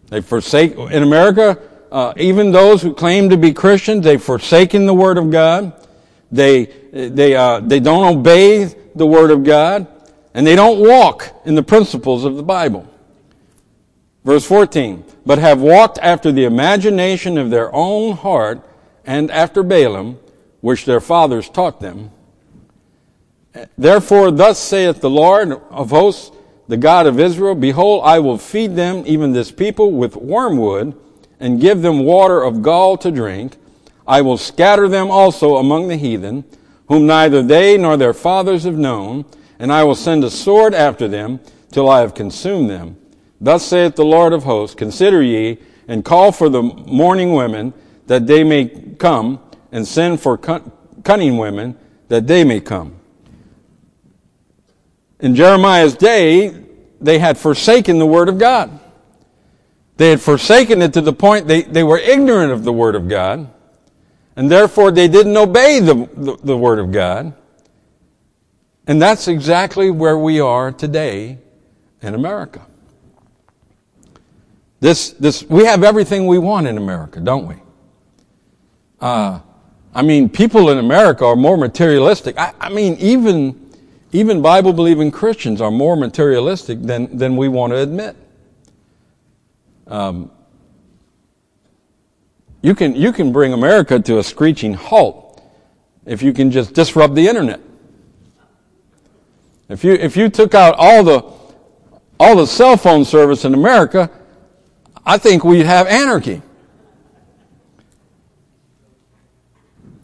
They 0.09 0.20
forsake, 0.20 0.77
in 0.77 1.03
America, 1.03 1.59
uh, 1.90 2.12
even 2.16 2.53
those 2.53 2.83
who 2.83 2.94
claim 2.94 3.31
to 3.31 3.37
be 3.37 3.53
Christians, 3.53 4.05
they've 4.05 4.22
forsaken 4.22 4.87
the 4.87 4.94
Word 4.94 5.18
of 5.18 5.31
God. 5.31 5.72
They, 6.31 6.66
they, 6.92 7.35
uh, 7.35 7.61
they 7.61 7.81
don't 7.81 8.18
obey 8.18 8.64
the 8.94 9.07
Word 9.07 9.31
of 9.31 9.44
God. 9.44 9.87
And 10.35 10.46
they 10.46 10.55
don't 10.55 10.87
walk 10.87 11.35
in 11.46 11.55
the 11.55 11.62
principles 11.62 12.25
of 12.25 12.37
the 12.37 12.42
Bible. 12.42 12.87
Verse 14.22 14.44
14, 14.44 15.05
but 15.25 15.38
have 15.38 15.62
walked 15.62 15.99
after 16.03 16.33
the 16.33 16.44
imagination 16.44 17.38
of 17.38 17.49
their 17.49 17.72
own 17.72 18.16
heart 18.16 18.61
and 19.07 19.31
after 19.31 19.62
Baalim, 19.62 20.18
which 20.61 20.85
their 20.85 21.01
fathers 21.01 21.49
taught 21.49 21.81
them. 21.81 22.11
Therefore, 23.78 24.30
thus 24.30 24.58
saith 24.58 25.00
the 25.00 25.10
Lord 25.10 25.52
of 25.70 25.90
hosts, 25.90 26.30
the 26.68 26.76
God 26.76 27.06
of 27.06 27.20
Israel, 27.20 27.54
Behold, 27.54 28.02
I 28.04 28.18
will 28.18 28.38
feed 28.38 28.74
them, 28.74 29.04
even 29.06 29.32
this 29.32 29.52
people, 29.52 29.92
with 29.92 30.16
wormwood, 30.16 30.98
and 31.38 31.60
give 31.60 31.82
them 31.82 32.00
water 32.00 32.42
of 32.42 32.62
gall 32.62 32.96
to 32.98 33.10
drink. 33.10 33.56
I 34.06 34.22
will 34.22 34.36
scatter 34.36 34.88
them 34.88 35.10
also 35.10 35.56
among 35.56 35.88
the 35.88 35.96
heathen, 35.96 36.44
whom 36.88 37.06
neither 37.06 37.42
they 37.42 37.76
nor 37.76 37.96
their 37.96 38.14
fathers 38.14 38.64
have 38.64 38.78
known, 38.78 39.24
and 39.58 39.72
I 39.72 39.84
will 39.84 39.94
send 39.94 40.24
a 40.24 40.30
sword 40.30 40.74
after 40.74 41.08
them, 41.08 41.40
till 41.70 41.88
I 41.88 42.00
have 42.00 42.14
consumed 42.14 42.70
them. 42.70 42.96
Thus 43.40 43.64
saith 43.64 43.96
the 43.96 44.04
Lord 44.04 44.32
of 44.32 44.44
hosts, 44.44 44.74
Consider 44.74 45.22
ye, 45.22 45.58
and 45.88 46.04
call 46.04 46.32
for 46.32 46.48
the 46.48 46.62
mourning 46.62 47.32
women, 47.32 47.74
that 48.06 48.26
they 48.26 48.42
may 48.44 48.66
come, 48.98 49.40
and 49.72 49.86
send 49.86 50.20
for 50.20 50.38
cunning 50.38 51.36
women, 51.36 51.76
that 52.08 52.26
they 52.26 52.44
may 52.44 52.60
come. 52.60 52.95
In 55.20 55.35
Jeremiah's 55.35 55.94
day, 55.96 56.55
they 57.00 57.18
had 57.18 57.38
forsaken 57.38 57.98
the 57.98 58.07
Word 58.07 58.29
of 58.29 58.38
God. 58.38 58.79
They 59.96 60.11
had 60.11 60.20
forsaken 60.20 60.83
it 60.83 60.92
to 60.92 61.00
the 61.00 61.12
point 61.12 61.46
they, 61.46 61.62
they 61.62 61.83
were 61.83 61.98
ignorant 61.98 62.52
of 62.52 62.64
the 62.64 62.72
Word 62.72 62.94
of 62.94 63.09
God, 63.09 63.50
and 64.37 64.50
therefore 64.50 64.90
they 64.90 65.09
didn't 65.09 65.37
obey 65.37 65.81
the, 65.81 65.94
the, 66.14 66.37
the 66.42 66.57
Word 66.57 66.79
of 66.79 66.92
God. 66.92 67.33
And 68.87 69.00
that's 69.00 69.26
exactly 69.26 69.90
where 69.90 70.18
we 70.18 70.38
are 70.38 70.70
today 70.70 71.38
in 72.02 72.14
America. 72.14 72.64
This, 74.81 75.11
this, 75.12 75.42
we 75.44 75.64
have 75.64 75.83
everything 75.83 76.26
we 76.26 76.38
want 76.38 76.66
in 76.66 76.76
America, 76.76 77.18
don't 77.20 77.46
we? 77.46 77.57
Uh, 79.00 79.40
I 79.94 80.02
mean, 80.02 80.29
people 80.29 80.68
in 80.68 80.79
America 80.79 81.24
are 81.24 81.37
more 81.37 81.57
materialistic. 81.57 82.38
I, 82.38 82.52
I 82.61 82.68
mean, 82.68 82.96
even, 83.00 83.65
even 84.12 84.40
Bible 84.42 84.72
believing 84.72 85.10
Christians 85.10 85.60
are 85.60 85.70
more 85.70 85.96
materialistic 85.96 86.80
than, 86.80 87.16
than 87.16 87.36
we 87.36 87.48
want 87.48 87.72
to 87.72 87.78
admit. 87.78 88.16
Um, 89.86 90.30
you 92.62 92.74
can, 92.74 92.94
you 92.96 93.12
can 93.12 93.32
bring 93.32 93.52
America 93.52 93.98
to 94.00 94.18
a 94.18 94.22
screeching 94.22 94.74
halt 94.74 95.42
if 96.04 96.22
you 96.22 96.32
can 96.32 96.50
just 96.50 96.72
disrupt 96.72 97.14
the 97.14 97.28
internet. 97.28 97.60
If 99.68 99.82
you, 99.82 99.92
if 99.94 100.16
you 100.16 100.28
took 100.28 100.54
out 100.54 100.74
all 100.78 101.02
the, 101.02 101.24
all 102.18 102.36
the 102.36 102.46
cell 102.46 102.76
phone 102.76 103.04
service 103.04 103.44
in 103.44 103.54
America, 103.54 104.10
I 105.04 105.18
think 105.18 105.44
we'd 105.44 105.66
have 105.66 105.86
anarchy. 105.86 106.42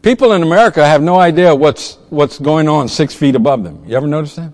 People 0.03 0.33
in 0.33 0.43
America 0.43 0.85
have 0.85 1.01
no 1.01 1.19
idea 1.19 1.55
what's, 1.55 1.95
what's 2.11 2.39
going 2.39 2.69
on 2.69 2.89
six 2.89 3.15
feet 3.15 3.37
above 3.37 3.63
them. 3.63 3.85
You 3.87 3.97
ever 3.97 4.09
notice 4.09 4.35
that? 4.35 4.53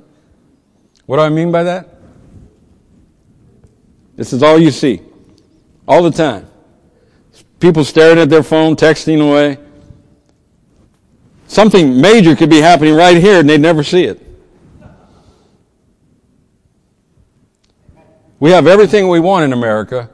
What 1.06 1.16
do 1.16 1.22
I 1.22 1.30
mean 1.30 1.50
by 1.50 1.62
that? 1.64 1.88
This 4.14 4.34
is 4.34 4.42
all 4.42 4.58
you 4.58 4.70
see. 4.70 5.00
All 5.86 6.02
the 6.02 6.10
time. 6.10 6.46
People 7.60 7.82
staring 7.82 8.18
at 8.18 8.28
their 8.28 8.42
phone, 8.42 8.76
texting 8.76 9.26
away. 9.26 9.58
Something 11.46 11.98
major 11.98 12.36
could 12.36 12.50
be 12.50 12.60
happening 12.60 12.94
right 12.94 13.16
here 13.16 13.40
and 13.40 13.48
they'd 13.48 13.60
never 13.60 13.82
see 13.82 14.04
it. 14.04 14.20
We 18.38 18.50
have 18.50 18.66
everything 18.66 19.08
we 19.08 19.18
want 19.18 19.44
in 19.44 19.52
America, 19.54 20.10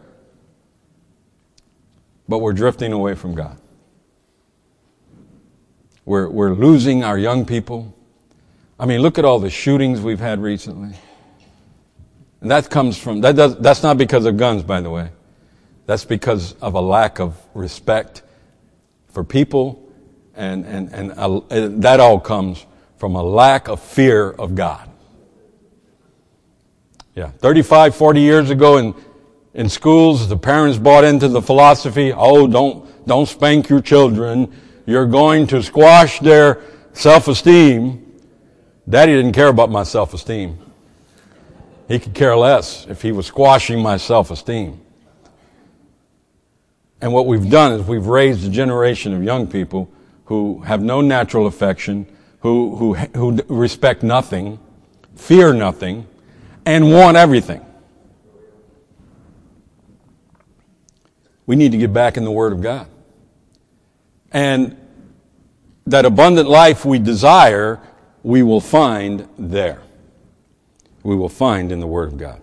but 2.28 2.38
we're 2.38 2.52
drifting 2.52 2.92
away 2.92 3.14
from 3.16 3.34
God. 3.34 3.58
We're, 6.04 6.28
we're 6.28 6.52
losing 6.52 7.02
our 7.02 7.18
young 7.18 7.46
people. 7.46 7.94
I 8.78 8.86
mean, 8.86 9.00
look 9.00 9.18
at 9.18 9.24
all 9.24 9.38
the 9.38 9.50
shootings 9.50 10.00
we've 10.00 10.20
had 10.20 10.40
recently. 10.40 10.94
And 12.40 12.50
that 12.50 12.68
comes 12.68 12.98
from, 12.98 13.22
that 13.22 13.36
does, 13.36 13.56
that's 13.58 13.82
not 13.82 13.96
because 13.96 14.26
of 14.26 14.36
guns, 14.36 14.62
by 14.62 14.80
the 14.80 14.90
way. 14.90 15.10
That's 15.86 16.04
because 16.04 16.54
of 16.60 16.74
a 16.74 16.80
lack 16.80 17.18
of 17.18 17.40
respect 17.54 18.22
for 19.08 19.24
people, 19.24 19.80
and, 20.34 20.66
and, 20.66 20.92
and 20.92 21.12
a, 21.16 21.68
that 21.80 22.00
all 22.00 22.18
comes 22.18 22.66
from 22.98 23.14
a 23.14 23.22
lack 23.22 23.68
of 23.68 23.80
fear 23.80 24.30
of 24.30 24.54
God. 24.54 24.90
Yeah, 27.14 27.28
35, 27.28 27.94
40 27.94 28.20
years 28.20 28.50
ago 28.50 28.76
in, 28.78 28.94
in 29.54 29.68
schools, 29.68 30.28
the 30.28 30.36
parents 30.36 30.78
bought 30.78 31.04
into 31.04 31.28
the 31.28 31.40
philosophy, 31.40 32.12
oh, 32.12 32.46
don't, 32.46 33.06
don't 33.06 33.26
spank 33.26 33.68
your 33.68 33.80
children 33.80 34.52
you're 34.86 35.06
going 35.06 35.46
to 35.48 35.62
squash 35.62 36.20
their 36.20 36.60
self-esteem. 36.92 38.00
Daddy 38.88 39.12
didn't 39.12 39.32
care 39.32 39.48
about 39.48 39.70
my 39.70 39.82
self-esteem. 39.82 40.58
He 41.88 41.98
could 41.98 42.14
care 42.14 42.36
less 42.36 42.86
if 42.86 43.02
he 43.02 43.12
was 43.12 43.26
squashing 43.26 43.80
my 43.80 43.96
self-esteem. 43.96 44.80
And 47.00 47.12
what 47.12 47.26
we've 47.26 47.50
done 47.50 47.72
is 47.72 47.86
we've 47.86 48.06
raised 48.06 48.46
a 48.46 48.50
generation 48.50 49.12
of 49.12 49.22
young 49.22 49.46
people 49.46 49.90
who 50.26 50.60
have 50.62 50.82
no 50.82 51.00
natural 51.00 51.46
affection, 51.46 52.06
who, 52.40 52.76
who, 52.76 52.94
who 52.94 53.38
respect 53.48 54.02
nothing, 54.02 54.58
fear 55.14 55.52
nothing, 55.52 56.06
and 56.64 56.90
want 56.90 57.16
everything. 57.16 57.64
We 61.46 61.56
need 61.56 61.72
to 61.72 61.78
get 61.78 61.92
back 61.92 62.16
in 62.16 62.24
the 62.24 62.30
Word 62.30 62.54
of 62.54 62.62
God. 62.62 62.86
And 64.34 64.76
that 65.86 66.04
abundant 66.04 66.48
life 66.48 66.84
we 66.84 66.98
desire, 66.98 67.80
we 68.24 68.42
will 68.42 68.60
find 68.60 69.28
there. 69.38 69.80
We 71.04 71.14
will 71.14 71.28
find 71.28 71.70
in 71.70 71.78
the 71.78 71.86
Word 71.86 72.08
of 72.08 72.18
God. 72.18 72.42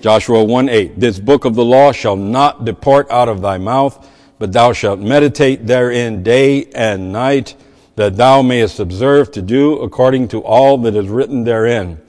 Joshua 0.00 0.42
1 0.42 0.68
8. 0.68 1.00
This 1.00 1.18
book 1.20 1.44
of 1.44 1.54
the 1.54 1.64
law 1.64 1.92
shall 1.92 2.16
not 2.16 2.64
depart 2.64 3.10
out 3.10 3.28
of 3.28 3.40
thy 3.40 3.58
mouth, 3.58 4.08
but 4.38 4.52
thou 4.52 4.72
shalt 4.72 4.98
meditate 4.98 5.66
therein 5.66 6.22
day 6.22 6.64
and 6.74 7.12
night, 7.12 7.54
that 7.96 8.16
thou 8.16 8.42
mayest 8.42 8.80
observe 8.80 9.30
to 9.32 9.42
do 9.42 9.78
according 9.78 10.28
to 10.28 10.40
all 10.40 10.78
that 10.78 10.96
is 10.96 11.08
written 11.08 11.44
therein. 11.44 12.00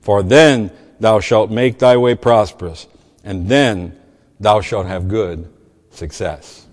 For 0.00 0.22
then 0.22 0.70
thou 1.00 1.18
shalt 1.18 1.50
make 1.50 1.78
thy 1.78 1.96
way 1.96 2.14
prosperous, 2.14 2.86
and 3.24 3.48
then 3.48 3.96
thou 4.38 4.60
shalt 4.60 4.86
have 4.86 5.08
good 5.08 5.52
success. 5.90 6.65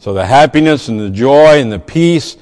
So 0.00 0.14
the 0.14 0.24
happiness 0.24 0.88
and 0.88 0.98
the 0.98 1.10
joy 1.10 1.60
and 1.60 1.70
the 1.70 1.78
peace 1.78 2.38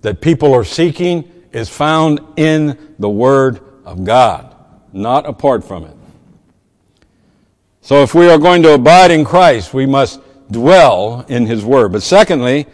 that 0.00 0.20
people 0.20 0.54
are 0.54 0.64
seeking 0.64 1.30
is 1.52 1.68
found 1.68 2.20
in 2.36 2.94
the 3.00 3.10
Word 3.10 3.60
of 3.84 4.04
God, 4.04 4.54
not 4.92 5.26
apart 5.26 5.64
from 5.64 5.84
it. 5.84 5.96
So 7.80 8.02
if 8.04 8.14
we 8.14 8.30
are 8.30 8.38
going 8.38 8.62
to 8.62 8.74
abide 8.74 9.10
in 9.10 9.24
Christ, 9.24 9.74
we 9.74 9.86
must 9.86 10.20
dwell 10.52 11.24
in 11.28 11.46
His 11.46 11.64
Word. 11.64 11.90
But 11.90 12.04
secondly, 12.04 12.66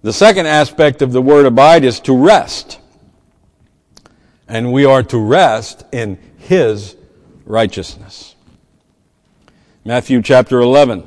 the 0.00 0.12
second 0.12 0.46
aspect 0.46 1.02
of 1.02 1.12
the 1.12 1.20
word 1.20 1.44
abide 1.44 1.84
is 1.84 2.00
to 2.00 2.16
rest. 2.16 2.78
And 4.48 4.72
we 4.72 4.86
are 4.86 5.02
to 5.02 5.18
rest 5.18 5.84
in 5.92 6.18
His 6.38 6.96
righteousness. 7.44 8.34
Matthew 9.84 10.22
chapter 10.22 10.60
11. 10.60 11.06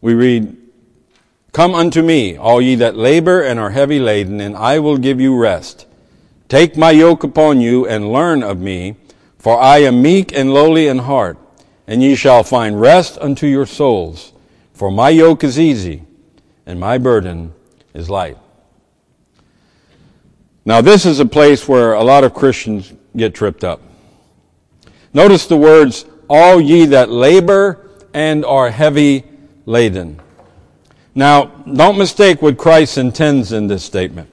We 0.00 0.14
read, 0.14 0.56
Come 1.58 1.74
unto 1.74 2.02
me, 2.02 2.36
all 2.36 2.62
ye 2.62 2.76
that 2.76 2.94
labor 2.94 3.42
and 3.42 3.58
are 3.58 3.70
heavy 3.70 3.98
laden, 3.98 4.40
and 4.40 4.56
I 4.56 4.78
will 4.78 4.96
give 4.96 5.20
you 5.20 5.36
rest. 5.36 5.86
Take 6.48 6.76
my 6.76 6.92
yoke 6.92 7.24
upon 7.24 7.60
you 7.60 7.84
and 7.84 8.12
learn 8.12 8.44
of 8.44 8.60
me, 8.60 8.94
for 9.38 9.58
I 9.58 9.78
am 9.78 10.00
meek 10.00 10.32
and 10.32 10.54
lowly 10.54 10.86
in 10.86 10.98
heart, 10.98 11.36
and 11.88 12.00
ye 12.00 12.14
shall 12.14 12.44
find 12.44 12.80
rest 12.80 13.18
unto 13.20 13.48
your 13.48 13.66
souls. 13.66 14.32
For 14.72 14.88
my 14.92 15.10
yoke 15.10 15.42
is 15.42 15.58
easy, 15.58 16.04
and 16.64 16.78
my 16.78 16.96
burden 16.96 17.52
is 17.92 18.08
light. 18.08 18.38
Now 20.64 20.80
this 20.80 21.04
is 21.04 21.18
a 21.18 21.26
place 21.26 21.66
where 21.66 21.94
a 21.94 22.04
lot 22.04 22.22
of 22.22 22.34
Christians 22.34 22.92
get 23.16 23.34
tripped 23.34 23.64
up. 23.64 23.82
Notice 25.12 25.48
the 25.48 25.56
words, 25.56 26.04
all 26.30 26.60
ye 26.60 26.86
that 26.86 27.10
labor 27.10 27.84
and 28.14 28.44
are 28.44 28.70
heavy 28.70 29.24
laden. 29.66 30.20
Now, 31.18 31.46
don't 31.46 31.98
mistake 31.98 32.42
what 32.42 32.56
Christ 32.56 32.96
intends 32.96 33.50
in 33.50 33.66
this 33.66 33.84
statement. 33.84 34.30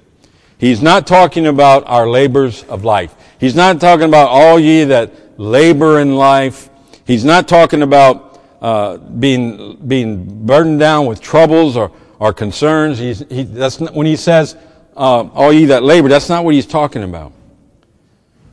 He's 0.60 0.84
not 0.84 1.08
talking 1.08 1.48
about 1.48 1.84
our 1.88 2.08
labors 2.08 2.62
of 2.66 2.86
life. 2.86 3.16
He's 3.40 3.56
not 3.56 3.82
talking 3.82 4.06
about 4.06 4.30
all 4.30 4.60
ye 4.60 4.84
that 4.84 5.40
labor 5.40 6.00
in 6.00 6.16
life. 6.16 6.70
He's 7.08 7.26
not 7.26 7.48
talking 7.48 7.82
about 7.82 8.40
uh, 8.62 8.98
being 8.98 9.78
being 9.88 10.46
burdened 10.46 10.80
down 10.80 11.08
with 11.08 11.22
troubles 11.22 11.76
or, 11.76 11.92
or 12.20 12.34
concerns. 12.34 13.00
He's, 13.00 13.28
he, 13.32 13.42
that's 13.42 13.80
not, 13.80 13.96
when 13.96 14.06
he 14.06 14.16
says 14.16 14.56
uh, 14.96 15.28
all 15.34 15.52
ye 15.52 15.66
that 15.66 15.82
labor, 15.82 16.08
that's 16.08 16.30
not 16.30 16.46
what 16.46 16.54
he's 16.54 16.68
talking 16.68 17.02
about. 17.02 17.34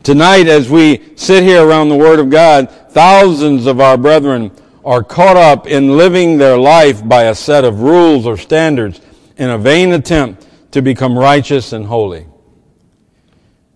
Tonight, 0.05 0.49
as 0.49 0.71
we 0.71 1.03
sit 1.17 1.45
here 1.45 1.69
around 1.69 1.91
the 1.91 1.97
Word 1.97 2.19
of 2.19 2.31
God, 2.31 2.71
thousands 2.93 3.67
of 3.67 3.79
our 3.79 3.99
brethren 3.99 4.51
are 4.85 5.03
caught 5.03 5.37
up 5.37 5.67
in 5.67 5.97
living 5.97 6.39
their 6.39 6.59
life 6.59 7.07
by 7.07 7.25
a 7.25 7.35
set 7.35 7.65
of 7.65 7.81
rules 7.81 8.27
or 8.27 8.37
standards 8.37 9.01
in 9.37 9.51
a 9.51 9.59
vain 9.59 9.93
attempt 9.93 10.47
to 10.73 10.83
become 10.83 11.19
righteous 11.19 11.73
and 11.73 11.87
holy. 11.87 12.27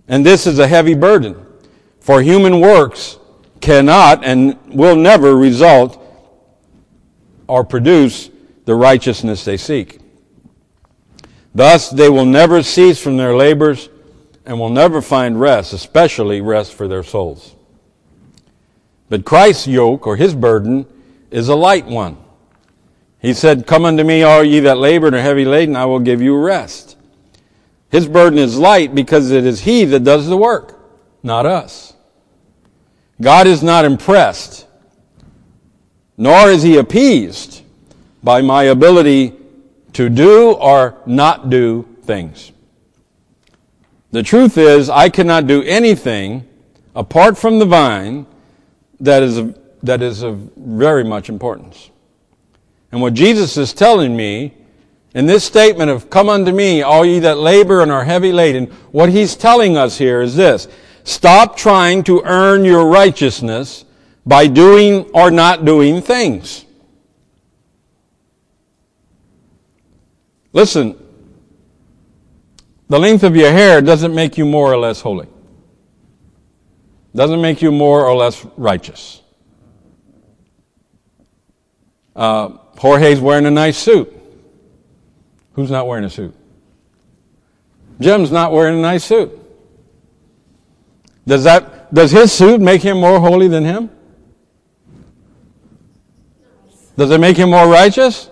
And 0.08 0.24
this 0.24 0.46
is 0.46 0.58
a 0.58 0.66
heavy 0.66 0.94
burden, 0.94 1.36
for 2.00 2.22
human 2.22 2.60
works 2.60 3.18
cannot 3.60 4.24
and 4.24 4.58
will 4.66 4.96
never 4.96 5.36
result 5.36 6.02
or 7.48 7.64
produce 7.64 8.30
the 8.64 8.74
righteousness 8.74 9.44
they 9.44 9.56
seek. 9.56 10.00
Thus, 11.54 11.88
they 11.88 12.08
will 12.08 12.26
never 12.26 12.62
cease 12.62 13.02
from 13.02 13.16
their 13.16 13.34
labors 13.34 13.88
and 14.44 14.60
will 14.60 14.70
never 14.70 15.00
find 15.00 15.40
rest, 15.40 15.72
especially 15.72 16.40
rest 16.40 16.74
for 16.74 16.86
their 16.86 17.02
souls. 17.02 17.54
But 19.08 19.24
Christ's 19.24 19.66
yoke 19.66 20.06
or 20.06 20.16
his 20.16 20.34
burden 20.34 20.86
is 21.36 21.48
a 21.48 21.54
light 21.54 21.84
one. 21.84 22.16
He 23.18 23.34
said, 23.34 23.66
Come 23.66 23.84
unto 23.84 24.02
me, 24.02 24.22
all 24.22 24.42
ye 24.42 24.60
that 24.60 24.78
labor 24.78 25.08
and 25.08 25.16
are 25.16 25.20
heavy 25.20 25.44
laden, 25.44 25.76
I 25.76 25.84
will 25.84 26.00
give 26.00 26.22
you 26.22 26.34
rest. 26.34 26.96
His 27.90 28.08
burden 28.08 28.38
is 28.38 28.56
light 28.56 28.94
because 28.94 29.30
it 29.30 29.44
is 29.44 29.60
he 29.60 29.84
that 29.84 30.02
does 30.02 30.28
the 30.28 30.36
work, 30.36 30.80
not 31.22 31.44
us. 31.44 31.92
God 33.20 33.46
is 33.46 33.62
not 33.62 33.84
impressed, 33.84 34.66
nor 36.16 36.48
is 36.48 36.62
he 36.62 36.78
appeased 36.78 37.62
by 38.22 38.40
my 38.40 38.64
ability 38.64 39.34
to 39.92 40.08
do 40.08 40.52
or 40.52 40.96
not 41.04 41.50
do 41.50 41.86
things. 42.04 42.50
The 44.10 44.22
truth 44.22 44.56
is, 44.56 44.88
I 44.88 45.10
cannot 45.10 45.46
do 45.46 45.62
anything 45.64 46.48
apart 46.94 47.36
from 47.36 47.58
the 47.58 47.66
vine 47.66 48.24
that 49.00 49.22
is 49.22 49.42
that 49.82 50.02
is 50.02 50.22
of 50.22 50.50
very 50.56 51.04
much 51.04 51.28
importance. 51.28 51.90
And 52.92 53.00
what 53.00 53.14
Jesus 53.14 53.56
is 53.56 53.72
telling 53.72 54.16
me 54.16 54.54
in 55.14 55.26
this 55.26 55.44
statement 55.44 55.90
of 55.90 56.10
come 56.10 56.28
unto 56.28 56.52
me, 56.52 56.82
all 56.82 57.04
ye 57.04 57.18
that 57.20 57.38
labor 57.38 57.80
and 57.80 57.90
are 57.90 58.04
heavy 58.04 58.32
laden, 58.32 58.66
what 58.92 59.08
he's 59.08 59.34
telling 59.34 59.76
us 59.76 59.98
here 59.98 60.20
is 60.20 60.36
this. 60.36 60.68
Stop 61.04 61.56
trying 61.56 62.02
to 62.04 62.22
earn 62.24 62.64
your 62.64 62.86
righteousness 62.86 63.84
by 64.26 64.46
doing 64.46 65.08
or 65.14 65.30
not 65.30 65.64
doing 65.64 66.02
things. 66.02 66.64
Listen, 70.52 70.96
the 72.88 72.98
length 72.98 73.22
of 73.22 73.36
your 73.36 73.52
hair 73.52 73.80
doesn't 73.80 74.14
make 74.14 74.38
you 74.38 74.44
more 74.44 74.72
or 74.72 74.78
less 74.78 75.00
holy. 75.00 75.28
Doesn't 77.14 77.40
make 77.40 77.62
you 77.62 77.72
more 77.72 78.04
or 78.04 78.16
less 78.16 78.44
righteous. 78.56 79.22
Uh, 82.16 82.56
Jorge's 82.78 83.20
wearing 83.20 83.46
a 83.46 83.50
nice 83.50 83.76
suit. 83.76 84.12
Who's 85.52 85.70
not 85.70 85.86
wearing 85.86 86.04
a 86.04 86.10
suit? 86.10 86.34
Jim's 88.00 88.32
not 88.32 88.52
wearing 88.52 88.78
a 88.78 88.82
nice 88.82 89.04
suit. 89.04 89.30
Does 91.26 91.44
that, 91.44 91.92
does 91.92 92.10
his 92.10 92.32
suit 92.32 92.60
make 92.60 92.82
him 92.82 92.98
more 93.00 93.20
holy 93.20 93.48
than 93.48 93.64
him? 93.64 93.90
Does 96.96 97.10
it 97.10 97.20
make 97.20 97.36
him 97.36 97.50
more 97.50 97.68
righteous? 97.68 98.30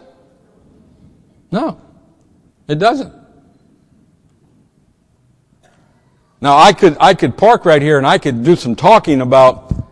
No, 1.53 1.81
it 2.66 2.79
doesn't. 2.79 3.12
Now 6.40 6.57
I 6.57 6.73
could, 6.73 6.97
I 7.01 7.14
could 7.14 7.37
park 7.37 7.64
right 7.64 7.81
here 7.81 7.99
and 7.99 8.07
I 8.07 8.18
could 8.18 8.44
do 8.44 8.57
some 8.57 8.77
talking 8.77 9.20
about 9.20 9.84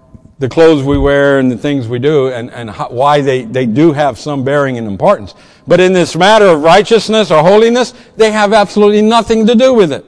the 0.43 0.49
clothes 0.49 0.83
we 0.83 0.99
wear 0.99 1.39
and 1.39 1.53
the 1.53 1.57
things 1.57 1.87
we 1.87 2.01
do 2.01 2.27
and, 2.29 2.51
and 2.51 2.69
how, 2.69 2.89
why 2.89 3.21
they, 3.21 3.45
they 3.45 3.65
do 3.65 3.93
have 3.93 4.19
some 4.19 4.43
bearing 4.43 4.77
and 4.77 4.89
importance. 4.89 5.35
But 5.69 5.79
in 5.79 5.93
this 5.93 6.17
matter 6.17 6.47
of 6.47 6.63
righteousness 6.63 7.31
or 7.31 7.43
holiness, 7.43 7.95
they 8.17 8.33
have 8.33 8.53
absolutely 8.53 9.03
nothing 9.03 9.47
to 9.47 9.55
do 9.55 9.73
with 9.73 9.93
it. 9.93 10.05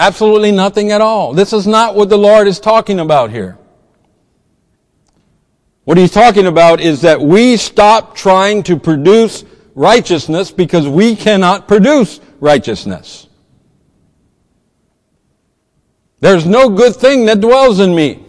Absolutely 0.00 0.50
nothing 0.50 0.90
at 0.90 1.00
all. 1.00 1.34
This 1.34 1.52
is 1.52 1.68
not 1.68 1.94
what 1.94 2.08
the 2.08 2.18
Lord 2.18 2.48
is 2.48 2.58
talking 2.58 2.98
about 2.98 3.30
here. 3.30 3.56
What 5.84 5.98
he's 5.98 6.10
talking 6.10 6.46
about 6.46 6.80
is 6.80 7.02
that 7.02 7.20
we 7.20 7.56
stop 7.56 8.16
trying 8.16 8.64
to 8.64 8.76
produce 8.76 9.44
righteousness 9.76 10.50
because 10.50 10.88
we 10.88 11.14
cannot 11.14 11.68
produce 11.68 12.20
righteousness. 12.40 13.27
There's 16.20 16.46
no 16.46 16.68
good 16.68 16.96
thing 16.96 17.26
that 17.26 17.40
dwells 17.40 17.80
in 17.80 17.94
me. 17.94 18.24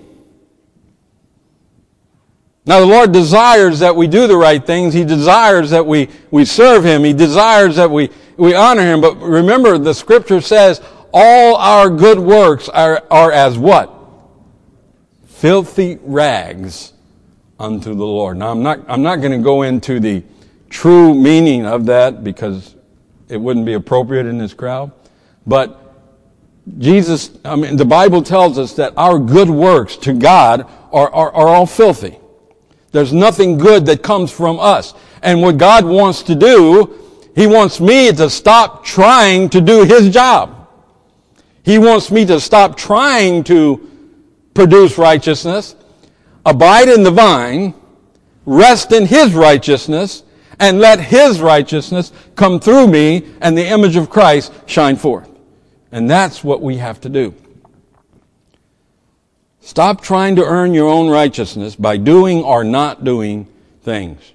Now 2.65 2.81
the 2.81 2.85
Lord 2.85 3.11
desires 3.11 3.79
that 3.79 3.95
we 3.95 4.05
do 4.05 4.27
the 4.27 4.37
right 4.37 4.63
things. 4.63 4.93
He 4.93 5.03
desires 5.03 5.71
that 5.71 5.85
we, 5.85 6.09
we 6.29 6.45
serve 6.45 6.85
Him. 6.85 7.03
He 7.03 7.13
desires 7.13 7.77
that 7.77 7.89
we, 7.89 8.11
we 8.37 8.53
honor 8.53 8.83
Him. 8.83 9.01
But 9.01 9.19
remember, 9.19 9.79
the 9.79 9.93
scripture 9.93 10.39
says 10.39 10.81
all 11.11 11.55
our 11.55 11.89
good 11.89 12.19
works 12.19 12.69
are, 12.69 13.03
are 13.09 13.31
as 13.31 13.57
what? 13.57 13.91
Filthy 15.25 15.97
rags 16.03 16.93
unto 17.59 17.95
the 17.95 18.05
Lord. 18.05 18.37
Now 18.37 18.51
I'm 18.51 18.61
not, 18.61 18.81
I'm 18.87 19.01
not 19.01 19.15
going 19.17 19.31
to 19.31 19.43
go 19.43 19.63
into 19.63 19.99
the 19.99 20.23
true 20.69 21.15
meaning 21.15 21.65
of 21.65 21.87
that 21.87 22.23
because 22.23 22.75
it 23.29 23.37
wouldn't 23.37 23.65
be 23.65 23.73
appropriate 23.73 24.27
in 24.27 24.37
this 24.37 24.53
crowd. 24.53 24.91
But 25.47 25.88
Jesus, 26.77 27.31
I 27.43 27.55
mean, 27.55 27.77
the 27.77 27.85
Bible 27.85 28.21
tells 28.21 28.57
us 28.59 28.73
that 28.73 28.93
our 28.95 29.17
good 29.17 29.49
works 29.49 29.95
to 29.97 30.13
God 30.13 30.69
are, 30.91 31.09
are, 31.11 31.33
are 31.33 31.47
all 31.47 31.65
filthy. 31.65 32.19
There's 32.91 33.13
nothing 33.13 33.57
good 33.57 33.85
that 33.85 34.03
comes 34.03 34.31
from 34.31 34.59
us. 34.59 34.93
And 35.21 35.41
what 35.41 35.57
God 35.57 35.85
wants 35.85 36.23
to 36.23 36.35
do, 36.35 37.29
He 37.35 37.47
wants 37.47 37.79
me 37.79 38.11
to 38.11 38.29
stop 38.29 38.83
trying 38.83 39.49
to 39.49 39.61
do 39.61 39.83
His 39.83 40.09
job. 40.09 40.67
He 41.63 41.77
wants 41.77 42.11
me 42.11 42.25
to 42.25 42.39
stop 42.39 42.77
trying 42.77 43.43
to 43.45 43.89
produce 44.53 44.97
righteousness, 44.97 45.75
abide 46.45 46.89
in 46.89 47.03
the 47.03 47.11
vine, 47.11 47.73
rest 48.45 48.91
in 48.91 49.05
His 49.05 49.33
righteousness, 49.33 50.23
and 50.59 50.79
let 50.79 50.99
His 50.99 51.41
righteousness 51.41 52.11
come 52.35 52.59
through 52.59 52.87
me 52.87 53.27
and 53.41 53.57
the 53.57 53.65
image 53.65 53.95
of 53.95 54.09
Christ 54.09 54.51
shine 54.65 54.95
forth. 54.95 55.28
And 55.91 56.09
that's 56.09 56.43
what 56.43 56.61
we 56.61 56.77
have 56.77 57.01
to 57.01 57.09
do. 57.09 57.33
Stop 59.61 60.01
trying 60.01 60.35
to 60.37 60.43
earn 60.45 60.73
your 60.73 60.89
own 60.89 61.09
righteousness 61.09 61.75
by 61.75 61.97
doing 61.97 62.43
or 62.43 62.63
not 62.63 63.03
doing 63.03 63.47
things. 63.81 64.33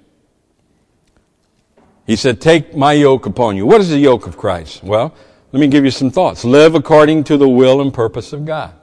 He 2.05 2.15
said, 2.15 2.39
Take 2.39 2.75
my 2.75 2.93
yoke 2.93 3.25
upon 3.25 3.57
you. 3.57 3.65
What 3.65 3.81
is 3.81 3.89
the 3.89 3.97
yoke 3.97 4.27
of 4.27 4.37
Christ? 4.37 4.83
Well, 4.83 5.13
let 5.51 5.59
me 5.59 5.67
give 5.67 5.83
you 5.83 5.91
some 5.91 6.11
thoughts. 6.11 6.45
Live 6.45 6.75
according 6.75 7.23
to 7.25 7.37
the 7.37 7.49
will 7.49 7.81
and 7.81 7.93
purpose 7.93 8.33
of 8.33 8.45
God. 8.45 8.73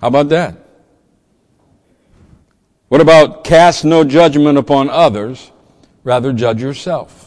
How 0.00 0.08
about 0.08 0.28
that? 0.30 0.56
What 2.88 3.00
about 3.00 3.44
cast 3.44 3.84
no 3.84 4.02
judgment 4.02 4.58
upon 4.58 4.90
others, 4.90 5.52
rather 6.02 6.32
judge 6.32 6.60
yourself? 6.62 7.19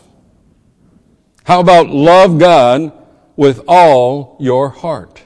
How 1.44 1.60
about 1.60 1.90
love 1.90 2.40
God 2.40 2.92
with 3.36 3.62
all 3.68 4.38
your 4.40 4.70
heart? 4.70 5.24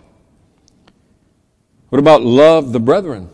What 1.90 2.00
about 2.00 2.24
love 2.24 2.74
the 2.74 2.80
brethren? 2.80 3.30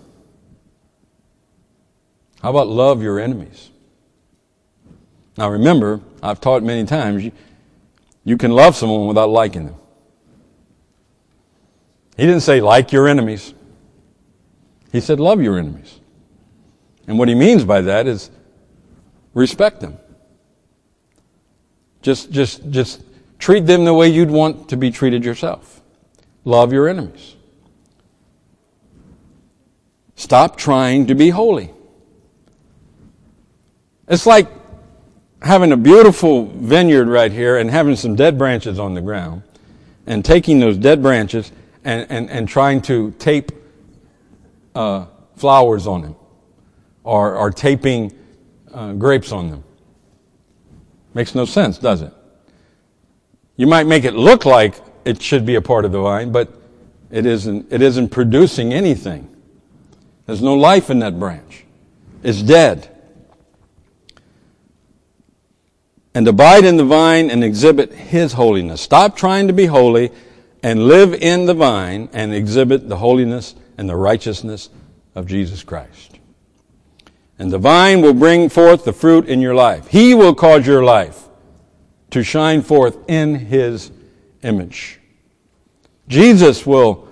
How 2.42 2.50
about 2.50 2.68
love 2.68 3.02
your 3.02 3.20
enemies? 3.20 3.70
Now 5.38 5.50
remember, 5.50 6.02
I've 6.22 6.42
taught 6.42 6.62
many 6.62 6.86
times, 6.86 7.32
you, 8.24 8.38
can 8.38 8.52
love 8.52 8.76
someone 8.76 9.08
without 9.08 9.30
liking 9.30 9.66
them. 9.66 9.76
He 12.18 12.26
didn't 12.26 12.42
say 12.42 12.62
like 12.62 12.92
your 12.92 13.08
enemies. 13.08 13.54
He 14.92 15.00
said 15.00 15.20
love 15.20 15.42
your 15.42 15.58
enemies. 15.58 16.00
And 17.08 17.18
what 17.18 17.28
he 17.28 17.36
means 17.36 17.64
by 17.64 17.82
that 17.82 18.08
is 18.08 18.30
respect 19.34 19.80
them. 19.80 19.98
Just, 22.04 22.32
just, 22.32 22.70
just 22.70 23.02
treat 23.40 23.66
them 23.66 23.86
the 23.86 23.94
way 23.94 24.10
you'd 24.10 24.30
want 24.30 24.70
to 24.70 24.78
be 24.78 24.92
treated 24.92 25.26
yourself. 25.26 25.82
Love 26.46 26.72
your 26.72 26.88
enemies. 26.88 27.36
Stop 30.16 30.58
trying 30.58 31.08
to 31.08 31.16
be 31.16 31.30
holy. 31.30 31.72
It's 34.08 34.28
like, 34.28 34.48
having 35.44 35.74
a 35.74 35.78
beautiful 35.78 36.46
vineyard 36.46 37.08
right 37.08 37.32
here 37.32 37.58
and 37.58 37.70
having 37.70 37.96
some 37.96 38.16
dead 38.16 38.38
branches 38.38 38.80
on 38.80 38.94
the 38.94 39.02
ground 39.02 39.44
and 40.08 40.24
taking 40.24 40.60
those 40.60 40.78
dead 40.78 41.02
branches 41.02 41.52
and, 41.84 42.10
and, 42.10 42.30
and 42.30 42.48
trying 42.48 42.82
to 42.82 43.12
tape 43.20 43.52
uh, 44.74 45.06
flowers 45.36 45.86
on 45.86 46.02
them 46.02 46.16
or, 47.04 47.36
or 47.36 47.52
taping 47.52 48.12
uh, 48.74 48.94
grapes 48.94 49.34
on 49.34 49.50
them. 49.50 49.64
Makes 51.14 51.36
no 51.36 51.46
sense, 51.46 51.78
does 51.78 52.02
it? 52.02 52.14
You 53.56 53.68
might 53.68 53.86
make 53.86 54.04
it 54.04 54.14
look 54.14 54.46
like 54.46 54.76
it 55.06 55.22
should 55.22 55.46
be 55.46 55.56
a 55.56 55.62
part 55.62 55.86
of 55.86 55.92
the 55.92 56.02
vine, 56.02 56.32
but 56.32 56.50
it 57.12 57.26
isn't, 57.26 57.72
it 57.72 57.82
isn't 57.82 58.10
producing 58.10 58.74
anything. 58.74 59.30
There's 60.26 60.42
no 60.42 60.56
life 60.56 60.90
in 60.90 61.00
that 61.00 61.20
branch. 61.20 61.66
It's 62.24 62.42
dead. 62.42 62.90
And 66.16 66.28
abide 66.28 66.64
in 66.64 66.78
the 66.78 66.86
vine 66.86 67.30
and 67.30 67.44
exhibit 67.44 67.94
His 67.94 68.34
holiness. 68.34 68.82
Stop 68.82 69.16
trying 69.16 69.48
to 69.48 69.54
be 69.54 69.66
holy 69.66 70.12
and 70.64 70.88
live 70.88 71.14
in 71.14 71.46
the 71.46 71.54
vine 71.54 72.10
and 72.14 72.34
exhibit 72.34 72.88
the 72.88 72.98
holiness 72.98 73.56
and 73.78 73.90
the 73.90 73.96
righteousness 73.96 74.70
of 75.14 75.28
Jesus 75.28 75.64
Christ. 75.64 76.13
And 77.44 77.52
the 77.52 77.58
vine 77.58 78.02
will 78.02 78.14
bring 78.14 78.48
forth 78.48 78.86
the 78.86 78.94
fruit 78.94 79.28
in 79.28 79.42
your 79.42 79.54
life. 79.54 79.88
He 79.88 80.14
will 80.14 80.34
cause 80.34 80.66
your 80.66 80.82
life 80.82 81.28
to 82.12 82.24
shine 82.24 82.62
forth 82.62 82.98
in 83.10 83.36
His 83.36 83.92
image. 84.44 85.02
Jesus 86.08 86.66
will, 86.66 87.06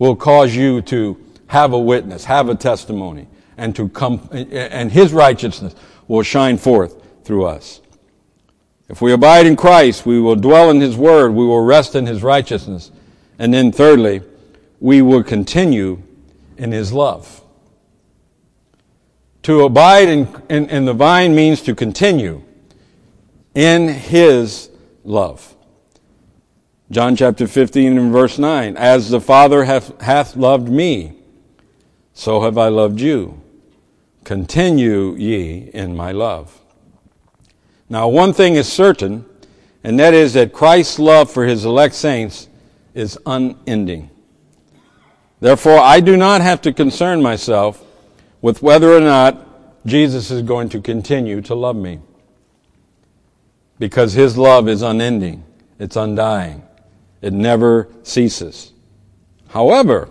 will 0.00 0.16
cause 0.16 0.56
you 0.56 0.82
to 0.82 1.24
have 1.46 1.72
a 1.72 1.78
witness, 1.78 2.24
have 2.24 2.48
a 2.48 2.56
testimony, 2.56 3.28
and 3.56 3.76
to 3.76 3.88
come, 3.88 4.28
and 4.32 4.90
His 4.90 5.12
righteousness 5.12 5.72
will 6.08 6.24
shine 6.24 6.58
forth 6.58 7.00
through 7.22 7.44
us. 7.44 7.80
If 8.88 9.00
we 9.00 9.12
abide 9.12 9.46
in 9.46 9.54
Christ, 9.54 10.04
we 10.04 10.18
will 10.18 10.34
dwell 10.34 10.68
in 10.68 10.80
His 10.80 10.96
Word, 10.96 11.32
we 11.32 11.46
will 11.46 11.64
rest 11.64 11.94
in 11.94 12.06
His 12.06 12.24
righteousness, 12.24 12.90
and 13.38 13.54
then 13.54 13.70
thirdly, 13.70 14.20
we 14.80 15.00
will 15.00 15.22
continue 15.22 16.02
in 16.56 16.72
His 16.72 16.92
love. 16.92 17.37
To 19.48 19.62
abide 19.62 20.10
in, 20.10 20.28
in, 20.50 20.68
in 20.68 20.84
the 20.84 20.92
vine 20.92 21.34
means 21.34 21.62
to 21.62 21.74
continue 21.74 22.42
in 23.54 23.88
His 23.88 24.68
love. 25.04 25.56
John 26.90 27.16
chapter 27.16 27.46
15 27.46 27.96
and 27.96 28.12
verse 28.12 28.38
9. 28.38 28.76
As 28.76 29.08
the 29.08 29.22
Father 29.22 29.64
hath, 29.64 29.98
hath 30.02 30.36
loved 30.36 30.68
me, 30.68 31.14
so 32.12 32.42
have 32.42 32.58
I 32.58 32.68
loved 32.68 33.00
you. 33.00 33.40
Continue 34.24 35.14
ye 35.14 35.70
in 35.72 35.96
my 35.96 36.12
love. 36.12 36.60
Now, 37.88 38.06
one 38.06 38.34
thing 38.34 38.54
is 38.56 38.70
certain, 38.70 39.24
and 39.82 39.98
that 39.98 40.12
is 40.12 40.34
that 40.34 40.52
Christ's 40.52 40.98
love 40.98 41.30
for 41.30 41.46
his 41.46 41.64
elect 41.64 41.94
saints 41.94 42.50
is 42.92 43.18
unending. 43.24 44.10
Therefore, 45.40 45.78
I 45.78 46.00
do 46.00 46.18
not 46.18 46.42
have 46.42 46.60
to 46.60 46.72
concern 46.74 47.22
myself 47.22 47.82
with 48.40 48.62
whether 48.62 48.92
or 48.92 49.00
not 49.00 49.86
Jesus 49.86 50.30
is 50.30 50.42
going 50.42 50.68
to 50.70 50.80
continue 50.80 51.40
to 51.42 51.54
love 51.54 51.76
me. 51.76 52.00
Because 53.78 54.12
his 54.12 54.36
love 54.36 54.68
is 54.68 54.82
unending. 54.82 55.44
It's 55.78 55.96
undying. 55.96 56.62
It 57.22 57.32
never 57.32 57.88
ceases. 58.02 58.72
However, 59.48 60.08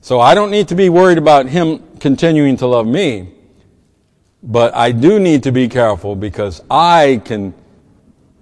so 0.00 0.20
I 0.20 0.34
don't 0.34 0.50
need 0.50 0.68
to 0.68 0.74
be 0.74 0.88
worried 0.88 1.18
about 1.18 1.46
him 1.46 1.82
continuing 1.98 2.56
to 2.58 2.66
love 2.66 2.86
me, 2.86 3.32
but 4.42 4.74
I 4.74 4.92
do 4.92 5.18
need 5.18 5.42
to 5.44 5.52
be 5.52 5.68
careful 5.68 6.14
because 6.14 6.62
I 6.70 7.20
can 7.24 7.54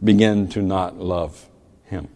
begin 0.02 0.48
to 0.48 0.62
not 0.62 0.98
love 0.98 1.48
him. 1.84 2.08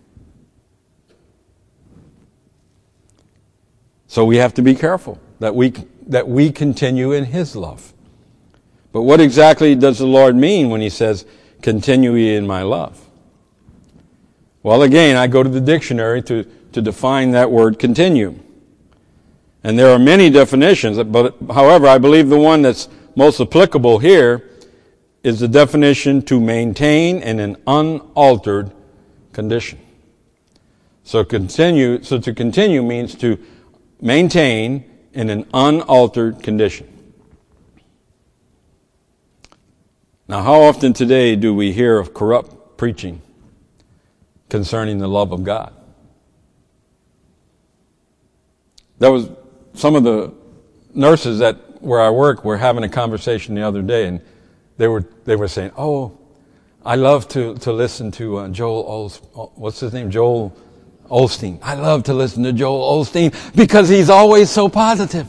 So 4.07 4.25
we 4.25 4.37
have 4.37 4.55
to 4.55 4.63
be 4.63 4.75
careful 4.75 5.19
that 5.41 5.55
we, 5.55 5.73
that 6.09 6.29
we 6.29 6.51
continue 6.51 7.13
in 7.13 7.27
his 7.27 7.55
love. 7.55 7.93
But 8.93 9.03
what 9.03 9.21
exactly 9.21 9.75
does 9.75 9.99
the 9.99 10.07
Lord 10.07 10.35
mean 10.35 10.71
when 10.71 10.81
he 10.81 10.89
says, 10.89 11.27
continue 11.63 12.15
ye 12.15 12.35
in 12.35 12.47
my 12.47 12.63
love? 12.63 13.05
Well, 14.63 14.83
again, 14.83 15.17
I 15.17 15.27
go 15.27 15.43
to 15.43 15.49
the 15.49 15.61
dictionary 15.61 16.23
to, 16.23 16.45
to 16.73 16.83
define 16.83 17.31
that 17.33 17.51
word 17.51 17.79
continue. 17.79 18.39
And 19.63 19.79
there 19.79 19.91
are 19.91 19.99
many 19.99 20.31
definitions, 20.31 21.03
but 21.05 21.37
however, 21.53 21.87
I 21.87 21.99
believe 21.99 22.29
the 22.29 22.39
one 22.39 22.63
that's 22.63 22.89
most 23.15 23.41
applicable 23.41 23.99
here 23.99 24.49
is 25.23 25.41
the 25.41 25.49
definition 25.49 26.23
to 26.23 26.41
maintain 26.41 27.21
in 27.23 27.41
an 27.41 27.57
unaltered 27.67 28.73
condition. 29.33 29.79
So 31.03 31.25
continue, 31.25 32.03
so 32.03 32.19
to 32.19 32.33
continue 32.33 32.83
means 32.83 33.15
to 33.17 33.39
maintain 34.01 34.85
in 35.19 35.31
an 35.31 35.47
unaltered 35.53 36.43
condition. 36.43 36.87
Now, 40.27 40.43
how 40.43 40.63
often 40.63 40.93
today 40.93 41.37
do 41.37 41.55
we 41.55 41.73
hear 41.73 41.99
of 41.99 42.15
corrupt 42.15 42.79
preaching? 42.79 43.23
concerning 44.49 44.99
the 44.99 45.09
love 45.09 45.33
of 45.33 45.45
God. 45.45 45.73
There 48.99 49.13
was 49.13 49.31
some 49.75 49.95
of 49.95 50.05
the 50.05 50.33
nurses 50.95 51.39
that 51.39 51.83
where 51.83 52.01
I 52.01 52.11
work 52.11 52.45
were 52.45 52.57
having 52.57 52.83
a 52.83 52.89
conversation 52.89 53.55
the 53.55 53.63
other 53.63 53.83
day, 53.83 54.07
and 54.07 54.21
they 54.77 54.89
were 54.89 55.05
they 55.25 55.37
were 55.37 55.49
saying, 55.49 55.73
"Oh, 55.77 56.19
I 56.85 56.97
love 56.97 57.29
to 57.29 57.55
to 57.59 57.73
listen 57.73 58.11
to 58.13 58.39
uh, 58.39 58.49
Joel 58.49 59.11
what's 59.55 59.81
his 59.81 59.93
name, 59.93 60.11
Joel 60.11 60.57
Osteen. 61.11 61.59
I 61.63 61.75
love 61.75 62.05
to 62.05 62.15
listen 62.15 62.43
to 62.45 62.53
Joel 62.53 63.05
Osteen 63.05 63.35
because 63.57 63.89
he's 63.89 64.11
always 64.11 64.51
so 64.51 64.69
positive, 64.69 65.27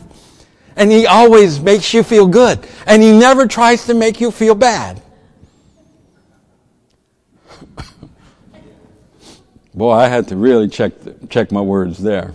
and 0.75 0.91
he 0.91 1.07
always 1.07 1.59
makes 1.59 1.93
you 1.93 2.03
feel 2.03 2.27
good, 2.27 2.59
and 2.85 3.01
he 3.01 3.17
never 3.17 3.47
tries 3.47 3.85
to 3.85 3.93
make 3.93 4.19
you 4.19 4.31
feel 4.31 4.55
bad." 4.55 5.01
Boy, 9.73 9.91
I 9.91 10.07
had 10.09 10.27
to 10.27 10.35
really 10.35 10.67
check 10.67 10.91
check 11.29 11.53
my 11.53 11.61
words 11.61 11.99
there. 11.99 12.33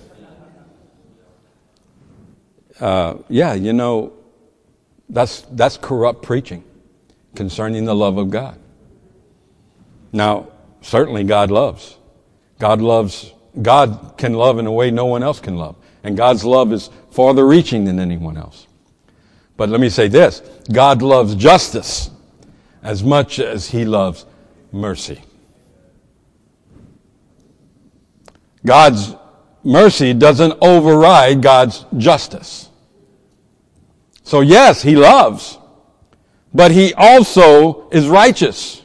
Uh, 2.80 3.18
yeah, 3.28 3.52
you 3.52 3.74
know, 3.74 4.14
that's 5.10 5.42
that's 5.50 5.76
corrupt 5.76 6.22
preaching 6.22 6.64
concerning 7.34 7.84
the 7.84 7.94
love 7.94 8.16
of 8.16 8.30
God. 8.30 8.58
Now, 10.10 10.48
certainly 10.80 11.24
God 11.24 11.50
loves. 11.50 11.98
God 12.58 12.80
loves. 12.80 13.33
God 13.62 14.14
can 14.16 14.34
love 14.34 14.58
in 14.58 14.66
a 14.66 14.72
way 14.72 14.90
no 14.90 15.06
one 15.06 15.22
else 15.22 15.40
can 15.40 15.56
love, 15.56 15.76
and 16.02 16.16
God's 16.16 16.44
love 16.44 16.72
is 16.72 16.90
farther 17.10 17.46
reaching 17.46 17.84
than 17.84 18.00
anyone 18.00 18.36
else. 18.36 18.66
But 19.56 19.68
let 19.68 19.80
me 19.80 19.88
say 19.88 20.08
this: 20.08 20.40
God 20.72 21.02
loves 21.02 21.34
justice 21.34 22.10
as 22.82 23.02
much 23.02 23.38
as 23.38 23.68
He 23.68 23.84
loves 23.84 24.26
mercy. 24.72 25.22
God's 28.66 29.14
mercy 29.62 30.14
doesn't 30.14 30.54
override 30.60 31.42
God's 31.42 31.84
justice. 31.96 32.68
So 34.22 34.40
yes, 34.40 34.82
He 34.82 34.96
loves, 34.96 35.58
but 36.52 36.70
He 36.70 36.94
also 36.94 37.88
is 37.90 38.08
righteous. 38.08 38.82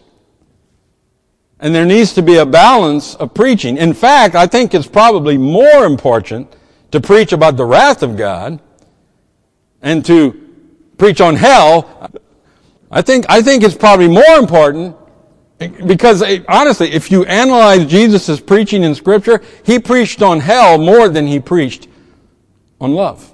And 1.59 1.75
there 1.75 1.85
needs 1.85 2.13
to 2.13 2.21
be 2.21 2.37
a 2.37 2.45
balance 2.45 3.15
of 3.15 3.33
preaching. 3.33 3.77
In 3.77 3.93
fact, 3.93 4.35
I 4.35 4.47
think 4.47 4.73
it's 4.73 4.87
probably 4.87 5.37
more 5.37 5.85
important 5.85 6.55
to 6.91 7.01
preach 7.01 7.33
about 7.33 7.57
the 7.57 7.65
wrath 7.65 8.01
of 8.01 8.15
God 8.15 8.59
and 9.81 10.05
to 10.05 10.49
preach 10.97 11.21
on 11.21 11.35
hell. 11.35 12.09
I 12.89 13.01
think, 13.01 13.25
I 13.29 13.41
think 13.41 13.63
it's 13.63 13.75
probably 13.75 14.07
more 14.07 14.37
important 14.37 14.95
because 15.85 16.21
eh, 16.21 16.39
honestly, 16.47 16.91
if 16.91 17.11
you 17.11 17.25
analyze 17.25 17.85
Jesus' 17.85 18.39
preaching 18.39 18.83
in 18.83 18.95
scripture, 18.95 19.41
he 19.65 19.79
preached 19.79 20.21
on 20.21 20.39
hell 20.39 20.77
more 20.77 21.09
than 21.09 21.27
he 21.27 21.39
preached 21.39 21.87
on 22.79 22.93
love. 22.93 23.33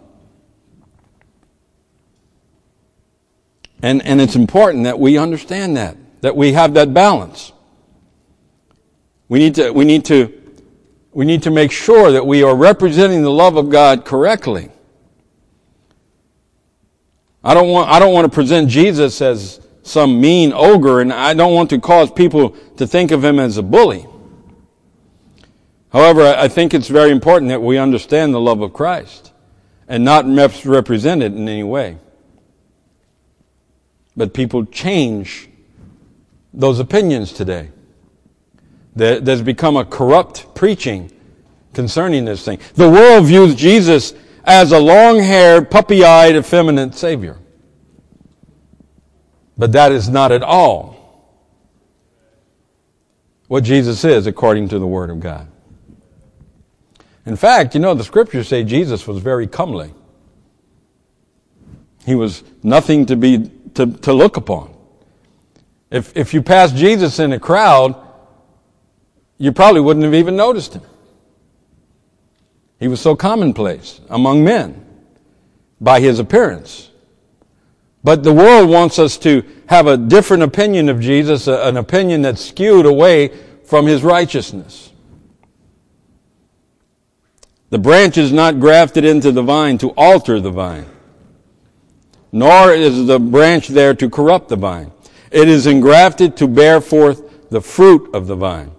And, 3.84 4.04
and 4.04 4.20
it's 4.20 4.36
important 4.36 4.86
that 4.86 5.00
we 5.00 5.18
understand 5.18 5.78
that, 5.78 5.96
that 6.22 6.36
we 6.36 6.54
have 6.54 6.74
that 6.74 6.94
balance. 6.94 7.52
We 9.28 9.40
need 9.40 9.56
to, 9.56 9.72
we 9.72 9.86
need 9.86 10.06
to, 10.06 10.32
we 11.12 11.26
need 11.26 11.44
to 11.44 11.52
make 11.52 11.72
sure 11.72 12.12
that 12.12 12.26
we 12.26 12.44
are 12.44 12.56
representing 12.56 13.24
the 13.24 13.32
love 13.32 13.58
of 13.58 13.70
God 13.70 14.06
correctly. 14.06 14.70
I 17.44 17.54
don't 17.54 17.70
want, 17.70 17.90
I 17.90 18.00
don't 18.00 18.14
want 18.14 18.26
to 18.26 18.34
present 18.34 18.70
Jesus 18.70 19.22
as 19.22 19.62
some 19.84 20.20
mean 20.20 20.52
ogre, 20.54 21.00
and 21.00 21.14
I 21.14 21.34
don't 21.34 21.54
want 21.54 21.70
to 21.70 21.80
cause 21.80 22.12
people 22.12 22.52
to 22.78 22.88
think 22.88 23.12
of 23.12 23.24
him 23.24 23.40
as 23.40 23.58
a 23.58 23.64
bully. 23.64 24.08
However, 25.94 26.36
I 26.38 26.48
think 26.48 26.74
it's 26.74 26.88
very 26.88 27.12
important 27.12 27.50
that 27.50 27.62
we 27.62 27.78
understand 27.78 28.34
the 28.34 28.40
love 28.40 28.62
of 28.62 28.74
Christ 28.74 29.32
and 29.88 30.04
not 30.04 30.28
misrepresent 30.28 31.22
it 31.22 31.34
in 31.34 31.48
any 31.48 31.64
way. 31.64 31.98
But 34.18 34.34
people 34.34 34.66
change 34.66 35.48
those 36.54 36.80
opinions 36.80 37.32
today. 37.32 37.70
There's 38.96 39.42
become 39.42 39.76
a 39.76 39.84
corrupt 39.86 40.56
preaching 40.56 41.12
concerning 41.74 42.26
this 42.26 42.46
thing. 42.46 42.60
The 42.76 42.90
world 42.90 43.26
views 43.26 43.54
Jesus 43.54 44.14
as 44.46 44.72
a 44.72 44.80
long-haired, 44.80 45.70
puppy-eyed, 45.70 46.36
effeminate 46.36 46.96
Savior. 46.96 47.38
But 49.58 49.74
that 49.74 49.92
is 49.92 50.08
not 50.08 50.32
at 50.32 50.44
all 50.44 50.96
what 53.48 53.64
Jesus 53.64 54.04
is 54.04 54.28
according 54.28 54.70
to 54.70 54.80
the 54.80 54.88
Word 54.88 55.10
of 55.10 55.20
God. 55.20 55.48
In 57.26 57.36
fact, 57.36 57.74
you 57.74 57.82
know, 57.82 57.94
the 57.94 58.04
scriptures 58.04 58.48
say 58.48 58.64
Jesus 58.64 59.08
was 59.08 59.18
very 59.18 59.48
comely. 59.48 59.94
He 62.06 62.16
was 62.16 62.44
nothing 62.64 63.08
to 63.08 63.16
be, 63.16 63.50
to, 63.74 63.88
to 63.88 64.14
look 64.14 64.38
upon. 64.38 64.76
If, 65.90 66.16
if 66.16 66.34
you 66.34 66.42
pass 66.42 66.72
Jesus 66.72 67.20
in 67.20 67.34
a 67.34 67.40
crowd, 67.40 67.96
you 69.38 69.52
probably 69.52 69.82
wouldn't 69.82 70.06
have 70.06 70.14
even 70.14 70.36
noticed 70.36 70.74
him. 70.74 70.84
He 72.80 72.88
was 72.88 73.02
so 73.02 73.16
commonplace 73.16 74.02
among 74.10 74.44
men 74.44 74.86
by 75.80 76.00
his 76.00 76.20
appearance. 76.20 76.92
But 78.04 78.24
the 78.24 78.34
world 78.34 78.70
wants 78.70 79.00
us 79.00 79.18
to 79.20 79.44
have 79.68 79.88
a 79.88 79.98
different 79.98 80.44
opinion 80.44 80.90
of 80.90 81.00
Jesus, 81.00 81.48
an 81.48 81.78
opinion 81.78 82.22
that's 82.22 82.46
skewed 82.46 82.86
away 82.86 83.32
from 83.64 83.88
his 83.88 84.04
righteousness. 84.04 84.92
The 87.72 87.80
branch 87.80 88.18
is 88.18 88.32
not 88.32 88.60
grafted 88.60 89.06
into 89.06 89.32
the 89.32 89.42
vine 89.42 89.80
to 89.80 89.90
alter 89.98 90.40
the 90.40 90.52
vine, 90.52 90.86
nor 92.32 92.72
is 92.72 93.08
the 93.08 93.20
branch 93.20 93.70
there 93.70 93.96
to 93.96 94.10
corrupt 94.10 94.50
the 94.50 94.56
vine. 94.56 94.92
It 95.32 95.48
is 95.48 95.66
engrafted 95.66 96.38
to 96.38 96.48
bear 96.48 96.80
forth 96.82 97.50
the 97.50 97.60
fruit 97.60 98.14
of 98.14 98.28
the 98.28 98.36
vine, 98.36 98.72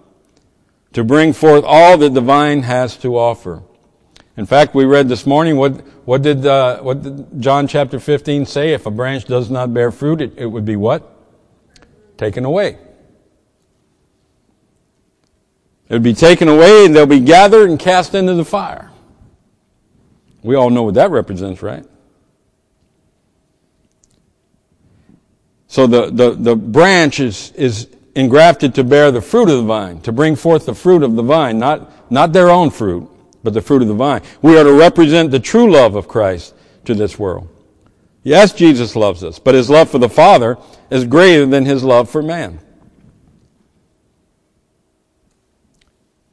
to 0.93 1.03
bring 1.03 1.33
forth 1.33 1.63
all 1.65 1.97
that 1.97 2.13
the 2.13 2.21
vine 2.21 2.63
has 2.63 2.97
to 2.97 3.17
offer. 3.17 3.63
In 4.35 4.45
fact, 4.45 4.75
we 4.75 4.85
read 4.85 5.09
this 5.09 5.25
morning 5.25 5.57
what, 5.57 5.81
what, 6.05 6.21
did, 6.21 6.45
uh, 6.45 6.79
what 6.81 7.01
did 7.01 7.41
John 7.41 7.67
chapter 7.67 7.99
15 7.99 8.45
say? 8.45 8.73
If 8.73 8.85
a 8.85 8.91
branch 8.91 9.25
does 9.25 9.49
not 9.49 9.73
bear 9.73 9.91
fruit, 9.91 10.21
it, 10.21 10.33
it 10.37 10.45
would 10.45 10.65
be 10.65 10.75
what? 10.75 11.11
Taken 12.17 12.45
away. 12.45 12.77
It 15.89 15.93
would 15.93 16.03
be 16.03 16.13
taken 16.13 16.47
away 16.47 16.85
and 16.85 16.95
they'll 16.95 17.05
be 17.05 17.19
gathered 17.19 17.69
and 17.69 17.79
cast 17.79 18.13
into 18.13 18.33
the 18.35 18.45
fire. 18.45 18.91
We 20.43 20.55
all 20.55 20.69
know 20.69 20.83
what 20.83 20.95
that 20.95 21.11
represents, 21.11 21.61
right? 21.61 21.85
So 25.67 25.87
the, 25.87 26.09
the, 26.09 26.31
the 26.31 26.55
branch 26.55 27.19
is, 27.19 27.51
is 27.51 27.87
engrafted 28.17 28.75
to 28.75 28.83
bear 28.83 29.11
the 29.11 29.21
fruit 29.21 29.49
of 29.49 29.57
the 29.57 29.63
vine, 29.63 30.01
to 30.01 30.11
bring 30.11 30.35
forth 30.35 30.65
the 30.65 30.75
fruit 30.75 31.03
of 31.03 31.15
the 31.15 31.23
vine, 31.23 31.57
not, 31.57 32.11
not 32.11 32.33
their 32.33 32.49
own 32.49 32.69
fruit 32.69 33.09
but 33.47 33.53
the 33.53 33.61
fruit 33.61 33.81
of 33.81 33.87
the 33.87 33.93
vine. 33.93 34.21
We 34.41 34.57
are 34.57 34.63
to 34.65 34.73
represent 34.73 35.31
the 35.31 35.39
true 35.39 35.71
love 35.71 35.95
of 35.95 36.09
Christ 36.09 36.53
to 36.83 36.93
this 36.93 37.17
world. 37.17 37.47
Yes, 38.23 38.51
Jesus 38.51 38.93
loves 38.93 39.23
us, 39.23 39.39
but 39.39 39.55
his 39.55 39.69
love 39.69 39.89
for 39.89 39.99
the 39.99 40.09
Father 40.09 40.57
is 40.89 41.05
greater 41.05 41.45
than 41.45 41.65
his 41.65 41.81
love 41.81 42.09
for 42.09 42.21
man. 42.21 42.59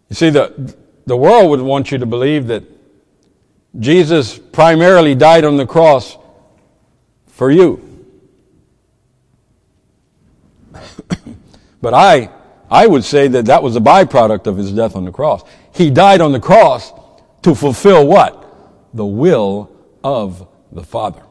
You 0.08 0.16
see, 0.16 0.30
the, 0.30 0.74
the 1.06 1.16
world 1.16 1.50
would 1.50 1.60
want 1.60 1.92
you 1.92 1.98
to 1.98 2.06
believe 2.06 2.48
that 2.48 2.64
Jesus 3.78 4.36
primarily 4.36 5.14
died 5.14 5.44
on 5.44 5.56
the 5.56 5.66
cross 5.66 6.16
for 7.28 7.50
you. 7.50 7.83
But 11.84 11.92
I, 11.92 12.30
I 12.70 12.86
would 12.86 13.04
say 13.04 13.28
that 13.28 13.44
that 13.44 13.62
was 13.62 13.76
a 13.76 13.80
byproduct 13.80 14.46
of 14.46 14.56
his 14.56 14.72
death 14.72 14.96
on 14.96 15.04
the 15.04 15.12
cross. 15.12 15.44
He 15.74 15.90
died 15.90 16.22
on 16.22 16.32
the 16.32 16.40
cross 16.40 16.94
to 17.42 17.54
fulfill 17.54 18.06
what? 18.06 18.42
The 18.94 19.04
will 19.04 19.70
of 20.02 20.48
the 20.72 20.82
Father. 20.82 21.22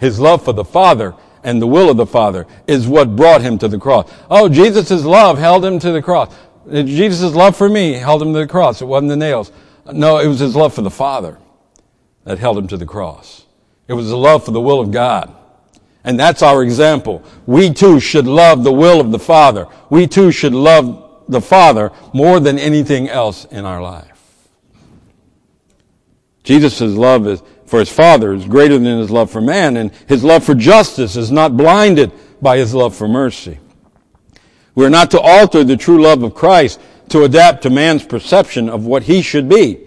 His 0.00 0.18
love 0.18 0.42
for 0.42 0.54
the 0.54 0.64
Father 0.64 1.14
and 1.42 1.60
the 1.60 1.66
will 1.66 1.90
of 1.90 1.98
the 1.98 2.06
Father 2.06 2.46
is 2.66 2.88
what 2.88 3.14
brought 3.14 3.42
him 3.42 3.58
to 3.58 3.68
the 3.68 3.78
cross. 3.78 4.10
Oh, 4.30 4.48
Jesus' 4.48 5.04
love 5.04 5.36
held 5.36 5.62
him 5.62 5.78
to 5.80 5.92
the 5.92 6.00
cross. 6.00 6.34
Jesus' 6.66 7.34
love 7.34 7.54
for 7.54 7.68
me 7.68 7.92
held 7.92 8.22
him 8.22 8.32
to 8.32 8.38
the 8.38 8.46
cross. 8.46 8.80
It 8.80 8.86
wasn't 8.86 9.10
the 9.10 9.16
nails. 9.18 9.52
No, 9.92 10.16
it 10.16 10.28
was 10.28 10.38
his 10.38 10.56
love 10.56 10.72
for 10.72 10.80
the 10.80 10.90
Father 10.90 11.36
that 12.24 12.38
held 12.38 12.56
him 12.56 12.68
to 12.68 12.78
the 12.78 12.86
cross. 12.86 13.44
It 13.86 13.92
was 13.92 14.08
the 14.08 14.16
love 14.16 14.46
for 14.46 14.52
the 14.52 14.62
will 14.62 14.80
of 14.80 14.90
God. 14.92 15.36
And 16.04 16.20
that's 16.20 16.42
our 16.42 16.62
example. 16.62 17.22
We 17.46 17.72
too 17.72 17.98
should 17.98 18.26
love 18.26 18.62
the 18.62 18.72
will 18.72 19.00
of 19.00 19.10
the 19.10 19.18
Father. 19.18 19.66
We 19.88 20.06
too 20.06 20.30
should 20.30 20.52
love 20.52 21.24
the 21.28 21.40
Father 21.40 21.90
more 22.12 22.40
than 22.40 22.58
anything 22.58 23.08
else 23.08 23.46
in 23.46 23.64
our 23.64 23.80
life. 23.80 24.10
Jesus' 26.42 26.80
love 26.82 27.42
for 27.64 27.78
his 27.78 27.90
Father 27.90 28.34
is 28.34 28.44
greater 28.44 28.78
than 28.78 28.98
his 28.98 29.10
love 29.10 29.30
for 29.30 29.40
man, 29.40 29.78
and 29.78 29.90
his 30.06 30.22
love 30.22 30.44
for 30.44 30.54
justice 30.54 31.16
is 31.16 31.30
not 31.32 31.56
blinded 31.56 32.12
by 32.42 32.58
his 32.58 32.74
love 32.74 32.94
for 32.94 33.08
mercy. 33.08 33.58
We 34.74 34.84
are 34.84 34.90
not 34.90 35.10
to 35.12 35.20
alter 35.20 35.64
the 35.64 35.76
true 35.76 36.02
love 36.02 36.22
of 36.22 36.34
Christ 36.34 36.80
to 37.08 37.24
adapt 37.24 37.62
to 37.62 37.70
man's 37.70 38.04
perception 38.04 38.68
of 38.68 38.84
what 38.84 39.04
he 39.04 39.22
should 39.22 39.48
be. 39.48 39.80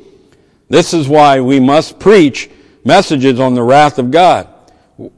This 0.69 0.93
is 0.93 1.07
why 1.07 1.39
we 1.41 1.59
must 1.59 1.99
preach 1.99 2.49
messages 2.83 3.39
on 3.39 3.53
the 3.53 3.63
wrath 3.63 3.99
of 3.99 4.11
God, 4.11 4.47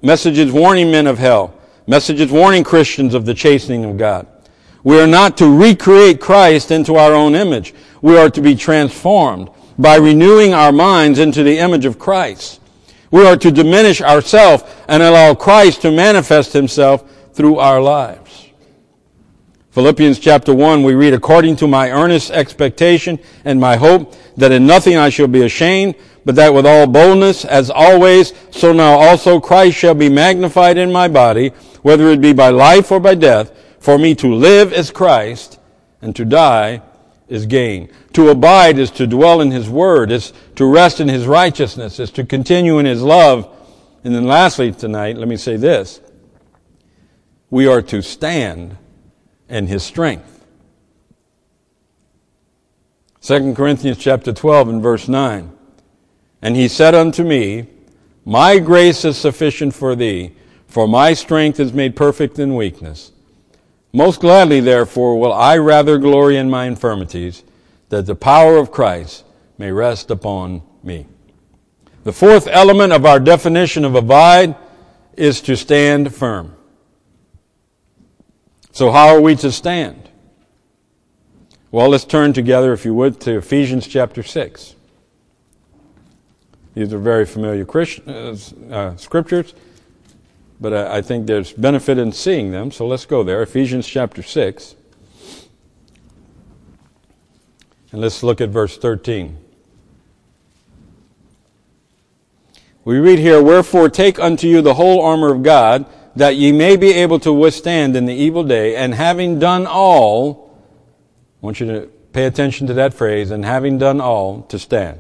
messages 0.02 0.52
warning 0.52 0.92
men 0.92 1.08
of 1.08 1.18
hell, 1.18 1.54
messages 1.88 2.32
warning 2.32 2.64
Christians 2.64 3.14
of 3.14 3.26
the 3.26 3.34
chastening 3.34 3.86
of 3.86 3.98
God. 3.98 4.28
We 4.84 5.00
are 5.00 5.08
not 5.08 5.38
to 5.38 5.58
recreate 5.58 6.22
Christ 6.22 6.72
into 6.72 6.96
our 6.96 7.14
own 7.14 7.36
image. 7.36 7.74
We 8.02 8.18
are 8.18 8.30
to 8.30 8.42
be 8.42 8.56
transformed 8.56 9.50
by 9.78 9.96
renewing 9.96 10.54
our 10.54 10.72
minds 10.72 11.20
into 11.20 11.44
the 11.44 11.58
image 11.58 11.86
of 11.86 12.00
Christ. 12.00 12.62
We 13.12 13.26
are 13.26 13.38
to 13.38 13.52
diminish 13.52 14.02
ourselves 14.02 14.64
and 14.88 15.02
allow 15.02 15.34
Christ 15.36 15.82
to 15.82 15.92
manifest 15.92 16.54
himself 16.54 17.04
through 17.34 17.58
our 17.58 17.82
lives. 17.82 18.50
Philippians 19.72 20.20
chapter 20.20 20.54
1, 20.54 20.84
we 20.84 20.94
read, 20.94 21.14
according 21.14 21.56
to 21.58 21.68
my 21.68 21.92
earnest 21.92 22.32
expectation 22.32 23.20
and 23.46 23.60
my 23.60 23.76
hope 23.76 24.16
that 24.36 24.52
in 24.52 24.66
nothing 24.66 24.98
I 24.98 25.10
shall 25.10 25.28
be 25.28 25.44
ashamed, 25.44 25.96
but 26.30 26.36
that 26.36 26.54
with 26.54 26.68
all 26.68 26.86
boldness, 26.86 27.44
as 27.44 27.72
always, 27.72 28.34
so 28.52 28.72
now 28.72 29.00
also 29.00 29.40
Christ 29.40 29.76
shall 29.76 29.96
be 29.96 30.10
magnified 30.10 30.78
in 30.78 30.92
my 30.92 31.08
body, 31.08 31.48
whether 31.82 32.08
it 32.10 32.22
be 32.22 32.34
by 32.34 32.50
life 32.50 32.92
or 32.92 33.00
by 33.00 33.16
death, 33.16 33.52
for 33.80 33.98
me 33.98 34.14
to 34.14 34.36
live 34.36 34.72
is 34.72 34.92
Christ, 34.92 35.60
and 36.04 36.16
to 36.16 36.26
die 36.26 36.84
is 37.30 37.48
gain. 37.48 37.92
To 38.14 38.30
abide 38.30 38.78
is 38.78 38.92
to 38.92 39.08
dwell 39.08 39.42
in 39.42 39.50
His 39.50 39.72
Word, 39.72 40.12
is 40.12 40.32
to 40.54 40.72
rest 40.72 41.00
in 41.00 41.08
His 41.08 41.26
righteousness, 41.26 42.00
is 42.00 42.12
to 42.12 42.24
continue 42.24 42.78
in 42.78 42.86
His 42.86 43.02
love. 43.02 43.52
And 44.04 44.14
then 44.14 44.28
lastly 44.28 44.72
tonight, 44.72 45.18
let 45.18 45.28
me 45.28 45.36
say 45.36 45.58
this. 45.58 46.00
We 47.50 47.66
are 47.66 47.82
to 47.82 48.04
stand 48.04 48.78
in 49.48 49.66
His 49.66 49.82
strength. 49.82 50.46
2 53.22 53.56
Corinthians 53.56 53.98
chapter 53.98 54.32
12 54.32 54.70
and 54.70 54.84
verse 54.84 55.08
9. 55.08 55.56
And 56.42 56.56
He 56.56 56.68
said 56.68 56.96
unto 56.96 57.24
me, 57.24 57.68
My 58.26 58.60
grace 58.60 59.04
is 59.06 59.18
sufficient 59.18 59.74
for 59.74 59.96
thee, 59.96 60.34
for 60.68 60.88
my 60.88 61.14
strength 61.14 61.60
is 61.60 61.74
made 61.74 61.96
perfect 61.96 62.40
in 62.40 62.56
weakness. 62.56 63.12
Most 63.92 64.22
gladly, 64.22 64.60
therefore, 64.60 65.20
will 65.20 65.34
I 65.34 65.58
rather 65.58 65.98
glory 65.98 66.38
in 66.38 66.50
my 66.50 66.66
infirmities, 66.66 67.44
that 67.90 68.06
the 68.06 68.16
power 68.16 68.58
of 68.58 68.72
Christ 68.72 69.26
may 69.58 69.72
rest 69.72 70.12
upon 70.12 70.62
me. 70.84 71.08
The 72.04 72.14
fourth 72.14 72.48
element 72.48 72.94
of 72.94 73.06
our 73.06 73.20
definition 73.20 73.84
of 73.84 73.96
abide 73.96 74.56
is 75.18 75.42
to 75.42 75.58
stand 75.58 76.14
firm. 76.14 76.56
So 78.72 78.92
how 78.92 79.08
are 79.10 79.22
we 79.22 79.36
to 79.38 79.52
stand? 79.52 80.10
Well, 81.72 81.90
let's 81.90 82.06
turn 82.06 82.34
together, 82.34 82.74
if 82.74 82.86
you 82.86 82.94
would, 82.94 83.20
to 83.22 83.38
Ephesians 83.38 83.86
chapter 83.86 84.24
6. 84.24 84.76
These 86.80 86.94
are 86.94 86.98
very 86.98 87.26
familiar 87.26 87.68
uh, 88.08 88.38
uh, 88.72 88.96
scriptures 88.96 89.54
but 90.62 90.74
I, 90.74 90.98
I 90.98 91.02
think 91.02 91.28
there's 91.28 91.52
benefit 91.52 91.98
in 91.98 92.14
seeing 92.14 92.52
them, 92.52 92.72
so 92.72 92.88
let's 92.88 93.06
go 93.06 93.22
there. 93.22 93.42
Ephesians 93.42 93.86
chapter 93.86 94.22
6. 94.22 94.76
And 97.92 98.00
let's 98.00 98.24
look 98.24 98.40
at 98.40 98.48
verse 98.48 98.78
13. 98.78 99.38
We 102.86 102.98
read 102.98 103.20
here, 103.20 103.44
Wherefore 103.44 103.90
take 103.90 104.18
unto 104.18 104.48
you 104.48 104.62
the 104.62 104.76
whole 104.76 105.02
armor 105.02 105.34
of 105.34 105.44
God, 105.44 105.86
that 106.16 106.38
ye 106.38 106.54
may 106.54 106.78
be 106.78 106.94
able 106.94 107.20
to 107.20 107.34
withstand 107.34 107.98
in 107.98 108.06
the 108.06 108.14
evil 108.14 108.46
day, 108.46 108.78
and 108.78 108.94
having 108.94 109.38
done 109.38 109.68
all, 109.68 110.58
I 111.42 111.46
want 111.46 111.60
you 111.60 111.68
to 111.68 111.88
pay 112.14 112.26
attention 112.26 112.68
to 112.68 112.74
that 112.76 112.94
phrase, 112.94 113.32
and 113.32 113.44
having 113.44 113.78
done 113.78 114.00
all, 114.00 114.44
to 114.44 114.58
stand. 114.58 115.00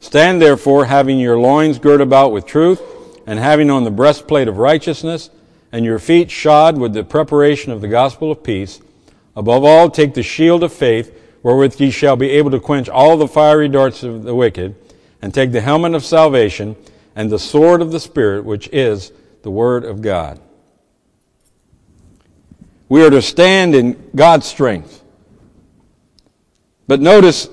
Stand 0.00 0.40
therefore, 0.40 0.86
having 0.86 1.18
your 1.18 1.38
loins 1.38 1.78
girt 1.78 2.00
about 2.00 2.32
with 2.32 2.46
truth, 2.46 2.80
and 3.26 3.38
having 3.38 3.70
on 3.70 3.84
the 3.84 3.90
breastplate 3.90 4.48
of 4.48 4.58
righteousness, 4.58 5.30
and 5.72 5.84
your 5.84 5.98
feet 5.98 6.30
shod 6.30 6.78
with 6.78 6.92
the 6.92 7.04
preparation 7.04 7.72
of 7.72 7.80
the 7.80 7.88
gospel 7.88 8.30
of 8.30 8.42
peace. 8.42 8.80
Above 9.34 9.64
all, 9.64 9.90
take 9.90 10.14
the 10.14 10.22
shield 10.22 10.62
of 10.62 10.72
faith, 10.72 11.12
wherewith 11.42 11.80
ye 11.80 11.90
shall 11.90 12.16
be 12.16 12.30
able 12.30 12.50
to 12.50 12.60
quench 12.60 12.88
all 12.88 13.16
the 13.16 13.28
fiery 13.28 13.68
darts 13.68 14.02
of 14.02 14.22
the 14.22 14.34
wicked, 14.34 14.74
and 15.20 15.34
take 15.34 15.52
the 15.52 15.60
helmet 15.60 15.94
of 15.94 16.04
salvation 16.04 16.76
and 17.14 17.30
the 17.30 17.38
sword 17.38 17.80
of 17.80 17.92
the 17.92 18.00
Spirit, 18.00 18.44
which 18.44 18.68
is 18.72 19.10
the 19.42 19.50
Word 19.50 19.84
of 19.84 20.02
God. 20.02 20.40
We 22.88 23.04
are 23.04 23.10
to 23.10 23.22
stand 23.22 23.74
in 23.74 24.10
God's 24.14 24.46
strength. 24.46 25.02
But 26.86 27.00
notice 27.00 27.48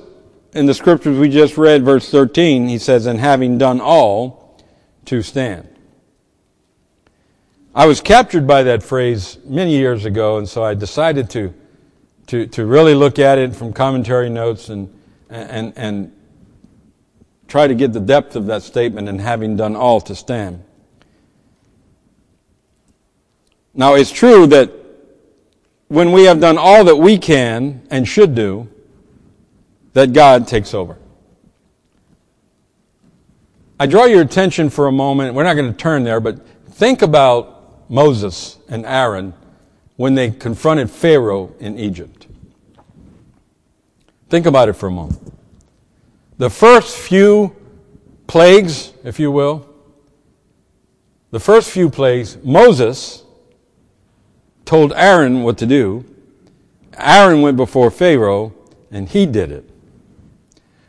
in 0.54 0.66
the 0.66 0.74
scriptures 0.74 1.18
we 1.18 1.30
just 1.30 1.58
read, 1.58 1.84
verse 1.84 2.10
13, 2.10 2.68
he 2.68 2.78
says, 2.78 3.06
and 3.06 3.20
having 3.20 3.58
done 3.58 3.82
all, 3.82 4.62
to 5.06 5.22
stand. 5.22 5.68
I 7.76 7.88
was 7.88 8.02
captured 8.02 8.46
by 8.46 8.64
that 8.64 8.84
phrase 8.84 9.38
many 9.44 9.76
years 9.76 10.06
ago, 10.06 10.38
and 10.38 10.48
so 10.48 10.64
I 10.64 10.76
decided 10.76 11.30
to, 11.32 11.54
to, 12.28 12.46
to 12.48 12.66
really 12.66 12.94
look 12.94 13.20
at 13.20 13.38
it 13.38 13.56
from 13.56 13.74
commentary 13.74 14.30
notes 14.30 14.70
and, 14.70 14.94
and, 15.30 15.74
and 15.76 16.16
try 17.48 17.68
to 17.68 17.74
get 17.74 17.92
the 17.92 18.00
depth 18.00 18.36
of 18.36 18.46
that 18.46 18.62
statement 18.62 19.10
and 19.10 19.20
having 19.20 19.58
done 19.58 19.76
all 19.76 20.00
to 20.02 20.16
stand. 20.16 20.64
Now, 23.74 23.96
it's 23.96 24.12
true 24.12 24.46
that 24.48 24.72
when 25.88 26.12
we 26.12 26.26
have 26.26 26.40
done 26.40 26.60
all 26.60 26.84
that 26.84 26.96
we 26.96 27.18
can 27.18 27.86
and 27.90 28.08
should 28.08 28.36
do, 28.36 28.70
that 29.94 30.14
God 30.14 30.48
takes 30.48 30.74
over. 30.74 30.98
I 33.80 33.86
draw 33.86 34.06
your 34.06 34.22
attention 34.22 34.70
for 34.70 34.88
a 34.88 34.92
moment. 34.92 35.34
We're 35.34 35.44
not 35.44 35.56
going 35.56 35.72
to 35.72 35.78
turn 35.78 36.04
there, 36.04 36.20
but 36.20 36.46
think 36.68 37.02
about 37.02 37.90
Moses 37.90 38.58
and 38.70 38.86
Aaron 38.86 39.34
when 39.96 40.16
they 40.16 40.32
confronted 40.32 40.90
Pharaoh 40.90 41.54
in 41.60 41.78
Egypt. 41.78 42.28
Think 44.30 44.46
about 44.46 44.70
it 44.70 44.74
for 44.74 44.88
a 44.88 44.92
moment. 44.92 45.20
The 46.38 46.50
first 46.50 46.98
few 46.98 47.56
plagues, 48.26 48.94
if 49.04 49.20
you 49.20 49.32
will, 49.32 49.68
the 51.32 51.40
first 51.40 51.70
few 51.72 51.90
plagues, 51.90 52.38
Moses 52.44 53.24
told 54.66 54.94
Aaron 54.94 55.44
what 55.44 55.58
to 55.60 55.66
do. 55.66 56.06
Aaron 56.98 57.42
went 57.42 57.58
before 57.58 57.92
Pharaoh 57.92 58.54
and 58.92 59.10
he 59.10 59.26
did 59.26 59.52
it. 59.52 59.70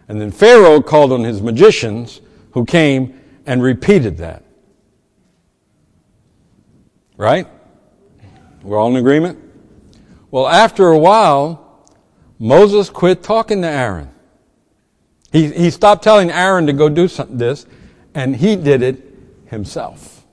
And 0.08 0.20
then 0.20 0.30
Pharaoh 0.30 0.80
called 0.82 1.12
on 1.12 1.24
his 1.24 1.40
magicians 1.40 2.20
who 2.52 2.64
came 2.64 3.20
and 3.46 3.62
repeated 3.62 4.18
that. 4.18 4.44
Right? 7.16 7.46
We're 8.62 8.78
all 8.78 8.90
in 8.90 8.96
agreement? 8.96 9.38
Well, 10.30 10.46
after 10.48 10.88
a 10.88 10.98
while, 10.98 11.86
Moses 12.38 12.90
quit 12.90 13.22
talking 13.22 13.62
to 13.62 13.68
Aaron. 13.68 14.10
He, 15.32 15.50
he 15.50 15.70
stopped 15.70 16.02
telling 16.02 16.30
Aaron 16.30 16.66
to 16.66 16.72
go 16.72 16.88
do 16.88 17.08
some, 17.08 17.36
this, 17.36 17.66
and 18.14 18.36
he 18.36 18.56
did 18.56 18.82
it 18.82 19.02
himself. 19.46 20.24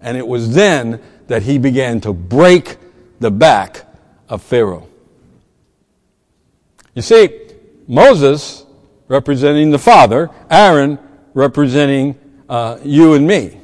And 0.00 0.16
it 0.16 0.26
was 0.26 0.54
then 0.54 1.00
that 1.28 1.42
he 1.42 1.58
began 1.58 2.00
to 2.02 2.12
break 2.12 2.76
the 3.20 3.30
back 3.30 3.86
of 4.28 4.42
Pharaoh. 4.42 4.88
You 6.94 7.02
see, 7.02 7.43
Moses 7.86 8.64
representing 9.08 9.70
the 9.70 9.78
Father, 9.78 10.30
Aaron 10.50 10.98
representing 11.34 12.18
uh, 12.48 12.78
you 12.82 13.14
and 13.14 13.26
me. 13.26 13.60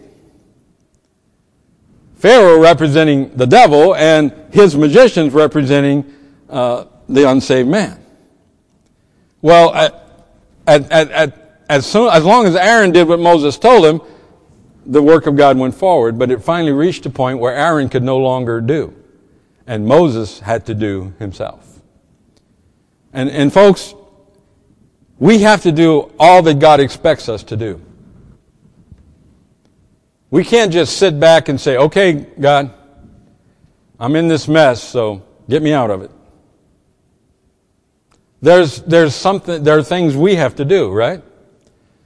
Pharaoh 2.17 2.61
representing 2.61 3.35
the 3.37 3.47
devil, 3.47 3.95
and 3.95 4.33
his 4.53 4.77
magicians 4.77 5.33
representing 5.33 6.05
uh, 6.51 6.85
the 7.09 7.29
unsaved 7.29 7.69
man. 7.69 7.99
Well, 9.41 9.75
at, 9.75 10.27
at, 10.67 10.93
at, 10.93 11.63
as, 11.69 11.87
soon, 11.87 12.11
as 12.11 12.25
long 12.25 12.47
as 12.47 12.55
Aaron 12.57 12.93
did 12.93 13.09
what 13.09 13.21
Moses 13.21 13.57
told 13.57 13.87
him, 13.87 14.03
the 14.85 15.03
work 15.03 15.27
of 15.27 15.37
God 15.37 15.57
went 15.57 15.75
forward, 15.75 16.19
but 16.19 16.31
it 16.31 16.43
finally 16.43 16.73
reached 16.73 17.07
a 17.07 17.11
point 17.11 17.39
where 17.39 17.55
Aaron 17.55 17.89
could 17.89 18.03
no 18.03 18.19
longer 18.19 18.61
do, 18.61 18.95
and 19.67 19.87
Moses 19.87 20.41
had 20.41 20.67
to 20.67 20.75
do 20.75 21.15
himself. 21.19 21.81
And, 23.13 23.31
and 23.31 23.53
folks, 23.53 23.95
we 25.21 25.39
have 25.41 25.63
to 25.63 25.71
do 25.71 26.11
all 26.19 26.43
that 26.43 26.59
God 26.59 26.81
expects 26.81 27.29
us 27.29 27.45
to 27.45 27.57
do. 27.57 27.81
We 30.31 30.45
can't 30.45 30.73
just 30.73 30.97
sit 30.97 31.21
back 31.21 31.49
and 31.49 31.61
say, 31.61 31.77
okay, 31.77 32.13
God, 32.13 32.73
I'm 33.99 34.17
in 34.17 34.29
this 34.29 34.49
mess, 34.49 34.83
so 34.83 35.23
get 35.49 35.63
me 35.63 35.73
out 35.73 35.91
of 35.91 36.03
it. 36.03 36.11
There's, 38.41 38.81
there's 38.83 39.15
something, 39.15 39.63
there 39.63 39.77
are 39.77 39.83
things 39.83 40.17
we 40.17 40.37
have 40.37 40.57
to 40.57 40.65
do, 40.65 40.91
right? 40.91 41.23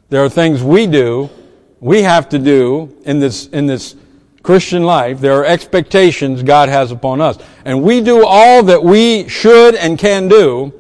There 0.09 0.25
are 0.25 0.29
things 0.29 0.63
we 0.63 0.89
do, 0.89 1.31
we 1.79 2.03
have 2.03 2.29
to 2.31 2.39
do 2.39 3.01
in 3.05 3.21
this, 3.21 3.47
in 3.49 3.67
this 3.67 3.95
Christian 4.43 4.83
life. 4.83 5.21
There 5.21 5.35
are 5.35 5.45
expectations 5.45 6.43
God 6.43 6.69
has 6.69 6.91
upon 6.91 7.21
us. 7.21 7.39
And 7.65 7.83
we 7.83 8.01
do 8.01 8.27
all 8.27 8.65
that 8.65 8.83
we 8.83 9.29
should 9.29 9.77
and 9.77 9.99
can 9.99 10.27
do, 10.27 10.73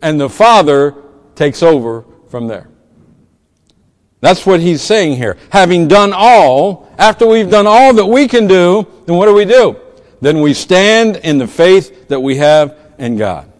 and 0.00 0.20
the 0.20 0.28
Father 0.28 1.01
takes 1.34 1.62
over 1.62 2.04
from 2.28 2.46
there. 2.46 2.68
That's 4.20 4.46
what 4.46 4.60
he's 4.60 4.82
saying 4.82 5.16
here. 5.16 5.36
Having 5.50 5.88
done 5.88 6.12
all, 6.14 6.88
after 6.96 7.26
we've 7.26 7.50
done 7.50 7.66
all 7.66 7.92
that 7.94 8.06
we 8.06 8.28
can 8.28 8.46
do, 8.46 8.86
then 9.06 9.16
what 9.16 9.26
do 9.26 9.34
we 9.34 9.44
do? 9.44 9.76
Then 10.20 10.40
we 10.40 10.54
stand 10.54 11.16
in 11.16 11.38
the 11.38 11.48
faith 11.48 12.06
that 12.08 12.20
we 12.20 12.36
have 12.36 12.78
in 12.98 13.16
God. 13.16 13.52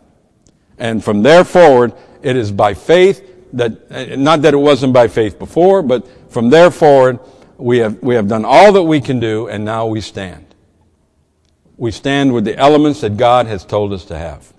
And 0.78 1.02
from 1.02 1.22
there 1.22 1.44
forward, 1.44 1.92
it 2.22 2.36
is 2.36 2.52
by 2.52 2.74
faith 2.74 3.28
that, 3.54 4.16
not 4.16 4.42
that 4.42 4.54
it 4.54 4.58
wasn't 4.58 4.92
by 4.92 5.08
faith 5.08 5.38
before, 5.38 5.82
but 5.82 6.06
from 6.30 6.48
there 6.48 6.70
forward, 6.70 7.18
we 7.58 7.78
have, 7.78 8.00
we 8.02 8.14
have 8.14 8.28
done 8.28 8.44
all 8.44 8.72
that 8.72 8.82
we 8.82 9.00
can 9.00 9.18
do, 9.20 9.48
and 9.48 9.64
now 9.64 9.86
we 9.86 10.00
stand. 10.00 10.54
We 11.76 11.90
stand 11.90 12.32
with 12.32 12.44
the 12.44 12.56
elements 12.56 13.00
that 13.00 13.16
God 13.16 13.46
has 13.46 13.64
told 13.64 13.92
us 13.92 14.04
to 14.06 14.16
have. 14.16 14.51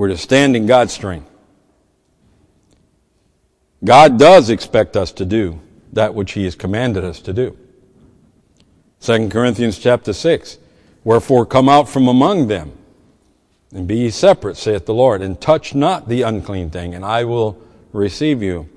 We're 0.00 0.08
to 0.08 0.16
stand 0.16 0.56
in 0.56 0.64
God's 0.64 0.94
strength. 0.94 1.28
God 3.84 4.18
does 4.18 4.48
expect 4.48 4.96
us 4.96 5.12
to 5.12 5.26
do 5.26 5.60
that 5.92 6.14
which 6.14 6.32
He 6.32 6.44
has 6.44 6.54
commanded 6.54 7.04
us 7.04 7.20
to 7.20 7.34
do. 7.34 7.54
2 9.02 9.28
Corinthians 9.28 9.78
chapter 9.78 10.14
6. 10.14 10.56
Wherefore 11.04 11.44
come 11.44 11.68
out 11.68 11.86
from 11.86 12.08
among 12.08 12.46
them, 12.46 12.72
and 13.74 13.86
be 13.86 13.98
ye 13.98 14.08
separate, 14.08 14.56
saith 14.56 14.86
the 14.86 14.94
Lord, 14.94 15.20
and 15.20 15.38
touch 15.38 15.74
not 15.74 16.08
the 16.08 16.22
unclean 16.22 16.70
thing, 16.70 16.94
and 16.94 17.04
I 17.04 17.24
will 17.24 17.60
receive 17.92 18.42
you. 18.42 18.70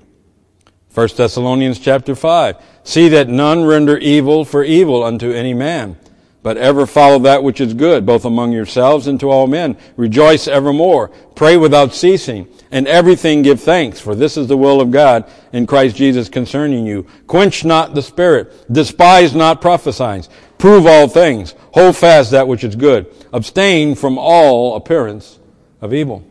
1 0.92 1.08
Thessalonians 1.16 1.78
chapter 1.78 2.14
5. 2.14 2.56
See 2.82 3.08
that 3.08 3.30
none 3.30 3.64
render 3.64 3.96
evil 3.96 4.44
for 4.44 4.62
evil 4.62 5.02
unto 5.02 5.32
any 5.32 5.54
man, 5.54 5.96
but 6.44 6.58
ever 6.58 6.84
follow 6.84 7.18
that 7.20 7.42
which 7.42 7.58
is 7.58 7.72
good, 7.72 8.04
both 8.04 8.26
among 8.26 8.52
yourselves 8.52 9.06
and 9.06 9.18
to 9.18 9.30
all 9.30 9.46
men. 9.46 9.78
Rejoice 9.96 10.46
evermore. 10.46 11.08
Pray 11.34 11.56
without 11.56 11.94
ceasing. 11.94 12.46
And 12.70 12.86
everything 12.86 13.40
give 13.40 13.62
thanks, 13.62 13.98
for 13.98 14.14
this 14.14 14.36
is 14.36 14.46
the 14.46 14.56
will 14.56 14.82
of 14.82 14.90
God 14.90 15.24
in 15.54 15.66
Christ 15.66 15.96
Jesus 15.96 16.28
concerning 16.28 16.86
you. 16.86 17.06
Quench 17.26 17.64
not 17.64 17.94
the 17.94 18.02
spirit. 18.02 18.70
Despise 18.70 19.34
not 19.34 19.62
prophesying. 19.62 20.26
Prove 20.58 20.86
all 20.86 21.08
things. 21.08 21.54
Hold 21.72 21.96
fast 21.96 22.30
that 22.32 22.46
which 22.46 22.62
is 22.62 22.76
good. 22.76 23.06
Abstain 23.32 23.94
from 23.94 24.18
all 24.18 24.76
appearance 24.76 25.38
of 25.80 25.94
evil. 25.94 26.26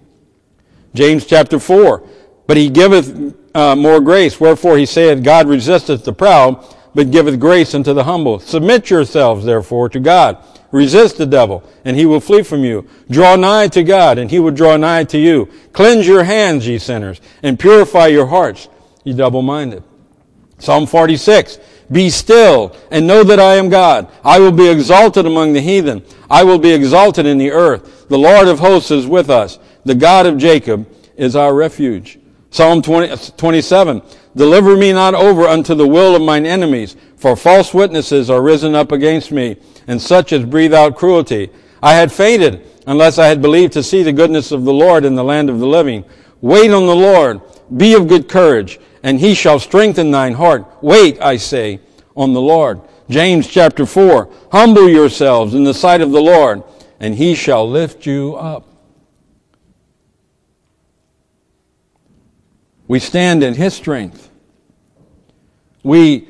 James 0.94 1.26
chapter 1.26 1.58
4. 1.58 2.08
But 2.46 2.58
he 2.58 2.70
giveth 2.70 3.36
uh, 3.56 3.76
more 3.76 4.00
grace. 4.00 4.40
Wherefore 4.40 4.78
he 4.78 4.86
saith, 4.86 5.24
God 5.24 5.48
resisteth 5.48 6.06
the 6.06 6.14
proud, 6.14 6.64
but 6.96 7.12
giveth 7.12 7.40
grace 7.40 7.74
unto 7.74 7.94
the 7.94 8.04
humble. 8.04 8.40
Submit 8.40 8.90
yourselves, 8.90 9.46
therefore, 9.46 9.90
to 9.90 10.00
God. 10.00 10.38
Resist 10.72 11.18
the 11.18 11.26
devil, 11.26 11.64
and 11.86 11.96
he 11.96 12.06
will 12.06 12.20
flee 12.20 12.44
from 12.44 12.64
you. 12.64 12.88
Draw 13.10 13.36
nigh 13.36 13.68
to 13.70 13.84
God, 13.84 14.18
and 14.18 14.30
he 14.32 14.40
will 14.40 14.52
draw 14.52 14.76
nigh 14.78 15.04
to 15.06 15.18
you. 15.18 15.50
Cleanse 15.72 16.08
your 16.08 16.24
hands, 16.24 16.68
ye 16.68 16.80
sinners, 16.80 17.22
and 17.44 17.60
purify 17.60 18.08
your 18.08 18.26
hearts, 18.26 18.70
ye 19.04 19.14
double-minded. 19.14 19.84
Psalm 20.58 20.88
46. 20.88 21.60
Be 21.92 22.10
still, 22.10 22.76
and 22.90 23.06
know 23.06 23.24
that 23.24 23.40
I 23.40 23.56
am 23.56 23.70
God. 23.70 24.10
I 24.24 24.40
will 24.40 24.52
be 24.52 24.68
exalted 24.68 25.26
among 25.26 25.54
the 25.54 25.62
heathen. 25.62 26.04
I 26.30 26.44
will 26.44 26.58
be 26.58 26.72
exalted 26.72 27.26
in 27.26 27.38
the 27.38 27.52
earth. 27.52 28.08
The 28.08 28.18
Lord 28.18 28.48
of 28.48 28.60
hosts 28.60 28.90
is 28.90 29.06
with 29.06 29.30
us. 29.30 29.60
The 29.86 29.94
God 29.94 30.26
of 30.26 30.38
Jacob 30.38 30.88
is 31.18 31.36
our 31.36 31.54
refuge. 31.54 32.18
Psalm 32.54 32.84
20, 32.84 33.10
uh, 33.10 33.18
27. 33.36 34.00
Deliver 34.36 34.78
me 34.78 34.94
not 34.94 35.16
over 35.16 35.48
unto 35.48 35.74
the 35.74 35.88
will 35.88 36.16
of 36.16 36.22
mine 36.22 36.46
enemies, 36.46 36.96
for 37.18 37.36
false 37.36 37.74
witnesses 37.74 38.30
are 38.30 38.44
risen 38.44 38.76
up 38.76 38.92
against 38.92 39.32
me, 39.32 39.58
and 39.88 40.00
such 40.00 40.32
as 40.32 40.46
breathe 40.46 40.74
out 40.74 40.96
cruelty. 40.96 41.50
I 41.82 41.96
had 41.96 42.12
fainted 42.12 42.64
unless 42.86 43.18
I 43.18 43.26
had 43.26 43.42
believed 43.42 43.74
to 43.74 43.82
see 43.82 44.04
the 44.04 44.14
goodness 44.14 44.52
of 44.52 44.66
the 44.66 44.74
Lord 44.74 45.04
in 45.04 45.16
the 45.16 45.24
land 45.24 45.50
of 45.50 45.58
the 45.58 45.66
living. 45.66 46.06
Wait 46.42 46.70
on 46.70 46.86
the 46.86 46.96
Lord, 46.96 47.42
be 47.76 47.96
of 47.96 48.08
good 48.08 48.30
courage, 48.30 48.80
and 49.02 49.20
he 49.20 49.34
shall 49.34 49.58
strengthen 49.58 50.12
thine 50.12 50.34
heart. 50.34 50.64
Wait, 50.84 51.20
I 51.24 51.38
say, 51.38 51.80
on 52.16 52.34
the 52.34 52.42
Lord. 52.42 52.82
James 53.10 53.48
chapter 53.48 53.88
4, 53.88 54.30
humble 54.52 54.88
yourselves 54.88 55.56
in 55.56 55.64
the 55.64 55.74
sight 55.74 56.02
of 56.02 56.12
the 56.12 56.22
Lord, 56.22 56.62
and 57.00 57.16
he 57.16 57.34
shall 57.34 57.68
lift 57.68 58.06
you 58.06 58.36
up. 58.36 58.73
We 62.94 63.00
stand 63.00 63.42
in 63.42 63.56
his 63.56 63.74
strength. 63.74 64.30
We 65.82 66.28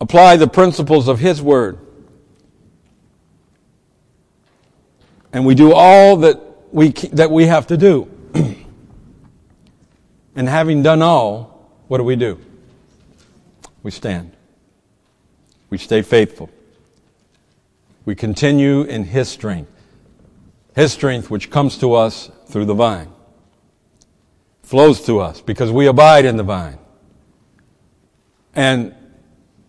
apply 0.00 0.36
the 0.36 0.48
principles 0.48 1.06
of 1.06 1.20
his 1.20 1.40
word. 1.40 1.78
And 5.32 5.46
we 5.46 5.54
do 5.54 5.72
all 5.72 6.16
that 6.16 6.40
we, 6.72 6.88
that 6.88 7.30
we 7.30 7.46
have 7.46 7.68
to 7.68 7.76
do. 7.76 8.10
and 10.34 10.48
having 10.48 10.82
done 10.82 11.02
all, 11.02 11.70
what 11.86 11.98
do 11.98 12.02
we 12.02 12.16
do? 12.16 12.40
We 13.84 13.92
stand. 13.92 14.32
We 15.70 15.78
stay 15.78 16.02
faithful. 16.02 16.50
We 18.04 18.16
continue 18.16 18.82
in 18.82 19.04
His 19.04 19.28
strength. 19.28 19.70
His 20.74 20.92
strength, 20.92 21.30
which 21.30 21.48
comes 21.48 21.78
to 21.78 21.94
us 21.94 22.28
through 22.48 22.64
the 22.64 22.74
vine, 22.74 23.12
flows 24.66 25.00
to 25.00 25.20
us 25.20 25.40
because 25.40 25.70
we 25.70 25.86
abide 25.86 26.24
in 26.24 26.36
the 26.36 26.42
vine. 26.42 26.76
And 28.52 28.94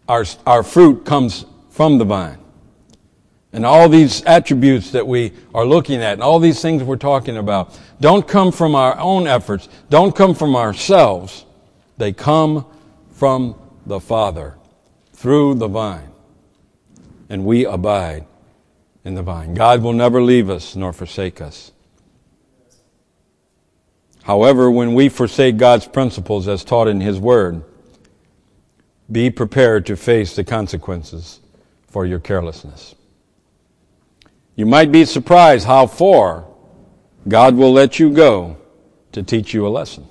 our, 0.10 0.26
our 0.48 0.64
fruit 0.64 1.06
comes 1.06 1.46
from 1.70 2.00
the 2.00 2.06
vine. 2.06 2.40
And 3.54 3.64
all 3.64 3.90
these 3.90 4.24
attributes 4.24 4.92
that 4.92 5.06
we 5.06 5.34
are 5.54 5.66
looking 5.66 6.02
at 6.02 6.14
and 6.14 6.24
all 6.24 6.40
these 6.40 6.62
things 6.64 6.84
we're 6.84 6.96
talking 6.96 7.38
about 7.38 7.80
don't 8.02 8.28
come 8.28 8.52
from 8.52 8.74
our 8.74 8.98
own 8.98 9.28
efforts, 9.28 9.70
don't 9.92 10.16
come 10.16 10.34
from 10.34 10.56
ourselves. 10.56 11.46
They 11.98 12.12
come 12.12 12.66
from 13.12 13.56
the 13.86 14.00
Father 14.00 14.56
through 15.14 15.56
the 15.56 15.68
vine. 15.68 16.12
And 17.30 17.46
we 17.46 17.66
abide 17.66 18.26
in 19.06 19.14
the 19.14 19.24
vine. 19.24 19.54
God 19.54 19.84
will 19.84 19.94
never 19.94 20.24
leave 20.24 20.50
us 20.50 20.76
nor 20.76 20.92
forsake 20.92 21.40
us. 21.40 21.72
However, 24.28 24.70
when 24.70 24.94
we 24.94 25.08
forsake 25.08 25.56
God's 25.56 25.88
principles 25.88 26.50
as 26.50 26.66
taught 26.66 26.90
in 26.90 27.00
His 27.00 27.18
Word, 27.18 27.64
be 29.10 29.30
prepared 29.30 29.86
to 29.86 29.96
face 29.96 30.36
the 30.36 30.44
consequences 30.44 31.40
for 31.88 32.06
your 32.06 32.20
carelessness. 32.20 32.94
You 34.58 34.66
might 34.66 34.92
be 34.92 35.06
surprised 35.06 35.66
how 35.66 35.88
far 35.88 36.44
God 37.26 37.56
will 37.56 37.72
let 37.72 38.00
you 38.00 38.10
go 38.10 38.58
to 39.14 39.24
teach 39.24 39.54
you 39.54 39.66
a 39.66 39.70
lesson. 39.70 40.06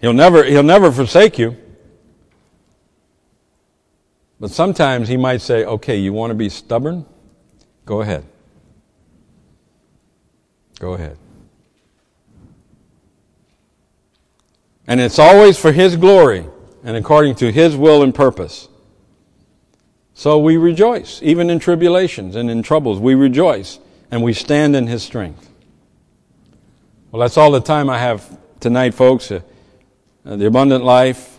He'll 0.00 0.12
never, 0.12 0.42
he'll 0.42 0.64
never 0.64 0.90
forsake 0.90 1.38
you. 1.38 1.56
But 4.40 4.50
sometimes 4.50 5.08
he 5.08 5.16
might 5.16 5.42
say, 5.42 5.64
okay, 5.64 5.96
you 5.96 6.12
want 6.12 6.32
to 6.32 6.34
be 6.34 6.48
stubborn? 6.48 7.06
Go 7.86 8.00
ahead. 8.00 8.24
Go 10.80 10.94
ahead. 10.94 11.16
And 14.88 15.00
it's 15.00 15.20
always 15.20 15.56
for 15.56 15.70
his 15.70 15.94
glory 15.94 16.46
and 16.82 16.96
according 16.96 17.36
to 17.36 17.52
his 17.52 17.76
will 17.76 18.02
and 18.02 18.12
purpose. 18.12 18.68
So 20.14 20.36
we 20.38 20.56
rejoice, 20.56 21.20
even 21.22 21.48
in 21.50 21.60
tribulations 21.60 22.34
and 22.34 22.50
in 22.50 22.64
troubles. 22.64 22.98
We 22.98 23.14
rejoice 23.14 23.78
and 24.10 24.24
we 24.24 24.32
stand 24.32 24.74
in 24.74 24.88
his 24.88 25.04
strength. 25.04 25.48
Well, 27.12 27.20
that's 27.20 27.36
all 27.36 27.52
the 27.52 27.60
time 27.60 27.88
I 27.88 27.98
have 27.98 28.36
tonight, 28.58 28.94
folks. 28.94 29.30
Uh, 29.30 29.42
the 30.24 30.46
abundant 30.46 30.82
life 30.82 31.38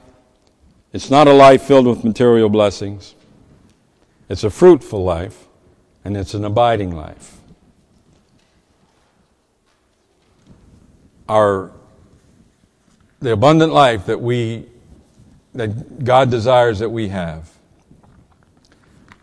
it's 0.91 1.11
not 1.11 1.27
a 1.27 1.33
life 1.33 1.63
filled 1.63 1.85
with 1.85 2.03
material 2.03 2.49
blessings. 2.49 3.13
It's 4.27 4.43
a 4.43 4.49
fruitful 4.49 5.03
life, 5.03 5.47
and 6.03 6.17
it's 6.17 6.33
an 6.33 6.45
abiding 6.45 6.95
life. 6.95 7.37
Our, 11.27 11.71
the 13.19 13.33
abundant 13.33 13.73
life 13.73 14.05
that 14.05 14.21
we, 14.21 14.65
that 15.53 16.03
God 16.03 16.31
desires 16.31 16.79
that 16.79 16.89
we 16.89 17.09
have, 17.09 17.49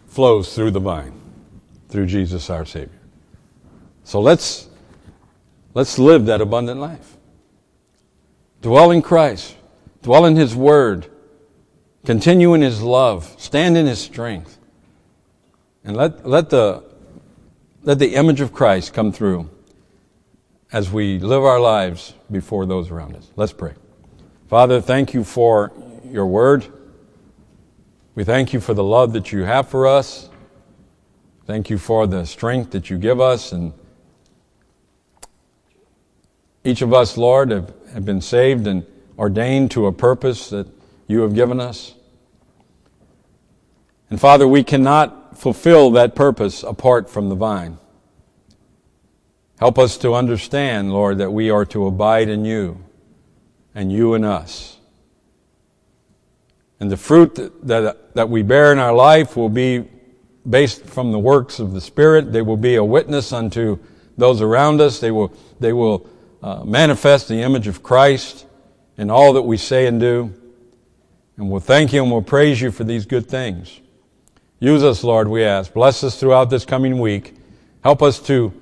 flows 0.06 0.54
through 0.54 0.70
the 0.70 0.80
vine, 0.80 1.18
through 1.88 2.06
Jesus 2.06 2.50
our 2.50 2.64
Savior. 2.64 3.00
So 4.04 4.20
let's, 4.20 4.68
let's 5.74 5.98
live 5.98 6.26
that 6.26 6.40
abundant 6.40 6.80
life. 6.80 7.16
Dwell 8.62 8.90
in 8.90 9.02
Christ. 9.02 9.56
Dwell 10.02 10.24
in 10.24 10.36
His 10.36 10.54
Word. 10.54 11.10
Continue 12.04 12.54
in 12.54 12.60
His 12.62 12.82
love. 12.82 13.34
Stand 13.38 13.76
in 13.76 13.86
His 13.86 13.98
strength. 13.98 14.58
And 15.84 15.96
let, 15.96 16.26
let, 16.26 16.50
the, 16.50 16.84
let 17.82 17.98
the 17.98 18.14
image 18.14 18.40
of 18.40 18.52
Christ 18.52 18.92
come 18.92 19.12
through 19.12 19.50
as 20.72 20.90
we 20.90 21.18
live 21.18 21.44
our 21.44 21.60
lives 21.60 22.14
before 22.30 22.66
those 22.66 22.90
around 22.90 23.16
us. 23.16 23.30
Let's 23.36 23.52
pray. 23.52 23.74
Father, 24.48 24.80
thank 24.80 25.12
you 25.12 25.24
for 25.24 25.72
your 26.04 26.26
word. 26.26 26.66
We 28.14 28.22
thank 28.22 28.52
you 28.52 28.60
for 28.60 28.74
the 28.74 28.84
love 28.84 29.12
that 29.14 29.32
you 29.32 29.42
have 29.42 29.68
for 29.68 29.88
us. 29.88 30.30
Thank 31.46 31.68
you 31.68 31.78
for 31.78 32.06
the 32.06 32.24
strength 32.24 32.70
that 32.70 32.88
you 32.88 32.96
give 32.96 33.20
us. 33.20 33.50
And 33.50 33.72
each 36.62 36.80
of 36.80 36.94
us, 36.94 37.16
Lord, 37.16 37.50
have, 37.50 37.74
have 37.92 38.04
been 38.04 38.20
saved 38.20 38.68
and 38.68 38.86
ordained 39.18 39.72
to 39.72 39.86
a 39.86 39.92
purpose 39.92 40.48
that 40.50 40.68
you 41.08 41.22
have 41.22 41.34
given 41.34 41.58
us. 41.58 41.94
And 44.10 44.20
Father, 44.20 44.46
we 44.46 44.62
cannot 44.62 45.36
fulfill 45.36 45.90
that 45.90 46.14
purpose 46.14 46.62
apart 46.62 47.10
from 47.10 47.30
the 47.30 47.34
vine. 47.34 47.78
Help 49.58 49.76
us 49.76 49.98
to 49.98 50.14
understand, 50.14 50.92
Lord, 50.92 51.18
that 51.18 51.32
we 51.32 51.50
are 51.50 51.64
to 51.66 51.86
abide 51.86 52.28
in 52.28 52.44
you 52.44 52.84
and 53.76 53.92
you 53.92 54.14
in 54.14 54.24
us. 54.24 54.78
And 56.80 56.90
the 56.90 56.96
fruit 56.96 57.34
that, 57.36 57.66
that, 57.66 58.14
that 58.14 58.28
we 58.28 58.42
bear 58.42 58.72
in 58.72 58.78
our 58.78 58.94
life 58.94 59.36
will 59.36 59.50
be 59.50 59.84
based 60.48 60.84
from 60.86 61.12
the 61.12 61.18
works 61.18 61.58
of 61.58 61.72
the 61.72 61.80
Spirit. 61.80 62.32
They 62.32 62.42
will 62.42 62.56
be 62.56 62.76
a 62.76 62.84
witness 62.84 63.32
unto 63.32 63.78
those 64.16 64.40
around 64.40 64.80
us. 64.80 64.98
They 64.98 65.10
will, 65.10 65.32
they 65.60 65.74
will 65.74 66.08
uh, 66.42 66.64
manifest 66.64 67.28
the 67.28 67.42
image 67.42 67.66
of 67.66 67.82
Christ 67.82 68.46
in 68.96 69.10
all 69.10 69.34
that 69.34 69.42
we 69.42 69.58
say 69.58 69.86
and 69.86 70.00
do. 70.00 70.32
And 71.36 71.50
we'll 71.50 71.60
thank 71.60 71.92
you 71.92 72.02
and 72.02 72.10
we'll 72.10 72.22
praise 72.22 72.60
you 72.60 72.70
for 72.70 72.84
these 72.84 73.04
good 73.04 73.28
things. 73.28 73.80
Use 74.58 74.82
us, 74.82 75.04
Lord, 75.04 75.28
we 75.28 75.44
ask. 75.44 75.74
Bless 75.74 76.02
us 76.02 76.18
throughout 76.18 76.48
this 76.48 76.64
coming 76.64 76.98
week. 76.98 77.34
Help 77.84 78.02
us 78.02 78.20
to, 78.20 78.54